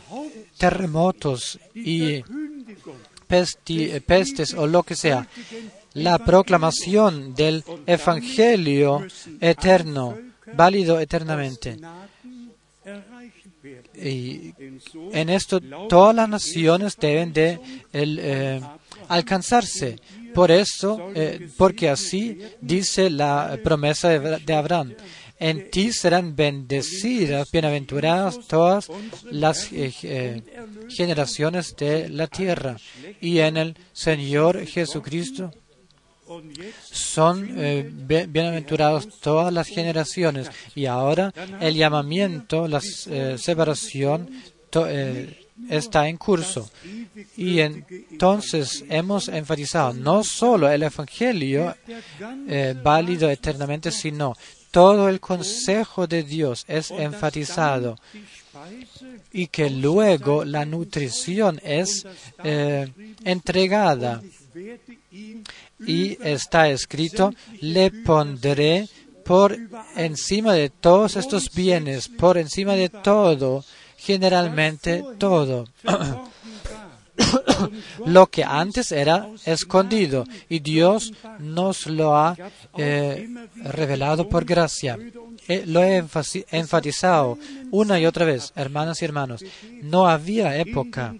terremotos 0.58 1.58
y 1.74 2.22
pestes 4.06 4.54
o 4.54 4.68
lo 4.68 4.84
que 4.84 4.96
sea, 4.96 5.26
la 5.94 6.20
proclamación 6.20 7.34
del 7.34 7.64
Evangelio 7.86 9.08
eterno, 9.39 10.18
válido 10.54 11.00
eternamente. 11.00 11.78
Y 13.96 14.54
en 15.14 15.30
esto 15.30 15.62
todas 15.88 16.16
las 16.16 16.28
naciones 16.28 16.98
deben 16.98 17.32
de 17.32 17.60
eh, 17.94 18.62
alcanzarse. 19.08 20.00
Por 20.34 20.52
eso, 20.52 21.12
eh, 21.16 21.50
porque 21.58 21.90
así 21.90 22.40
dice 22.62 23.10
la 23.10 23.58
promesa 23.64 24.10
de, 24.10 24.54
Abraham. 24.54 24.94
En 25.40 25.72
ti 25.72 25.92
serán 25.92 26.36
bendecidas, 26.36 27.50
bienaventuradas 27.52 28.48
todas 28.48 28.90
las 29.32 29.72
eh, 29.72 29.92
eh, 30.04 30.42
generaciones 30.90 31.76
de 31.76 32.10
la 32.10 32.28
tierra. 32.28 32.78
Y 33.20 33.40
en 33.40 33.58
el 33.58 33.76
Señor 33.92 34.66
Jesucristo 34.66 35.52
son 36.84 37.50
bienaventuradas 38.08 39.08
todas 39.20 39.52
las 39.52 39.68
generaciones. 39.68 40.50
Y 40.76 40.86
ahora 40.86 41.34
el 41.60 41.76
llamamiento, 41.76 42.68
la 42.68 42.80
separación, 42.80 44.30
está 45.70 46.07
en 46.07 46.18
curso. 46.18 46.70
Y 47.38 47.59
entonces 47.59 48.84
hemos 48.89 49.28
enfatizado 49.28 49.93
no 49.93 50.24
solo 50.24 50.70
el 50.70 50.84
Evangelio 50.84 51.76
eh, 52.47 52.76
válido 52.82 53.30
eternamente, 53.30 53.91
sino 53.91 54.36
todo 54.72 55.09
el 55.09 55.20
consejo 55.20 56.07
de 56.07 56.24
Dios 56.24 56.66
es 56.68 56.91
enfatizado 56.91 57.97
y 59.32 59.47
que 59.47 59.70
luego 59.70 60.45
la 60.45 60.66
nutrición 60.66 61.59
es 61.64 62.05
eh, 62.43 62.88
entregada. 63.24 64.22
Y 65.80 66.18
está 66.22 66.70
escrito, 66.70 67.34
le 67.59 67.91
pondré 67.91 68.88
por 69.26 69.57
encima 69.95 70.53
de 70.53 70.70
todos 70.70 71.16
estos 71.16 71.49
bienes, 71.53 72.07
por 72.07 72.38
encima 72.38 72.76
de 72.76 72.89
todo, 72.89 73.64
generalmente 74.02 75.04
todo. 75.18 75.66
lo 78.06 78.28
que 78.28 78.43
antes 78.43 78.91
era 78.91 79.28
escondido 79.45 80.26
y 80.49 80.60
Dios 80.60 81.14
nos 81.39 81.86
lo 81.86 82.16
ha 82.16 82.36
eh, 82.78 83.30
revelado 83.58 84.28
por 84.28 84.45
gracia. 84.45 84.97
Eh, 85.47 85.64
lo 85.66 85.84
he 85.84 86.04
enfatizado 86.52 87.38
una 87.72 87.99
y 87.99 88.06
otra 88.06 88.26
vez, 88.26 88.54
hermanas 88.56 89.02
y 89.02 89.06
hermanos. 89.06 89.43
No 89.84 90.08
había 90.08 90.58
época 90.58 91.16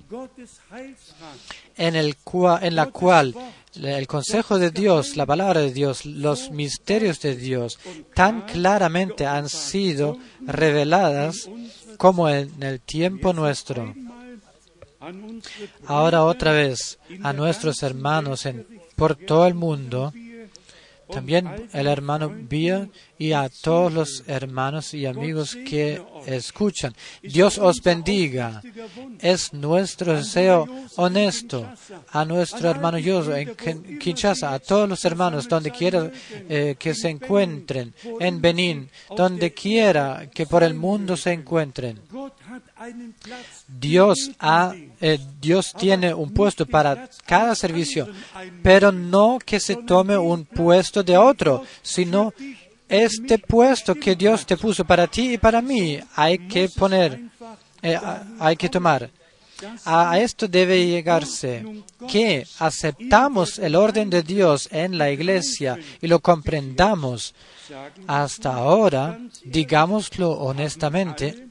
en, 1.78 1.96
el 1.96 2.16
en 2.62 2.76
la 2.76 2.88
cual 2.88 3.36
el 3.76 4.08
consejo 4.08 4.60
de 4.60 4.72
Dios, 4.72 5.16
la 5.16 5.26
palabra 5.26 5.62
de 5.62 5.72
Dios, 5.72 6.06
los 6.06 6.52
misterios 6.52 7.20
de 7.22 7.36
Dios 7.36 7.80
tan 8.14 8.42
claramente 8.42 9.26
han 9.26 9.50
sido 9.50 10.18
reveladas 10.42 11.50
como 11.98 12.30
en 12.30 12.64
el 12.64 12.82
tiempo 12.82 13.34
nuestro. 13.34 13.94
Ahora 15.86 16.24
otra 16.24 16.52
vez 16.52 17.00
a 17.24 17.34
nuestros 17.34 17.82
hermanos 17.84 18.46
en, 18.46 18.68
por 18.96 19.16
todo 19.16 19.48
el 19.48 19.56
mundo, 19.56 20.14
también 21.12 21.70
el 21.74 21.88
hermano 21.88 22.30
Bia 22.30 22.90
y 23.18 23.34
a 23.34 23.50
todos 23.50 23.94
los 23.94 24.24
hermanos 24.28 24.94
y 24.94 25.06
amigos 25.06 25.56
que 25.56 26.02
escuchan. 26.26 26.96
Dios 27.22 27.58
os 27.58 27.82
bendiga. 27.82 28.62
Es 29.20 29.54
nuestro 29.54 30.16
deseo 30.16 30.68
honesto 30.96 31.70
a 32.10 32.26
nuestro 32.26 32.70
hermano 32.70 32.98
Yoso 32.98 33.36
en 33.36 33.56
Kinshasa, 34.00 34.54
a 34.54 34.60
todos 34.60 34.90
los 34.90 35.04
hermanos 35.06 35.48
donde 35.48 35.72
quiera 35.72 36.12
eh, 36.50 36.76
que 36.80 36.94
se 36.96 37.10
encuentren, 37.10 37.94
en 38.20 38.42
Benín, 38.42 38.90
donde 39.16 39.54
quiera 39.54 40.30
que 40.34 40.46
por 40.46 40.64
el 40.64 40.74
mundo 40.74 41.16
se 41.18 41.34
encuentren. 41.34 42.00
Dios, 43.68 44.32
ha, 44.40 44.74
eh, 45.00 45.20
Dios 45.40 45.74
tiene 45.78 46.14
un 46.14 46.34
puesto 46.34 46.66
para 46.66 47.10
cada 47.26 47.56
servicio, 47.56 48.08
pero 48.64 48.92
no 48.92 49.40
que 49.44 49.60
se 49.60 49.76
tome 49.76 50.18
un 50.18 50.46
puesto 50.46 51.04
de 51.04 51.18
otro, 51.18 51.64
sino 51.82 52.34
este 52.88 53.38
puesto 53.40 53.96
que 53.96 54.16
Dios 54.16 54.46
te 54.46 54.58
puso 54.58 54.84
para 54.84 55.08
ti 55.08 55.34
y 55.34 55.38
para 55.38 55.62
mí 55.62 56.00
hay 56.16 56.40
que 56.48 56.68
poner, 56.70 57.22
eh, 57.82 57.98
hay 58.40 58.56
que 58.58 58.70
tomar. 58.70 59.10
A 59.86 60.20
esto 60.20 60.48
debe 60.48 60.86
llegarse 60.88 61.64
que 62.10 62.46
aceptamos 62.60 63.60
el 63.60 63.76
orden 63.76 64.10
de 64.10 64.24
Dios 64.24 64.68
en 64.72 64.98
la 64.98 65.12
iglesia 65.12 65.78
y 66.02 66.08
lo 66.08 66.20
comprendamos. 66.20 67.34
Hasta 68.08 68.54
ahora, 68.54 69.20
digámoslo 69.46 70.32
honestamente, 70.32 71.48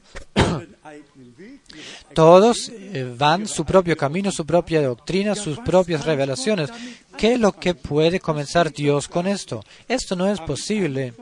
todos 2.13 2.69
eh, 2.69 3.13
van 3.17 3.47
su 3.47 3.65
propio 3.65 3.95
camino, 3.95 4.31
su 4.31 4.45
propia 4.45 4.81
doctrina, 4.81 5.35
sus 5.35 5.59
propias 5.59 6.05
revelaciones. 6.05 6.69
¿Qué 7.17 7.33
es 7.33 7.39
lo 7.39 7.53
que 7.53 7.73
puede 7.73 8.19
comenzar 8.19 8.71
Dios 8.71 9.07
con 9.07 9.27
esto? 9.27 9.63
Esto 9.87 10.15
no 10.15 10.27
es 10.27 10.39
posible. 10.39 11.13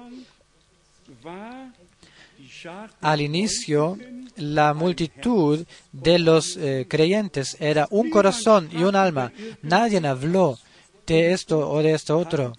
Al 3.02 3.22
inicio, 3.22 3.98
la 4.36 4.74
multitud 4.74 5.66
de 5.92 6.20
los 6.20 6.58
eh, 6.58 6.86
creyentes 6.90 7.58
era 7.60 7.88
un 7.92 8.10
corazón 8.10 8.70
y 8.72 8.84
un 8.84 8.96
alma. 8.96 9.32
Nadie 9.62 10.06
habló 10.06 10.58
de 11.06 11.34
esto 11.34 11.70
o 11.70 11.82
de 11.82 11.94
esto 11.94 12.18
otro. 12.18 12.54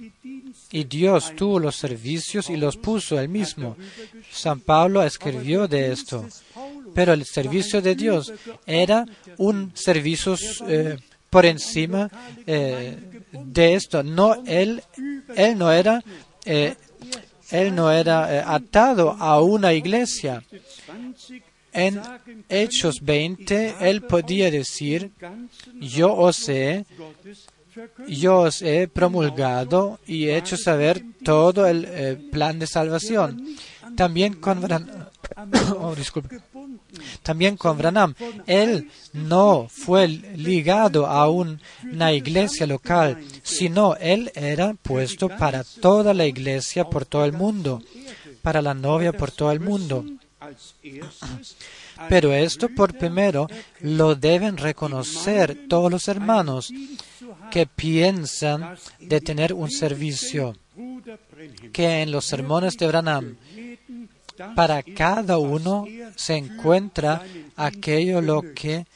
Y 0.72 0.84
Dios 0.84 1.32
tuvo 1.36 1.58
los 1.58 1.76
servicios 1.76 2.50
y 2.50 2.56
los 2.56 2.76
puso 2.76 3.18
él 3.18 3.28
mismo. 3.28 3.76
San 4.30 4.60
Pablo 4.60 5.02
escribió 5.02 5.66
de 5.66 5.92
esto. 5.92 6.26
Pero 6.94 7.12
el 7.12 7.24
servicio 7.24 7.80
de 7.80 7.94
Dios 7.94 8.32
era 8.66 9.04
un 9.38 9.72
servicio 9.74 10.36
eh, 10.68 10.96
por 11.28 11.46
encima 11.46 12.10
eh, 12.46 12.96
de 13.32 13.74
esto. 13.74 14.02
No, 14.02 14.42
él, 14.46 14.82
él 15.36 15.58
no 15.58 15.72
era, 15.72 16.02
eh, 16.44 16.74
él 17.50 17.74
no 17.74 17.90
era 17.90 18.52
atado 18.52 19.10
a 19.18 19.40
una 19.40 19.72
iglesia. 19.72 20.42
en 21.72 22.00
Hechos 22.48 23.00
20 23.00 23.76
él 23.80 24.02
podía 24.02 24.50
decir, 24.50 25.12
yo 25.80 26.12
os 26.14 26.48
he, 26.48 26.84
yo 28.08 28.40
os 28.40 28.62
he 28.62 28.88
promulgado 28.88 30.00
y 30.04 30.28
hecho 30.30 30.56
saber 30.56 31.02
todo 31.22 31.66
el 31.66 32.28
plan 32.32 32.58
de 32.58 32.66
salvación. 32.66 33.56
También 33.96 34.34
con 34.34 34.60
oh, 35.78 35.94
disculpe. 35.94 36.40
También 37.22 37.56
con 37.56 37.76
Branham, 37.78 38.14
él 38.46 38.90
no 39.12 39.66
fue 39.70 40.08
ligado 40.08 41.06
a 41.06 41.28
un- 41.28 41.60
una 41.84 42.12
iglesia 42.12 42.66
local, 42.66 43.22
sino 43.42 43.96
él 43.96 44.30
era 44.34 44.74
puesto 44.74 45.28
para 45.28 45.64
toda 45.64 46.14
la 46.14 46.26
iglesia 46.26 46.84
por 46.84 47.04
todo 47.04 47.24
el 47.24 47.32
mundo, 47.32 47.82
para 48.42 48.62
la 48.62 48.74
novia 48.74 49.12
por 49.12 49.30
todo 49.30 49.52
el 49.52 49.60
mundo. 49.60 50.04
Pero 52.08 52.32
esto 52.32 52.68
por 52.70 52.96
primero 52.96 53.46
lo 53.80 54.14
deben 54.14 54.56
reconocer 54.56 55.66
todos 55.68 55.90
los 55.90 56.08
hermanos 56.08 56.72
que 57.50 57.66
piensan 57.66 58.76
de 59.00 59.20
tener 59.20 59.52
un 59.52 59.70
servicio, 59.70 60.56
que 61.72 62.02
en 62.02 62.10
los 62.10 62.24
sermones 62.24 62.76
de 62.78 62.86
Branham 62.86 63.36
para 64.54 64.82
cada 64.82 65.38
uno 65.38 65.86
se 66.16 66.36
encuentra 66.36 67.22
aquello 67.56 68.20
lo 68.20 68.42
que 68.54 68.86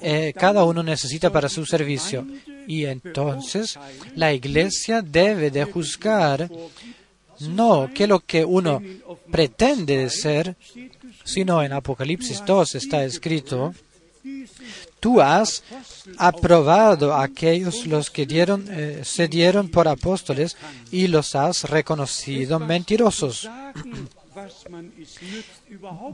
eh, 0.00 0.32
cada 0.36 0.64
uno 0.64 0.82
necesita 0.82 1.30
para 1.30 1.48
su 1.48 1.66
servicio. 1.66 2.26
Y 2.66 2.84
entonces 2.84 3.78
la 4.14 4.32
iglesia 4.32 5.02
debe 5.02 5.50
de 5.50 5.64
juzgar 5.64 6.48
no 7.40 7.90
que 7.94 8.06
lo 8.06 8.20
que 8.20 8.44
uno 8.44 8.82
pretende 9.30 9.96
de 9.96 10.10
ser, 10.10 10.56
sino 11.24 11.62
en 11.62 11.72
Apocalipsis 11.72 12.44
2 12.44 12.74
está 12.74 13.04
escrito, 13.04 13.74
tú 15.00 15.20
has 15.20 15.62
aprobado 16.16 17.14
a 17.14 17.22
aquellos 17.22 17.86
los 17.86 18.10
que 18.10 18.26
dieron, 18.26 18.66
eh, 18.70 19.02
se 19.04 19.28
dieron 19.28 19.68
por 19.68 19.86
apóstoles 19.86 20.56
y 20.90 21.06
los 21.06 21.34
has 21.34 21.64
reconocido 21.64 22.58
mentirosos. 22.58 23.48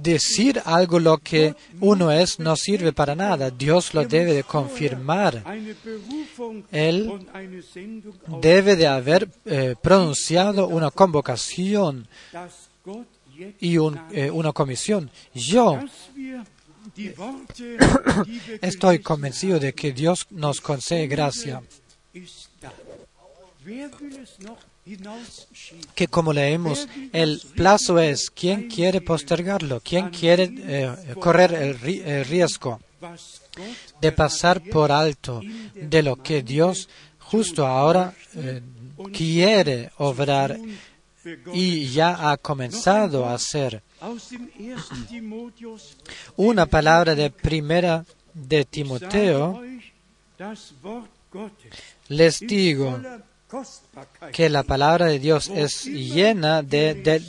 Decir 0.03 0.61
algo 0.65 0.99
lo 0.99 1.19
que 1.19 1.55
uno 1.81 2.11
es 2.11 2.39
no 2.39 2.57
sirve 2.57 2.93
para 2.93 3.15
nada. 3.15 3.51
Dios 3.51 3.95
lo 3.95 4.05
debe 4.05 4.33
de 4.33 4.45
confirmar. 4.45 5.43
Él 6.71 7.13
debe 8.41 8.77
de 8.77 8.87
haber 8.87 9.29
eh, 9.45 9.75
pronunciado 9.81 10.69
una 10.69 10.91
convocación 10.91 12.07
y 13.61 13.79
un, 13.79 14.01
eh, 14.13 14.31
una 14.31 14.53
comisión. 14.53 15.11
Yo 15.35 15.81
estoy 18.61 18.99
convencido 19.01 19.59
de 19.59 19.73
que 19.73 19.93
Dios 19.93 20.27
nos 20.31 20.61
concede 20.61 21.07
gracia. 21.07 21.63
Que 25.95 26.09
como 26.09 26.33
leemos, 26.33 26.87
el 27.13 27.41
plazo 27.57 27.99
es 27.99 28.31
quién 28.31 28.69
quiere 28.69 29.01
postergarlo, 29.01 29.81
quién 29.81 30.11
quiere 30.11 30.53
eh, 30.59 30.95
correr 31.21 31.55
el, 31.55 31.81
ri- 31.81 32.03
el 32.05 32.25
riesgo 32.27 32.81
de 34.01 34.13
pasar 34.13 34.63
por 34.63 34.93
alto 34.93 35.41
de 35.75 36.03
lo 36.03 36.17
que 36.17 36.43
Dios 36.43 36.89
justo 37.19 37.67
ahora 37.67 38.15
eh, 38.35 38.61
quiere 39.13 39.91
obrar 39.99 40.59
y 41.55 41.89
ya 41.89 42.31
ha 42.31 42.37
comenzado 42.37 43.25
a 43.25 43.35
hacer. 43.35 43.83
Una 46.37 46.67
palabra 46.67 47.15
de 47.15 47.31
primera 47.31 48.05
de 48.35 48.65
Timoteo, 48.67 49.63
les 52.09 52.41
digo 52.41 53.01
que 54.33 54.49
la 54.49 54.63
palabra 54.63 55.07
de 55.07 55.19
Dios 55.19 55.49
es 55.49 55.85
llena 55.85 56.63
de, 56.63 56.95
de- 56.95 57.23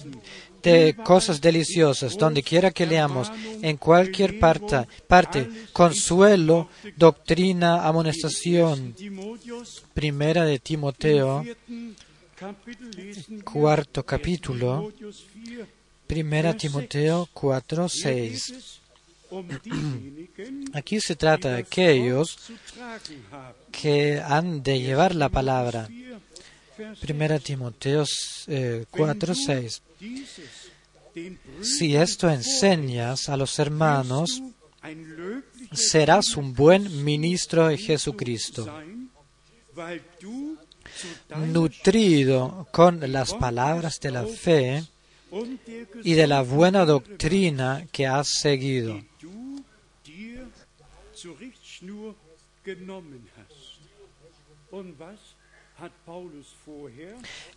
cosas 1.04 1.42
deliciosas, 1.42 2.18
donde 2.18 2.42
quiera 2.42 2.72
que 2.72 2.88
leamos, 2.88 3.32
en 3.62 3.78
cualquier 3.78 4.40
parte, 4.40 4.88
parte, 5.08 5.48
consuelo, 5.72 6.70
doctrina, 6.98 7.86
amonestación. 7.88 8.96
Primera 9.94 10.44
de 10.46 10.58
Timoteo, 10.58 11.46
cuarto 13.44 14.04
capítulo, 14.04 14.92
primera 16.08 16.56
Timoteo 16.58 17.30
4, 17.32 17.88
6. 17.88 18.80
Aquí 20.74 21.00
se 21.02 21.16
trata 21.16 21.50
de 21.52 21.58
aquellos 21.60 22.38
que 23.72 24.22
han 24.22 24.64
de 24.64 24.80
llevar 24.80 25.14
la 25.14 25.30
palabra. 25.30 25.90
Primera 27.00 27.40
Timoteo 27.40 28.04
eh, 28.48 28.86
4, 28.90 29.36
6. 29.36 29.82
Si 31.62 31.96
esto 31.96 32.30
enseñas 32.30 33.30
a 33.30 33.38
los 33.38 33.58
hermanos, 33.60 34.42
serás 35.72 36.36
un 36.36 36.54
buen 36.54 37.04
ministro 37.04 37.68
de 37.68 37.78
Jesucristo, 37.78 38.68
nutrido 41.48 42.68
con 42.72 43.00
las 43.12 43.34
palabras 43.34 44.00
de 44.02 44.12
la 44.12 44.26
fe 44.26 44.84
y 46.04 46.14
de 46.14 46.28
la 46.28 46.42
buena 46.42 46.86
doctrina 46.86 47.88
que 47.92 48.08
has 48.08 48.28
seguido. 48.28 49.02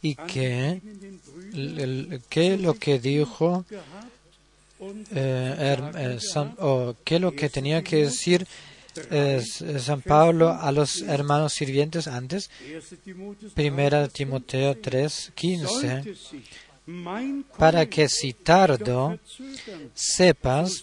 Y 0.03 0.15
que, 0.27 0.81
el- 1.53 1.79
el- 1.81 2.23
que 2.29 2.57
lo 2.59 2.75
que 2.75 2.99
dijo 2.99 3.65
eh, 5.13 5.77
eh, 5.97 6.19
San- 6.21 6.57
qué 7.05 7.19
lo 7.19 7.33
que 7.33 7.49
tenía 7.49 7.83
que 7.83 7.97
decir 8.05 8.47
eh, 9.11 9.45
San 9.79 10.03
Pablo 10.03 10.51
a 10.51 10.73
los 10.73 11.03
hermanos 11.03 11.53
sirvientes 11.53 12.09
antes, 12.09 12.51
Primera 13.55 14.09
Timoteo 14.09 14.77
3, 14.77 15.33
15, 15.37 16.03
para 17.59 17.87
que 17.87 18.09
si 18.09 18.33
tardo 18.33 19.19
sepas 19.95 20.83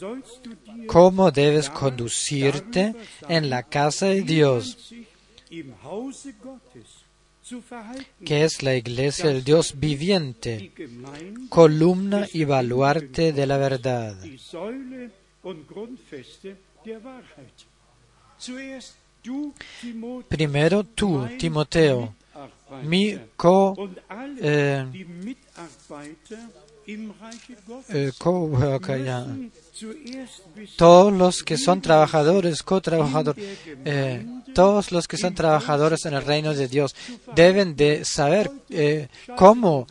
cómo 0.88 1.32
debes 1.32 1.70
conducirte 1.70 2.94
en 3.28 3.50
la 3.50 3.64
casa 3.64 4.06
de 4.08 4.22
Dios, 4.22 4.78
que 8.26 8.44
es 8.44 8.64
la 8.64 8.76
iglesia 8.76 9.30
del 9.30 9.44
Dios 9.44 9.80
viviente, 9.80 10.72
columna 11.50 12.28
y 12.34 12.44
baluarte 12.44 13.34
de 13.34 13.46
la 13.46 13.58
verdad. 13.58 14.16
Primero 20.28 20.84
tú, 20.84 21.28
Timoteo, 21.38 22.16
mi 22.84 23.18
co, 23.36 23.76
eh, 24.42 24.86
eh, 26.88 28.12
coworker, 28.18 29.26
todos 30.76 31.12
los 31.12 31.44
que 31.44 31.58
son 31.58 31.82
trabajadores, 31.82 32.62
co-trabajadores, 32.64 33.44
eh, 33.86 34.26
todos 34.54 34.92
los 34.92 35.08
que 35.08 35.18
son 35.18 35.34
trabajadores 35.34 36.06
en 36.06 36.14
el 36.14 36.24
reino 36.24 36.54
de 36.54 36.68
Dios 36.68 36.96
deben 37.36 37.76
de 37.76 38.06
saber 38.06 38.52
eh, 38.70 39.08
cómo 39.36 39.88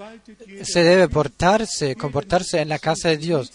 se 0.62 0.84
debe 0.84 1.09
portarse, 1.09 1.97
comportarse 1.97 2.61
en 2.61 2.68
la 2.68 2.78
casa 2.78 3.09
de 3.09 3.18
Dios. 3.18 3.53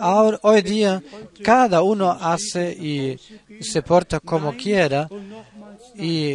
Ahora, 0.00 0.38
hoy 0.42 0.62
día 0.62 1.02
cada 1.42 1.82
uno 1.82 2.10
hace 2.10 2.72
y 2.72 3.18
se 3.60 3.82
porta 3.82 4.18
como 4.18 4.56
quiera 4.56 5.08
y 5.94 6.32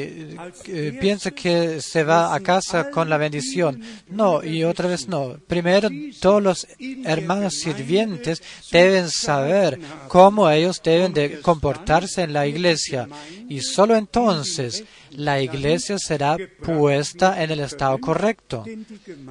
eh, 0.68 0.97
piensa 1.01 1.32
que 1.32 1.82
se 1.82 2.03
va 2.03 2.36
a 2.36 2.39
casa 2.41 2.91
con 2.91 3.09
la 3.09 3.18
bendición. 3.18 3.82
No, 4.07 4.43
y 4.43 4.63
otra 4.63 4.88
vez 4.88 5.07
no. 5.07 5.38
Primero, 5.47 5.89
todos 6.20 6.43
los 6.43 6.68
hermanos 7.03 7.55
sirvientes 7.55 8.43
deben 8.72 9.09
saber 9.09 9.80
cómo 10.07 10.47
ellos 10.49 10.80
deben 10.84 11.13
de 11.13 11.41
comportarse 11.41 12.22
en 12.22 12.34
la 12.34 12.45
iglesia. 12.45 13.07
Y 13.49 13.61
solo 13.61 13.95
entonces 13.95 14.84
la 15.09 15.41
iglesia 15.41 15.97
será 15.97 16.38
puesta 16.63 17.41
en 17.41 17.49
el 17.49 17.61
estado 17.61 17.97
correcto. 17.97 18.63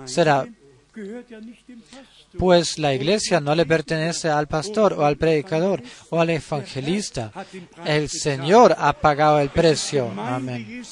Será 0.07 0.45
pues 2.39 2.79
la 2.79 2.95
iglesia 2.95 3.41
no 3.41 3.55
le 3.55 3.67
pertenece 3.67 4.29
al 4.29 4.47
pastor 4.47 4.95
o 4.95 5.05
al 5.05 5.17
predicador 5.17 5.83
o 6.11 6.21
al 6.21 6.31
evangelista. 6.31 7.33
El 7.85 8.09
Señor 8.09 8.75
ha 8.79 8.93
pagado 8.93 9.41
el 9.41 9.51
precio. 9.51 10.13
Amén. 10.17 10.83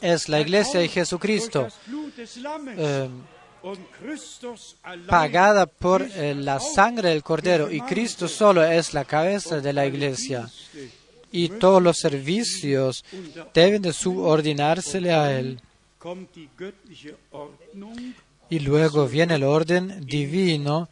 Es 0.00 0.28
la 0.28 0.40
iglesia 0.40 0.80
de 0.80 0.88
Jesucristo. 0.88 1.68
Eh, 2.76 3.08
pagada 5.06 5.66
por 5.66 6.02
eh, 6.02 6.34
la 6.34 6.60
sangre 6.60 7.10
del 7.10 7.22
Cordero 7.22 7.70
y 7.70 7.80
Cristo 7.82 8.26
solo 8.28 8.64
es 8.64 8.94
la 8.94 9.04
cabeza 9.04 9.60
de 9.60 9.72
la 9.72 9.86
iglesia 9.86 10.48
y 11.32 11.48
todos 11.48 11.82
los 11.82 11.98
servicios 11.98 13.04
deben 13.54 13.82
de 13.82 13.92
subordinársele 13.92 15.12
a 15.12 15.38
Él. 15.38 15.60
Y 18.50 18.58
luego 18.58 19.06
viene 19.06 19.36
el 19.36 19.44
orden 19.44 20.04
divino 20.04 20.88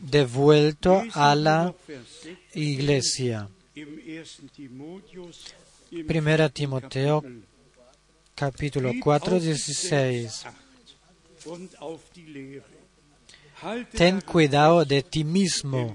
devuelto 0.00 1.04
a 1.12 1.34
la 1.34 1.74
iglesia. 2.54 3.48
Primera 6.06 6.48
Timoteo 6.48 7.22
capítulo 8.34 8.92
4, 9.02 9.40
16. 9.40 10.46
Ten 13.92 14.20
cuidado 14.20 14.84
de 14.84 15.02
ti 15.02 15.24
mismo 15.24 15.94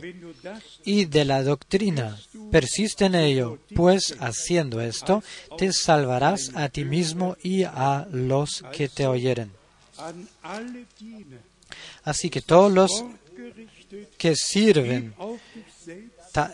y 0.83 1.05
de 1.05 1.25
la 1.25 1.43
doctrina. 1.43 2.19
Persiste 2.51 3.05
en 3.05 3.15
ello, 3.15 3.59
pues 3.73 4.15
haciendo 4.19 4.81
esto 4.81 5.23
te 5.57 5.71
salvarás 5.71 6.51
a 6.55 6.67
ti 6.69 6.83
mismo 6.83 7.37
y 7.41 7.63
a 7.63 8.07
los 8.11 8.63
que 8.73 8.89
te 8.89 9.07
oyeren. 9.07 9.62
Así 12.03 12.29
que 12.29 12.41
todos 12.41 12.71
los 12.71 13.05
que 14.17 14.35
sirven, 14.35 15.13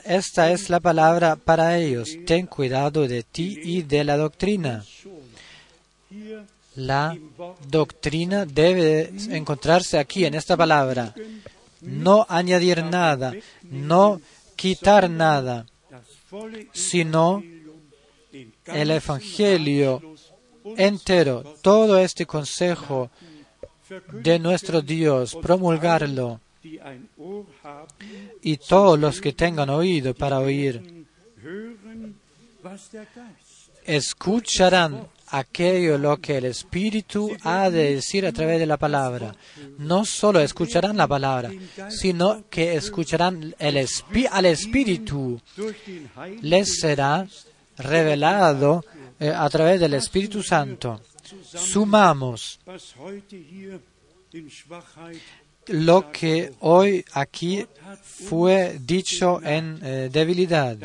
esta 0.06 0.52
es 0.52 0.70
la 0.70 0.80
palabra 0.80 1.36
para 1.36 1.78
ellos. 1.78 2.18
Ten 2.26 2.48
cuidado 2.48 3.08
de 3.08 3.24
ti 3.24 3.60
y 3.64 3.82
de 3.84 4.04
la 4.04 4.18
doctrina. 4.18 4.84
La 6.76 7.18
doctrina 7.68 8.46
debe 8.46 9.12
encontrarse 9.30 9.98
aquí 9.98 10.26
en 10.26 10.36
esta 10.36 10.56
palabra. 10.56 11.14
No 11.82 12.26
añadir 12.30 12.84
nada, 12.84 13.34
no 13.64 14.22
quitar 14.56 15.10
nada, 15.10 15.66
sino 16.74 17.44
el 18.66 18.92
Evangelio 18.92 20.02
entero, 20.78 21.56
todo 21.62 21.98
este 21.98 22.26
consejo 22.26 23.10
de 24.12 24.40
nuestro 24.40 24.82
Dios, 24.82 25.38
promulgarlo. 25.42 26.40
Y 28.42 28.58
todos 28.58 29.00
los 29.00 29.22
que 29.22 29.34
tengan 29.34 29.70
oído 29.70 30.14
para 30.14 30.40
oír, 30.40 31.06
escucharán 33.86 35.08
aquello 35.32 35.98
lo 35.98 36.18
que 36.18 36.38
el 36.38 36.46
Espíritu 36.46 37.32
ha 37.44 37.70
de 37.70 37.96
decir 37.96 38.26
a 38.26 38.32
través 38.32 38.60
de 38.60 38.66
la 38.66 38.78
palabra. 38.78 39.36
No 39.78 40.06
solo 40.06 40.40
escucharán 40.40 40.98
la 40.98 41.08
palabra, 41.08 41.52
sino 41.90 42.44
que 42.50 42.76
escucharán 42.76 43.56
el 43.60 43.88
al 44.32 44.46
Espíritu. 44.46 45.40
Les 46.42 46.80
será 46.80 47.28
revelado 47.78 48.84
eh, 49.20 49.32
a 49.36 49.50
través 49.50 49.80
del 49.80 49.94
Espíritu 49.94 50.44
Santo. 50.44 51.02
Sumamos 51.56 52.60
lo 55.68 56.12
que 56.12 56.54
hoy 56.62 57.06
aquí 57.14 57.66
fue 58.02 58.78
dicho 58.82 59.42
en 59.44 59.80
eh, 59.84 60.10
debilidad. 60.12 60.78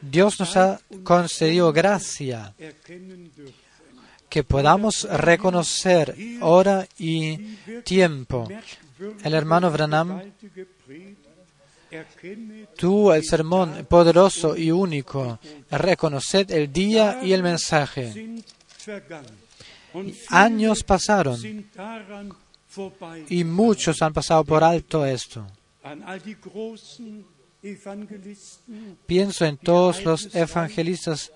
Dios 0.00 0.40
nos 0.40 0.56
ha 0.56 0.80
concedido 1.02 1.72
gracia 1.72 2.54
que 4.28 4.42
podamos 4.44 5.06
reconocer 5.10 6.16
hora 6.40 6.86
y 6.98 7.36
tiempo. 7.84 8.48
El 9.22 9.34
hermano 9.34 9.70
Branham 9.70 10.22
tuvo 12.76 13.14
el 13.14 13.24
sermón 13.24 13.86
poderoso 13.88 14.56
y 14.56 14.70
único. 14.70 15.38
Reconoced 15.70 16.50
el 16.50 16.72
día 16.72 17.20
y 17.22 17.32
el 17.32 17.42
mensaje. 17.42 18.42
Años 20.28 20.82
pasaron 20.82 21.38
y 23.28 23.44
muchos 23.44 24.02
han 24.02 24.12
pasado 24.12 24.44
por 24.44 24.62
alto 24.64 25.04
esto. 25.06 25.46
Pienso 29.06 29.44
en 29.44 29.56
todos 29.56 30.04
los 30.04 30.34
evangelistas 30.34 31.32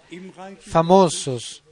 famosos 0.61 1.63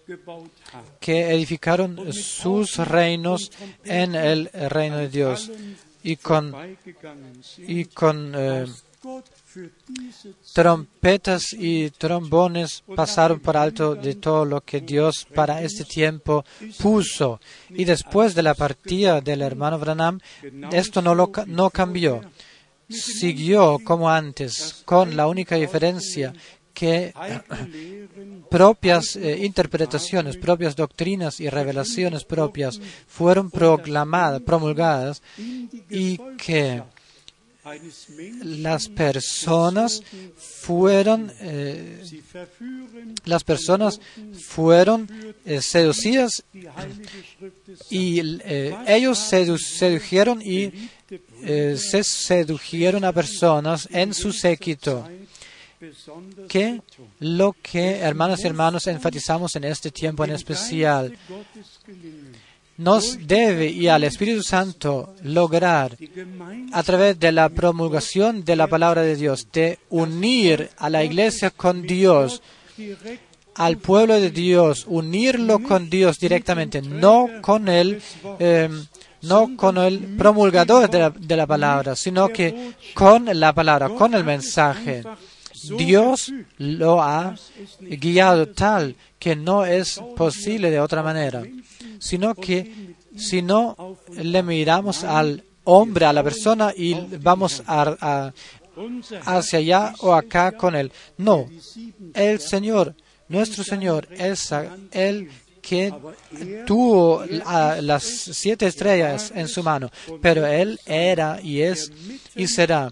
que 1.01 1.31
edificaron 1.35 2.13
sus 2.13 2.77
reinos 2.79 3.53
en 3.85 4.15
el 4.15 4.51
reino 4.53 4.99
de 4.99 5.09
Dios. 5.09 5.51
y 6.03 6.17
con, 6.17 6.55
y 7.59 7.85
con 7.87 8.33
eh, 8.35 8.67
trompetas 10.53 11.53
y 11.53 11.91
trombones 11.91 12.83
pasaron 12.95 13.41
por 13.41 13.57
alto 13.57 13.95
de 13.95 14.15
todo 14.15 14.45
lo 14.45 14.61
que 14.61 14.81
Dios 14.81 15.27
para 15.35 15.63
este 15.63 15.85
tiempo 15.85 16.45
puso. 16.79 17.41
Y 17.71 17.85
después 17.85 18.35
de 18.35 18.43
la 18.43 18.55
partida 18.55 19.21
del 19.21 19.43
hermano 19.43 19.79
Branham, 19.79 20.21
esto 20.73 21.03
no, 21.03 21.15
lo, 21.15 21.31
no 21.47 21.71
cambió. 21.71 22.21
Siguió 22.89 23.79
como 23.85 24.11
antes, 24.11 24.83
con 24.85 25.17
la 25.17 25.27
única 25.27 25.57
diferencia 25.57 26.33
que 26.73 27.13
propias 28.51 29.17
eh, 29.17 29.45
interpretaciones, 29.45 30.37
propias 30.37 30.77
doctrinas 30.77 31.41
y 31.41 31.49
revelaciones 31.49 32.25
propias 32.25 32.81
fueron 33.07 33.51
proclamadas, 33.51 34.41
promulgadas 34.43 35.23
y 35.91 36.19
que 36.37 36.83
las 38.43 38.89
personas 38.89 40.03
fueron 40.37 41.33
eh, 41.41 42.03
las 43.25 43.45
personas 43.45 44.01
fueron 44.41 45.09
eh, 45.45 45.61
seducidas 45.61 46.45
y 47.91 48.21
ellos 48.87 49.19
sedujeron 49.19 50.43
y 50.43 50.73
se 51.43 52.05
sedujeron 52.05 53.05
a 53.05 53.13
personas 53.13 53.89
en 53.91 54.15
su 54.15 54.33
séquito. 54.33 55.09
Que 56.49 56.83
lo 57.21 57.55
que, 57.63 57.99
hermanos 57.99 58.41
y 58.43 58.47
hermanos, 58.49 58.87
enfatizamos 58.89 59.55
en 59.55 59.65
este 59.65 59.93
tiempo 59.93 60.25
en 60.25 60.33
especial, 60.33 61.17
nos 62.79 63.27
debe 63.27 63.67
y 63.67 63.89
al 63.89 64.05
Espíritu 64.05 64.43
Santo 64.43 65.15
lograr 65.23 65.97
a 66.73 66.83
través 66.85 67.19
de 67.19 67.33
la 67.33 67.49
promulgación 67.49 68.45
de 68.45 68.57
la 68.57 68.69
palabra 68.69 69.03
de 69.03 69.17
Dios, 69.17 69.49
de 69.53 69.81
unir 69.91 70.71
a 70.79 70.89
la 70.89 71.03
iglesia 71.05 71.51
con 71.51 71.83
Dios, 71.83 72.41
al 73.57 73.79
pueblo 73.79 74.15
de 74.21 74.31
Dios, 74.31 74.85
unirlo 74.87 75.59
con 75.59 75.91
Dios 75.91 76.21
directamente, 76.21 76.81
no 76.81 77.29
con 77.43 77.69
el, 77.69 78.01
em, 78.39 78.87
no 79.23 79.57
con 79.57 79.77
el 79.79 79.99
promulgador 80.17 80.89
de 80.89 80.99
la, 81.01 81.11
de 81.11 81.37
la 81.37 81.47
palabra, 81.49 81.97
sino 81.97 82.29
que 82.29 82.75
con 82.95 83.29
la 83.33 83.53
palabra, 83.53 83.89
con 83.89 84.15
el 84.15 84.23
mensaje. 84.23 85.03
Dios 85.77 86.33
lo 86.59 87.03
ha 87.03 87.35
guiado 87.81 88.47
tal 88.51 88.95
que 89.19 89.35
no 89.35 89.65
es 89.65 90.01
posible 90.17 90.71
de 90.71 90.79
otra 90.79 91.03
manera, 91.03 91.43
sino 91.99 92.35
que 92.35 92.95
si 93.17 93.43
no 93.43 93.99
le 94.13 94.43
miramos 94.43 95.05
al 95.05 95.45
hombre, 95.65 96.07
a 96.07 96.13
la 96.13 96.23
persona 96.23 96.73
y 96.75 96.95
vamos 97.21 97.63
a, 97.67 98.33
hacia 99.25 99.59
allá 99.59 99.95
o 100.01 100.15
acá 100.15 100.53
con 100.53 100.75
él. 100.77 100.93
No, 101.17 101.49
el 102.15 102.41
Señor, 102.41 102.95
nuestro 103.29 103.65
Señor, 103.65 104.09
es 104.13 104.53
el 104.93 105.31
que 105.69 105.93
tuvo 106.67 107.25
las 107.27 108.03
siete 108.05 108.67
estrellas 108.67 109.31
en 109.35 109.49
su 109.49 109.63
mano, 109.63 109.91
pero 110.23 110.47
Él 110.47 110.81
era 110.87 111.41
y 111.43 111.61
es 111.61 111.93
y 112.35 112.47
será 112.47 112.91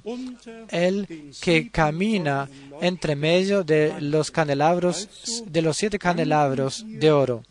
el 0.69 1.33
que 1.41 1.71
camina 1.71 2.49
entre 2.83 3.17
medio 3.17 3.65
de 3.65 3.99
los 4.01 4.31
candelabros, 4.31 5.09
de 5.47 5.63
los 5.63 5.79
siete 5.79 5.99
candelabros 5.99 6.85
de 6.87 7.11
oro. 7.11 7.43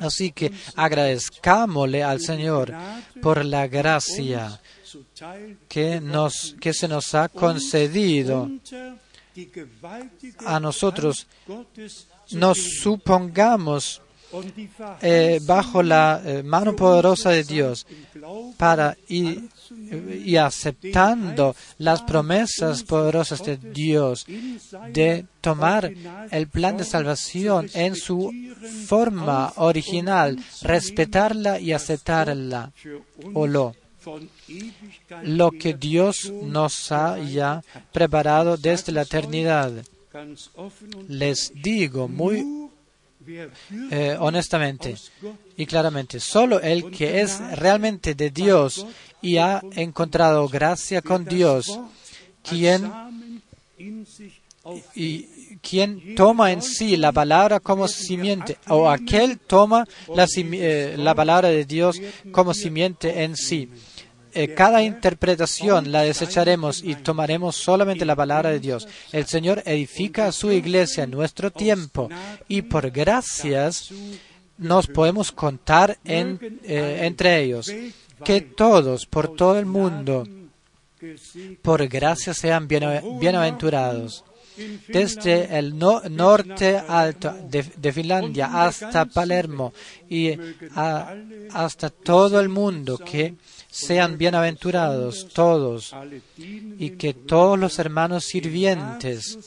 Así 0.00 0.32
que 0.32 0.52
agradezcámosle 0.74 2.02
al 2.02 2.20
Señor 2.20 2.72
por 3.20 3.44
la 3.44 3.66
gracia 3.68 4.58
que, 5.68 6.00
nos, 6.00 6.56
que 6.58 6.72
se 6.72 6.88
nos 6.88 7.14
ha 7.14 7.28
concedido 7.28 8.50
a 10.46 10.58
nosotros. 10.58 11.26
Nos 12.32 12.58
supongamos 12.80 14.00
eh, 15.02 15.40
bajo 15.42 15.82
la 15.82 16.22
eh, 16.24 16.42
mano 16.42 16.76
poderosa 16.76 17.30
de 17.30 17.44
Dios 17.44 17.86
para 18.56 18.96
y, 19.08 19.38
y 20.24 20.36
aceptando 20.36 21.56
las 21.78 22.02
promesas 22.02 22.82
poderosas 22.82 23.42
de 23.44 23.56
Dios 23.56 24.26
de 24.92 25.26
tomar 25.40 25.92
el 26.30 26.48
plan 26.48 26.76
de 26.76 26.84
salvación 26.84 27.68
en 27.74 27.96
su 27.96 28.32
forma 28.86 29.52
original, 29.56 30.38
respetarla 30.62 31.58
y 31.58 31.72
aceptarla 31.72 32.72
o 33.34 33.46
lo 33.46 33.74
lo 35.22 35.50
que 35.50 35.74
Dios 35.74 36.32
nos 36.42 36.90
haya 36.90 37.62
preparado 37.92 38.56
desde 38.56 38.92
la 38.92 39.02
eternidad. 39.02 39.72
Les 41.08 41.52
digo 41.54 42.08
muy 42.08 42.59
eh, 43.90 44.16
honestamente 44.18 44.96
y 45.56 45.66
claramente, 45.66 46.20
solo 46.20 46.60
el 46.60 46.90
que 46.90 47.20
es 47.20 47.40
realmente 47.58 48.14
de 48.14 48.30
Dios 48.30 48.86
y 49.22 49.36
ha 49.36 49.62
encontrado 49.72 50.48
gracia 50.48 51.02
con 51.02 51.24
Dios, 51.24 51.78
quien 52.42 52.90
y 54.94 55.22
quien 55.62 56.14
toma 56.14 56.52
en 56.52 56.62
sí 56.62 56.96
la 56.96 57.12
palabra 57.12 57.60
como 57.60 57.88
simiente, 57.88 58.58
o 58.68 58.88
aquel 58.88 59.38
toma 59.38 59.86
la, 60.14 60.26
eh, 60.36 60.94
la 60.96 61.14
palabra 61.14 61.48
de 61.48 61.64
Dios 61.64 62.00
como 62.30 62.54
simiente 62.54 63.24
en 63.24 63.36
sí. 63.36 63.68
Eh, 64.32 64.54
cada 64.54 64.82
interpretación 64.82 65.90
la 65.90 66.02
desecharemos 66.02 66.82
y 66.82 66.94
tomaremos 66.94 67.56
solamente 67.56 68.04
la 68.04 68.16
palabra 68.16 68.50
de 68.50 68.60
Dios. 68.60 68.86
El 69.12 69.26
Señor 69.26 69.62
edifica 69.66 70.30
su 70.32 70.52
iglesia 70.52 71.04
en 71.04 71.10
nuestro 71.10 71.50
tiempo 71.50 72.08
y 72.48 72.62
por 72.62 72.90
gracias 72.90 73.90
nos 74.58 74.86
podemos 74.86 75.32
contar 75.32 75.98
eh, 76.04 77.00
entre 77.02 77.42
ellos. 77.42 77.72
Que 78.24 78.42
todos, 78.42 79.06
por 79.06 79.34
todo 79.34 79.58
el 79.58 79.66
mundo, 79.66 80.26
por 81.62 81.86
gracia 81.88 82.34
sean 82.34 82.68
bienaventurados 82.68 84.24
desde 84.88 85.58
el 85.58 85.78
norte 85.78 86.76
alto 86.76 87.34
de, 87.48 87.92
Finlandia 87.92 88.64
hasta 88.64 89.06
Palermo 89.06 89.72
y 90.08 90.32
hasta 90.74 91.90
todo 91.90 92.40
el 92.40 92.48
mundo, 92.48 92.98
que 92.98 93.34
sean 93.70 94.18
bienaventurados 94.18 95.28
todos 95.32 95.94
y 96.36 96.90
que 96.90 97.14
todos 97.14 97.58
los 97.58 97.78
hermanos 97.78 98.24
sirvientes 98.24 99.38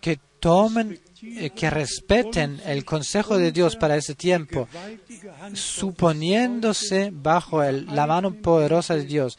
que 0.00 0.18
tomen, 0.40 0.98
eh, 1.22 1.50
que 1.50 1.68
respeten 1.68 2.60
el 2.64 2.84
consejo 2.84 3.36
de 3.36 3.52
Dios 3.52 3.76
para 3.76 3.96
ese 3.96 4.14
tiempo, 4.14 4.68
suponiéndose 5.52 7.10
bajo 7.12 7.62
la 7.62 8.06
mano 8.06 8.32
poderosa 8.32 8.96
de 8.96 9.04
Dios, 9.04 9.38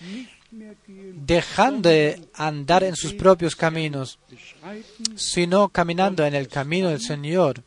dejando 0.51 1.89
de 1.89 2.21
andar 2.35 2.83
en 2.83 2.95
sus 2.95 3.13
propios 3.13 3.55
caminos, 3.55 4.19
sino 5.15 5.69
caminando 5.69 6.25
en 6.25 6.35
el 6.35 6.47
camino 6.47 6.89
del 6.89 7.01
Señor. 7.01 7.63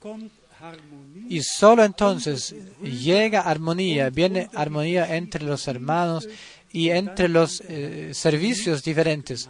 Y 1.29 1.43
solo 1.43 1.83
entonces 1.85 2.55
llega 2.85 3.41
armonía, 3.41 4.11
viene 4.11 4.49
armonía 4.55 5.17
entre 5.17 5.45
los 5.45 5.67
hermanos 5.69 6.29
y 6.73 6.91
entre 6.91 7.29
los 7.29 7.63
eh, 7.69 8.11
servicios 8.13 8.83
diferentes, 8.83 9.49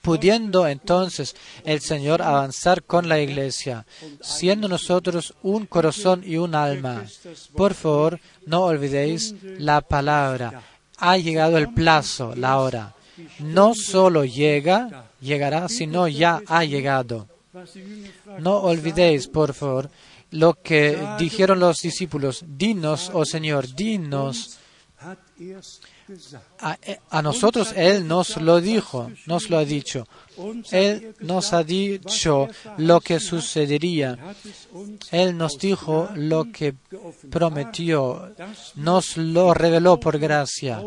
pudiendo 0.00 0.66
entonces 0.66 1.34
el 1.64 1.80
Señor 1.80 2.22
avanzar 2.22 2.82
con 2.84 3.08
la 3.08 3.20
iglesia, 3.20 3.84
siendo 4.20 4.68
nosotros 4.68 5.34
un 5.42 5.66
corazón 5.66 6.22
y 6.24 6.36
un 6.36 6.54
alma. 6.54 7.04
Por 7.54 7.74
favor, 7.74 8.20
no 8.46 8.62
olvidéis 8.62 9.34
la 9.58 9.80
palabra. 9.80 10.62
Ha 10.98 11.16
llegado 11.16 11.58
el 11.58 11.72
plazo, 11.72 12.34
la 12.36 12.58
hora. 12.58 12.94
No 13.40 13.74
solo 13.74 14.24
llega, 14.24 15.10
llegará, 15.20 15.68
sino 15.68 16.08
ya 16.08 16.42
ha 16.46 16.64
llegado. 16.64 17.26
No 18.38 18.58
olvidéis, 18.58 19.26
por 19.26 19.52
favor, 19.54 19.90
lo 20.30 20.54
que 20.54 20.98
dijeron 21.18 21.60
los 21.60 21.82
discípulos, 21.82 22.44
dinos, 22.46 23.10
oh 23.12 23.24
Señor, 23.24 23.74
dinos. 23.74 24.58
A, 26.58 27.22
nosotros 27.22 27.72
Él 27.74 28.06
nos 28.06 28.36
lo 28.36 28.60
dijo, 28.60 29.10
nos 29.26 29.48
lo 29.48 29.58
ha 29.58 29.64
dicho. 29.64 30.06
Él 30.70 31.14
nos 31.20 31.52
ha 31.52 31.62
dicho 31.62 32.48
lo 32.76 33.00
que 33.00 33.20
sucedería. 33.20 34.18
Él 35.10 35.38
nos 35.38 35.56
dijo 35.58 36.10
lo 36.14 36.52
que 36.52 36.74
prometió. 37.30 38.34
Nos 38.74 39.16
lo 39.16 39.54
reveló 39.54 39.98
por 39.98 40.18
gracia 40.18 40.82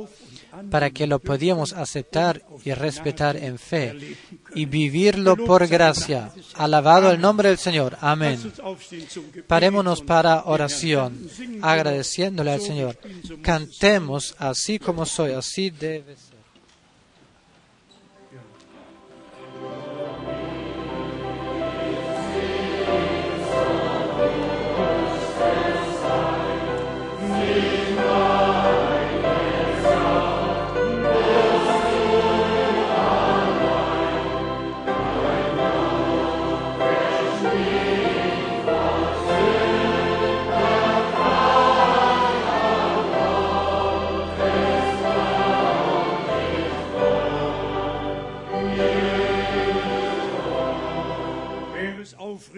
para 0.69 0.89
que 0.91 1.07
lo 1.07 1.19
podíamos 1.19 1.73
aceptar 1.73 2.41
y 2.63 2.73
respetar 2.73 3.37
en 3.37 3.57
fe 3.57 4.17
y 4.55 4.65
vivirlo 4.65 5.35
por 5.35 5.67
gracia. 5.67 6.31
Alabado 6.55 7.11
el 7.11 7.19
nombre 7.21 7.49
del 7.49 7.57
Señor. 7.57 7.97
Amén. 8.01 8.39
Parémonos 9.47 10.01
para 10.01 10.43
oración, 10.45 11.27
agradeciéndole 11.61 12.51
al 12.51 12.61
Señor. 12.61 12.97
Cantemos 13.41 14.35
así 14.37 14.79
como 14.79 15.05
soy, 15.05 15.31
así 15.33 15.69
debe 15.69 16.15
ser. 16.15 16.32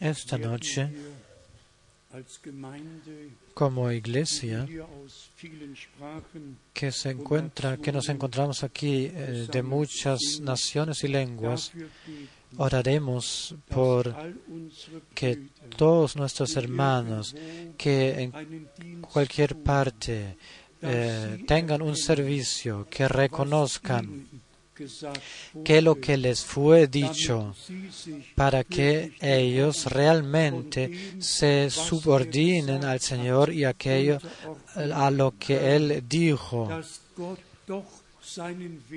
esta 0.00 0.38
noche 0.38 0.90
como 3.54 3.92
iglesia 3.92 4.66
que 6.72 6.90
se 6.90 7.10
encuentra, 7.10 7.76
que 7.76 7.92
nos 7.92 8.08
encontramos 8.08 8.64
aquí 8.64 9.10
eh, 9.12 9.46
de 9.50 9.62
muchas 9.62 10.40
naciones 10.40 11.04
y 11.04 11.08
lenguas, 11.08 11.70
oraremos 12.56 13.54
por 13.68 14.16
que 15.14 15.50
todos 15.76 16.16
nuestros 16.16 16.56
hermanos 16.56 17.36
que 17.78 18.22
en 18.22 19.00
cualquier 19.02 19.54
parte 19.62 20.36
eh, 20.82 21.44
tengan 21.46 21.80
un 21.82 21.96
servicio, 21.96 22.88
que 22.90 23.06
reconozcan 23.06 24.26
que 25.64 25.82
lo 25.82 26.00
que 26.00 26.16
les 26.16 26.44
fue 26.44 26.86
dicho 26.86 27.54
para 28.34 28.64
que 28.64 29.12
ellos 29.20 29.86
realmente 29.86 31.20
se 31.20 31.70
subordinen 31.70 32.84
al 32.84 33.00
Señor 33.00 33.52
y 33.52 33.64
aquello 33.64 34.18
a 34.74 35.10
lo 35.10 35.34
que 35.38 35.76
Él 35.76 36.04
dijo 36.08 36.68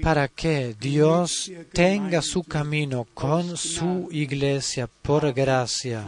para 0.02 0.28
que 0.28 0.76
Dios 0.80 1.52
tenga 1.72 2.22
su 2.22 2.44
camino 2.44 3.08
con 3.14 3.58
su 3.58 4.08
iglesia 4.12 4.88
por 5.02 5.32
gracia. 5.34 6.06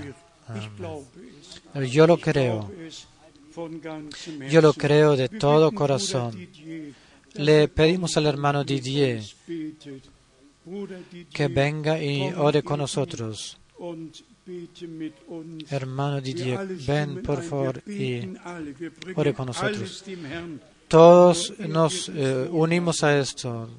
Yo 1.91 2.07
lo 2.07 2.17
creo. 2.17 2.69
Yo 4.49 4.61
lo 4.61 4.73
creo 4.73 5.15
de 5.15 5.29
todo 5.29 5.71
corazón. 5.71 6.47
Le 7.35 7.67
pedimos 7.67 8.15
al 8.17 8.25
hermano 8.27 8.63
Didier 8.63 9.23
que 11.31 11.47
venga 11.47 12.01
y 12.01 12.33
ore 12.33 12.63
con 12.63 12.79
nosotros. 12.79 13.57
Hermano 15.69 16.21
Didier, 16.21 16.67
ven 16.87 17.21
por 17.21 17.43
favor 17.43 17.81
y 17.87 18.33
ore 19.15 19.33
con 19.33 19.47
nosotros. 19.47 20.03
todos 20.87 21.53
nos 21.59 22.09
eh, 22.09 22.47
unimos 22.51 23.03
a 23.03 23.17
esto. 23.17 23.69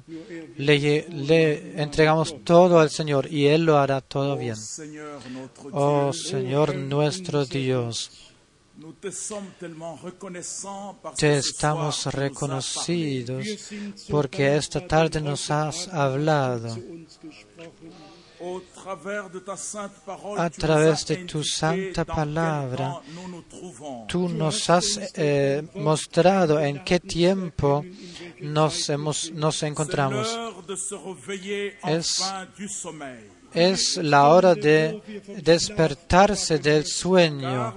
Le, 0.57 1.07
le 1.09 1.81
entregamos 1.81 2.43
todo 2.43 2.79
al 2.79 2.89
Señor 2.89 3.31
y 3.31 3.47
Él 3.47 3.63
lo 3.63 3.77
hará 3.77 4.01
todo 4.01 4.37
bien. 4.37 4.55
Oh 5.71 6.11
Señor 6.13 6.75
nuestro 6.75 7.45
Dios, 7.45 8.26
te 11.17 11.37
estamos 11.37 12.05
reconocidos 12.13 13.45
porque 14.09 14.55
esta 14.55 14.85
tarde 14.85 15.19
nos 15.21 15.49
has 15.49 15.87
hablado. 15.87 16.75
A 20.37 20.49
través 20.51 21.05
de 21.07 21.15
tu 21.25 21.43
santa 21.43 22.05
palabra. 22.05 23.01
Tú 24.07 24.29
nos 24.29 24.69
has 24.69 24.99
eh, 25.15 25.67
mostrado 25.73 26.59
en 26.59 26.83
qué 26.83 26.99
tiempo 26.99 27.83
nos, 28.41 28.89
hemos, 28.89 29.31
nos 29.31 29.63
encontramos. 29.63 30.27
Es-. 31.83 32.21
Es 33.57 33.97
la 33.97 34.27
hora 34.27 34.53
de 34.53 35.01
despertarse 35.41 36.59
del 36.59 36.85
sueño, 36.85 37.73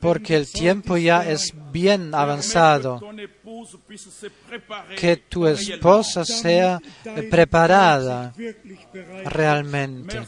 porque 0.00 0.34
el 0.36 0.50
tiempo 0.50 0.96
ya 0.96 1.28
es 1.28 1.52
bien 1.70 2.14
avanzado. 2.14 3.00
Que 4.96 5.16
tu 5.16 5.46
esposa 5.46 6.24
sea 6.24 6.80
preparada 7.30 8.32
realmente. 9.24 10.20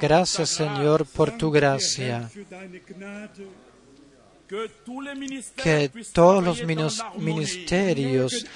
Gracias. 0.00 0.50
Señor 0.50 1.06
por 1.06 1.36
tu 1.36 1.50
gracia. 1.50 2.30
Que 5.56 5.90
todos 6.12 6.42
los 6.42 6.64
ministerios 7.16 8.46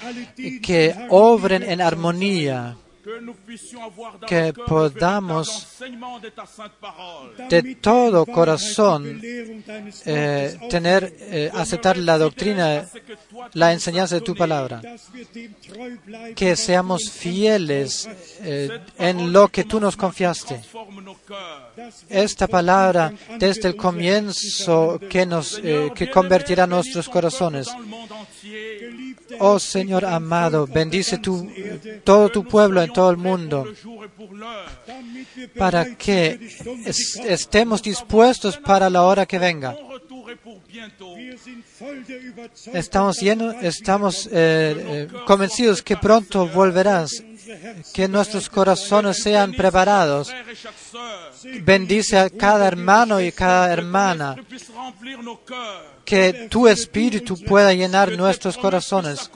que 0.61 1.07
obren 1.09 1.63
en 1.63 1.81
armonía, 1.81 2.77
Que 4.27 4.53
podamos 4.53 5.77
de 7.49 7.75
todo 7.75 8.25
corazón 8.25 9.21
eh, 9.23 10.57
Wortes 10.59 10.69
tener, 10.69 11.15
eh, 11.19 11.51
aceptar 11.53 11.97
la 11.97 12.17
doctrina, 12.17 12.87
la 13.53 13.73
enseñanza 13.73 14.15
de 14.15 14.21
tu 14.21 14.35
palabra. 14.35 14.81
Que 16.35 16.55
seamos 16.55 17.09
fieles 17.11 18.09
eh, 18.41 18.69
en 18.97 19.31
lo 19.31 19.49
que 19.49 19.63
tú 19.63 19.79
nos 19.79 19.95
confiaste. 19.95 20.61
Esta 22.09 22.47
palabra 22.47 23.13
desde 23.37 23.69
el 23.69 23.75
comienzo 23.75 24.99
que 25.09 25.25
nos 25.25 25.59
eh, 25.63 25.91
que 25.95 26.09
convertirá 26.09 26.65
nuestros 26.67 27.09
corazones. 27.09 27.67
Oh 29.39 29.59
Señor 29.59 30.05
amado, 30.05 30.67
bendice 30.67 31.17
tu, 31.17 31.49
todo 32.03 32.29
tu 32.29 32.43
pueblo 32.43 32.81
en 32.81 32.91
todo 32.91 33.09
el 33.09 33.17
mundo 33.17 33.65
para 35.57 35.95
que 35.95 36.39
estemos 37.25 37.81
dispuestos 37.81 38.57
para 38.57 38.89
la 38.89 39.03
hora 39.03 39.25
que 39.25 39.39
venga. 39.39 39.75
Estamos, 42.73 43.19
llenos, 43.19 43.55
estamos 43.61 44.27
eh, 44.27 44.31
eh, 44.33 45.07
convencidos 45.25 45.81
que 45.81 45.97
pronto 45.97 46.47
volverás, 46.47 47.23
que 47.93 48.07
nuestros 48.07 48.49
corazones 48.49 49.21
sean 49.21 49.53
preparados. 49.53 50.33
Bendice 51.61 52.17
a 52.17 52.29
cada 52.29 52.67
hermano 52.67 53.21
y 53.21 53.31
cada 53.31 53.71
hermana, 53.71 54.35
Que 56.03 56.47
tu 56.49 56.67
espíritu 56.67 57.37
pueda 57.43 57.73
llenar 57.73 58.11
nuestros 58.11 58.57
corazones, 58.57 59.31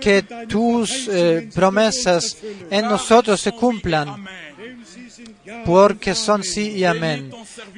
que 0.00 0.22
tus 0.48 1.08
eh, 1.08 1.48
promesas 1.54 2.36
en 2.70 2.86
nosotros 2.86 3.40
se 3.40 3.52
cumplan, 3.52 4.26
porque 5.64 6.14
son 6.14 6.42
sí 6.42 6.72
y 6.72 6.84
amén. 6.84 7.30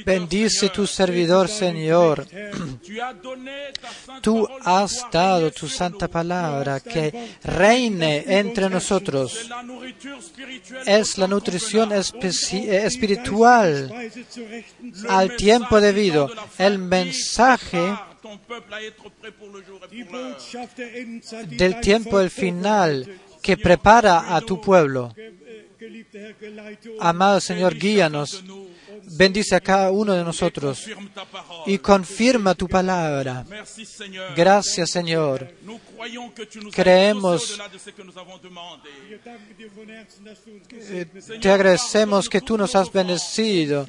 Bendice 0.05 0.71
tu 0.71 0.87
servidor, 0.87 1.49
Señor. 1.49 2.27
Tú 4.21 4.49
has 4.65 5.07
dado 5.13 5.51
tu 5.51 5.69
santa 5.69 6.09
palabra 6.09 6.81
que 6.81 7.37
reine 7.45 8.25
entre 8.27 8.69
nosotros. 8.69 9.49
Es 10.87 11.19
la 11.19 11.27
nutrición 11.27 11.93
espiritual 11.93 13.93
al 15.09 15.37
tiempo 15.37 15.81
debido. 15.81 16.31
El 16.59 16.79
mensaje 16.79 17.95
del 21.49 21.81
tiempo 21.81 22.19
del 22.19 22.31
final 22.31 23.21
que 23.43 23.57
prepara 23.57 24.37
a 24.37 24.41
tu 24.41 24.61
pueblo. 24.61 25.15
Amado 27.01 27.41
Señor, 27.41 27.75
guíanos, 27.75 28.43
bendice 29.17 29.55
a 29.55 29.61
cada 29.61 29.91
uno 29.93 30.13
de 30.13 30.25
nosotros 30.25 30.85
y 31.67 31.79
confirma 31.79 32.55
tu 32.55 32.67
palabra. 32.69 33.45
Gracias, 34.37 34.91
Señor. 34.91 35.53
Creemos- 36.73 37.57
Eh. 40.91 41.07
Te 41.41 41.51
agradecemos 41.51 42.29
que 42.29 42.41
tú 42.41 42.57
nos 42.59 42.75
has 42.75 42.91
bendecido 42.93 43.87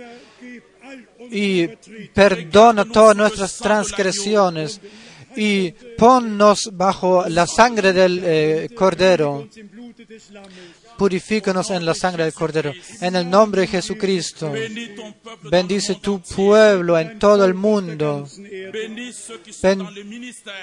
y 1.31 1.67
perdona 2.13 2.85
todas 2.85 3.15
nuestras 3.15 3.57
transgresiones 3.57 4.79
y 5.35 5.73
ponnos 5.99 6.69
bajo 6.73 7.27
la 7.27 7.45
sangre 7.45 7.91
del 7.93 8.21
eh, 8.23 8.69
Cordero. 8.73 9.47
Purifícanos 10.97 11.69
en 11.69 11.85
la 11.85 11.93
sangre 11.93 12.23
del 12.23 12.33
Cordero. 12.33 12.73
En 13.01 13.15
el 13.15 13.29
nombre 13.29 13.61
de 13.61 13.67
Jesucristo. 13.67 14.51
Bendice 15.43 15.95
tu 15.95 16.21
pueblo 16.21 16.97
en 16.97 17.19
todo 17.19 17.45
el 17.45 17.53
mundo. 17.53 18.27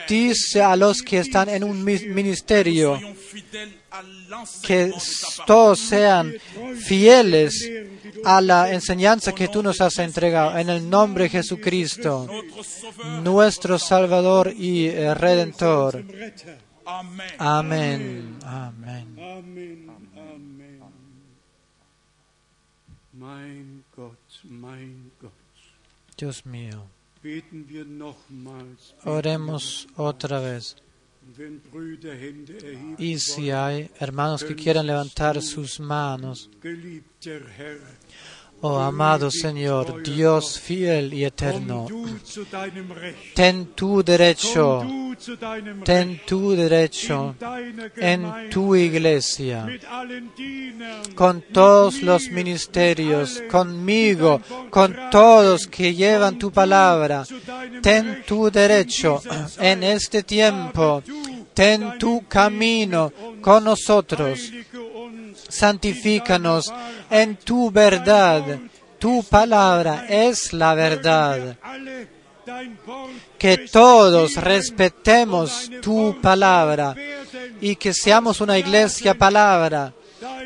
Bendice 0.08 0.62
a 0.62 0.76
los 0.76 1.02
que 1.02 1.18
están 1.18 1.48
en 1.48 1.64
un 1.64 1.82
mi- 1.84 1.98
ministerio. 2.06 2.98
Que 4.62 4.92
todos 5.46 5.78
sean 5.80 6.34
fieles 6.84 7.70
a 8.24 8.40
la 8.42 8.70
enseñanza 8.72 9.32
que 9.32 9.48
tú 9.48 9.62
nos 9.62 9.80
has 9.80 9.98
entregado. 9.98 10.58
En 10.58 10.68
el 10.68 10.88
nombre 10.90 11.24
de 11.24 11.30
Jesucristo, 11.30 12.28
nuestro 13.22 13.78
Salvador 13.78 14.52
y 14.54 14.86
eh, 14.86 15.14
Redentor. 15.26 16.04
Amén. 16.84 17.30
Amén. 17.38 18.36
Amen, 18.44 19.08
Amen. 19.16 20.82
Mein 23.12 23.84
Gott, 23.96 24.42
mein 24.44 25.10
Gott, 25.20 25.32
Dios 26.16 26.44
mío. 26.44 26.82
beten 27.22 27.66
wir 27.68 27.86
nochmals. 27.86 28.94
Oremos 29.04 29.88
otra 29.96 30.38
vez. 30.40 30.76
Y 32.98 33.18
si 33.18 33.50
hay 33.50 33.90
hermanos 33.98 34.44
que 34.44 34.54
quieran 34.54 34.86
levantar 34.86 35.42
sus 35.42 35.80
manos, 35.80 36.48
geliebter 36.62 37.42
Herr, 37.58 37.80
oh 38.60 38.78
amado 38.78 39.30
Señor, 39.30 40.02
Dios 40.02 40.58
fiel 40.58 41.12
y 41.12 41.24
eterno, 41.24 41.86
ten 43.34 43.66
tu 43.74 44.02
derecho, 44.02 44.82
ten 45.84 46.20
tu 46.26 46.52
derecho 46.52 47.34
en 47.96 48.50
tu 48.50 48.74
iglesia, 48.74 49.66
con 51.14 51.42
todos 51.52 52.02
los 52.02 52.30
ministerios, 52.30 53.42
conmigo, 53.50 54.40
con 54.70 54.96
todos 55.10 55.66
que 55.66 55.94
llevan 55.94 56.38
tu 56.38 56.50
palabra. 56.50 57.24
Ten 57.82 58.24
tu 58.26 58.50
derecho 58.50 59.22
en 59.58 59.82
este 59.82 60.22
tiempo, 60.22 61.02
ten 61.54 61.98
tu 61.98 62.26
camino 62.26 63.12
con 63.40 63.64
nosotros. 63.64 64.52
Santifícanos 65.48 66.72
en 67.10 67.36
tu 67.36 67.70
verdad. 67.70 68.58
Tu 68.98 69.22
palabra 69.24 70.06
es 70.08 70.52
la 70.52 70.74
verdad. 70.74 71.56
Que 73.38 73.58
todos 73.58 74.36
respetemos 74.36 75.70
tu 75.82 76.20
palabra 76.20 76.94
y 77.60 77.76
que 77.76 77.92
seamos 77.92 78.40
una 78.40 78.58
iglesia 78.58 79.14
palabra. 79.14 79.92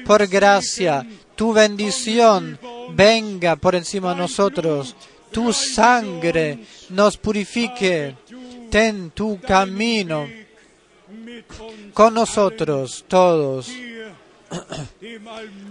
Por 0.05 0.27
gracia, 0.27 1.07
tu 1.37 1.53
bendición 1.53 2.59
venga 2.95 3.57
por 3.57 3.75
encima 3.75 4.11
de 4.11 4.21
nosotros. 4.21 4.97
Tu 5.31 5.53
sangre 5.53 6.59
nos 6.89 7.17
purifique. 7.17 8.17
Ten 8.71 9.11
tu 9.11 9.41
camino 9.41 10.27
con 11.93 12.15
nosotros 12.15 13.05
todos. 13.09 13.71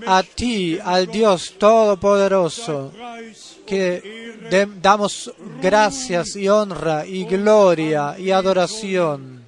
A 0.08 0.24
ti, 0.24 0.80
al 0.82 1.08
Dios 1.08 1.56
Todopoderoso, 1.58 2.94
que 3.66 4.38
damos 4.82 5.32
gracias 5.62 6.36
y 6.36 6.48
honra 6.48 7.06
y 7.06 7.26
gloria 7.26 8.16
y 8.18 8.32
adoración, 8.32 9.44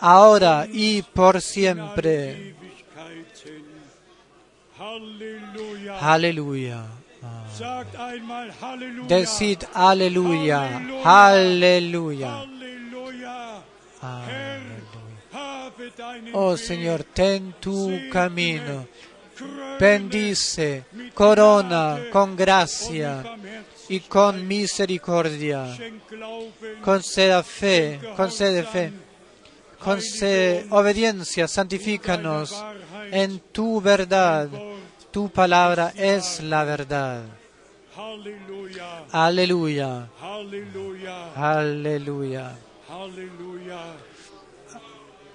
ahora 0.00 0.66
y 0.70 1.02
por 1.02 1.40
siempre. 1.40 2.54
Aleluya. 6.00 6.86
Decid 9.08 9.62
aleluya, 9.72 10.80
aleluya. 11.04 12.40
Aleluya. 12.40 13.64
Oh. 16.32 16.56
Señor, 16.56 17.04
ten 17.04 17.54
tu 17.60 17.90
camino. 18.10 18.86
Bendice, 19.78 20.84
corona 21.12 21.98
con 22.12 22.36
gracia 22.36 23.24
y 23.88 24.00
con 24.00 24.46
misericordia. 24.46 25.76
Conceda 26.80 27.42
fe, 27.42 27.98
concede 28.16 28.62
fe, 28.62 28.92
concede 29.78 30.66
obediencia, 30.70 31.48
santifícanos 31.48 32.54
en 33.10 33.40
tu 33.52 33.80
verdad. 33.80 34.48
Tu 35.10 35.28
palabra 35.30 35.92
es 35.96 36.40
la 36.40 36.64
verdad. 36.64 37.22
Aleluya, 39.12 40.08
Halleluja. 40.16 41.32
aleluya. 41.36 42.56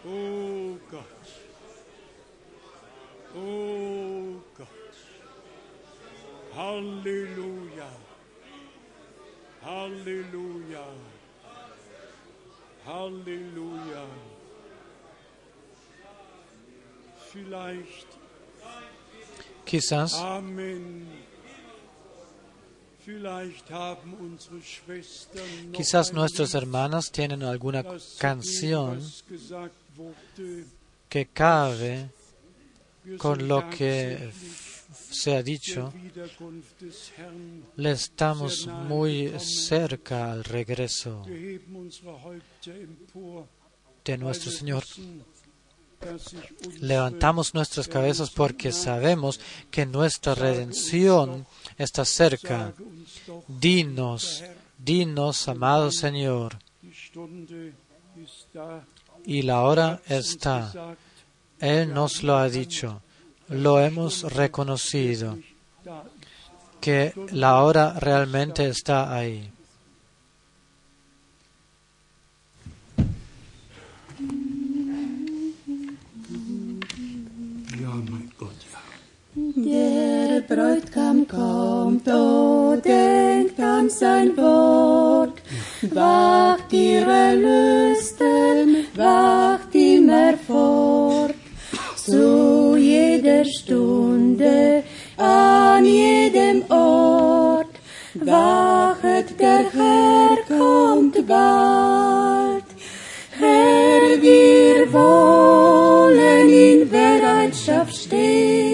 Oh 0.06 0.78
Gott. 0.90 1.26
Oh 3.36 4.42
Gott. 4.58 4.68
Halleluja. 6.56 7.90
Halleluja. 9.62 10.86
Halleluja. 12.86 14.06
Vielleicht 17.32 18.20
Quizás, 19.70 20.16
Amen. 20.16 21.08
Vielleicht 23.06 23.70
haben 23.70 24.16
unsere 24.16 24.60
Schwestern 24.62 25.44
noch 25.68 25.78
quizás 25.78 26.12
Lied, 26.12 26.54
hermanas 26.54 27.12
tienen 27.12 27.44
alguna 27.44 27.84
canción 28.18 29.00
que 31.08 31.28
cabe 31.28 32.10
con 33.18 33.48
lo 33.48 33.70
que 33.70 34.32
se 34.92 35.36
ha 35.36 35.44
dicho. 35.44 35.92
Le 37.76 37.92
estamos 37.92 38.68
muy 38.68 39.32
cerca 39.40 40.32
al 40.32 40.44
regreso 40.44 41.26
de 44.06 44.18
nuestro 44.18 44.52
Señor. 44.52 44.84
Levantamos 46.80 47.54
nuestras 47.54 47.88
cabezas 47.88 48.30
porque 48.30 48.72
sabemos 48.72 49.40
que 49.70 49.86
nuestra 49.86 50.34
redención 50.34 51.46
está 51.78 52.06
cerca. 52.06 52.74
Dinos, 53.48 54.44
dinos, 54.78 55.48
amado 55.48 55.92
Señor, 55.92 56.58
y 59.26 59.42
la 59.44 59.62
hora 59.62 60.02
está. 60.08 60.72
Él 61.60 61.94
nos 61.94 62.24
lo 62.24 62.38
ha 62.38 62.50
dicho, 62.50 63.02
lo 63.50 63.80
hemos 63.80 64.24
reconocido, 64.34 65.38
que 66.80 67.14
la 67.32 67.62
hora 67.64 68.00
realmente 68.00 68.68
está 68.68 69.14
ahí. 69.14 69.52
Bräutigam 80.48 81.28
kommt, 81.28 82.08
oh, 82.08 82.76
denkt 82.76 83.60
an 83.60 83.90
sein 83.90 84.36
Wort. 84.38 85.42
Wacht 85.94 86.72
ihre 86.72 87.36
Lüsten, 87.36 88.86
wacht 88.96 89.74
immer 89.74 90.34
fort. 90.38 91.36
Zu 91.96 92.76
jeder 92.78 93.46
Stunde, 93.46 94.84
an 95.18 95.86
jedem 95.86 96.64
Ort. 96.70 97.68
Wachet, 98.16 99.40
der 99.40 99.66
Herr 99.72 100.38
kommt 100.48 101.28
bald. 101.28 102.64
Herr, 103.40 104.22
wir 104.22 104.92
wollen 104.92 106.50
in 106.50 106.90
Bereitschaft 106.90 107.96
stehen, 107.96 108.69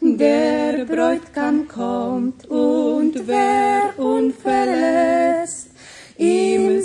Der 0.00 0.84
Bräutigam 0.86 1.68
kommt 1.68 2.46
und 2.46 3.28
wer 3.28 3.96
unverletzt 3.96 5.25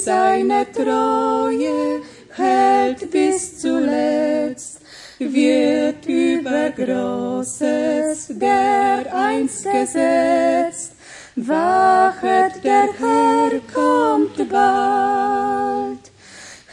seine 0.03 0.65
Treue 0.71 2.01
hält 2.35 3.11
bis 3.11 3.59
zuletzt, 3.59 4.81
wird 5.19 6.05
über 6.07 6.71
Großes 6.71 8.27
der 8.29 9.05
einst 9.13 9.65
gesetzt, 9.65 10.93
wachet, 11.35 12.63
der 12.63 12.87
Herr 12.99 13.51
kommt 13.73 14.49
bald. 14.49 16.11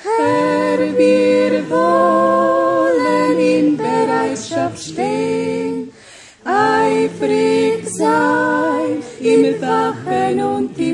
Herr, 0.02 0.78
wir 0.96 1.68
wollen 1.68 3.38
in 3.38 3.76
Bereitschaft 3.76 4.78
stehen, 4.78 5.92
eifrig 6.44 7.86
sein 7.88 9.02
im 9.20 9.60
Wachen 9.60 10.40
und 10.40 10.78
im 10.78 10.87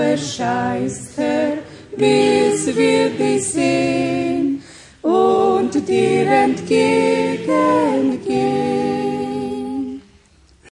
Erscheinst, 0.00 1.16
bis 1.96 2.76
wir 2.76 3.10
dich 3.10 3.44
sehen 3.44 4.62
und 5.02 5.88
dir 5.88 6.26
entgegengehen. 6.26 8.19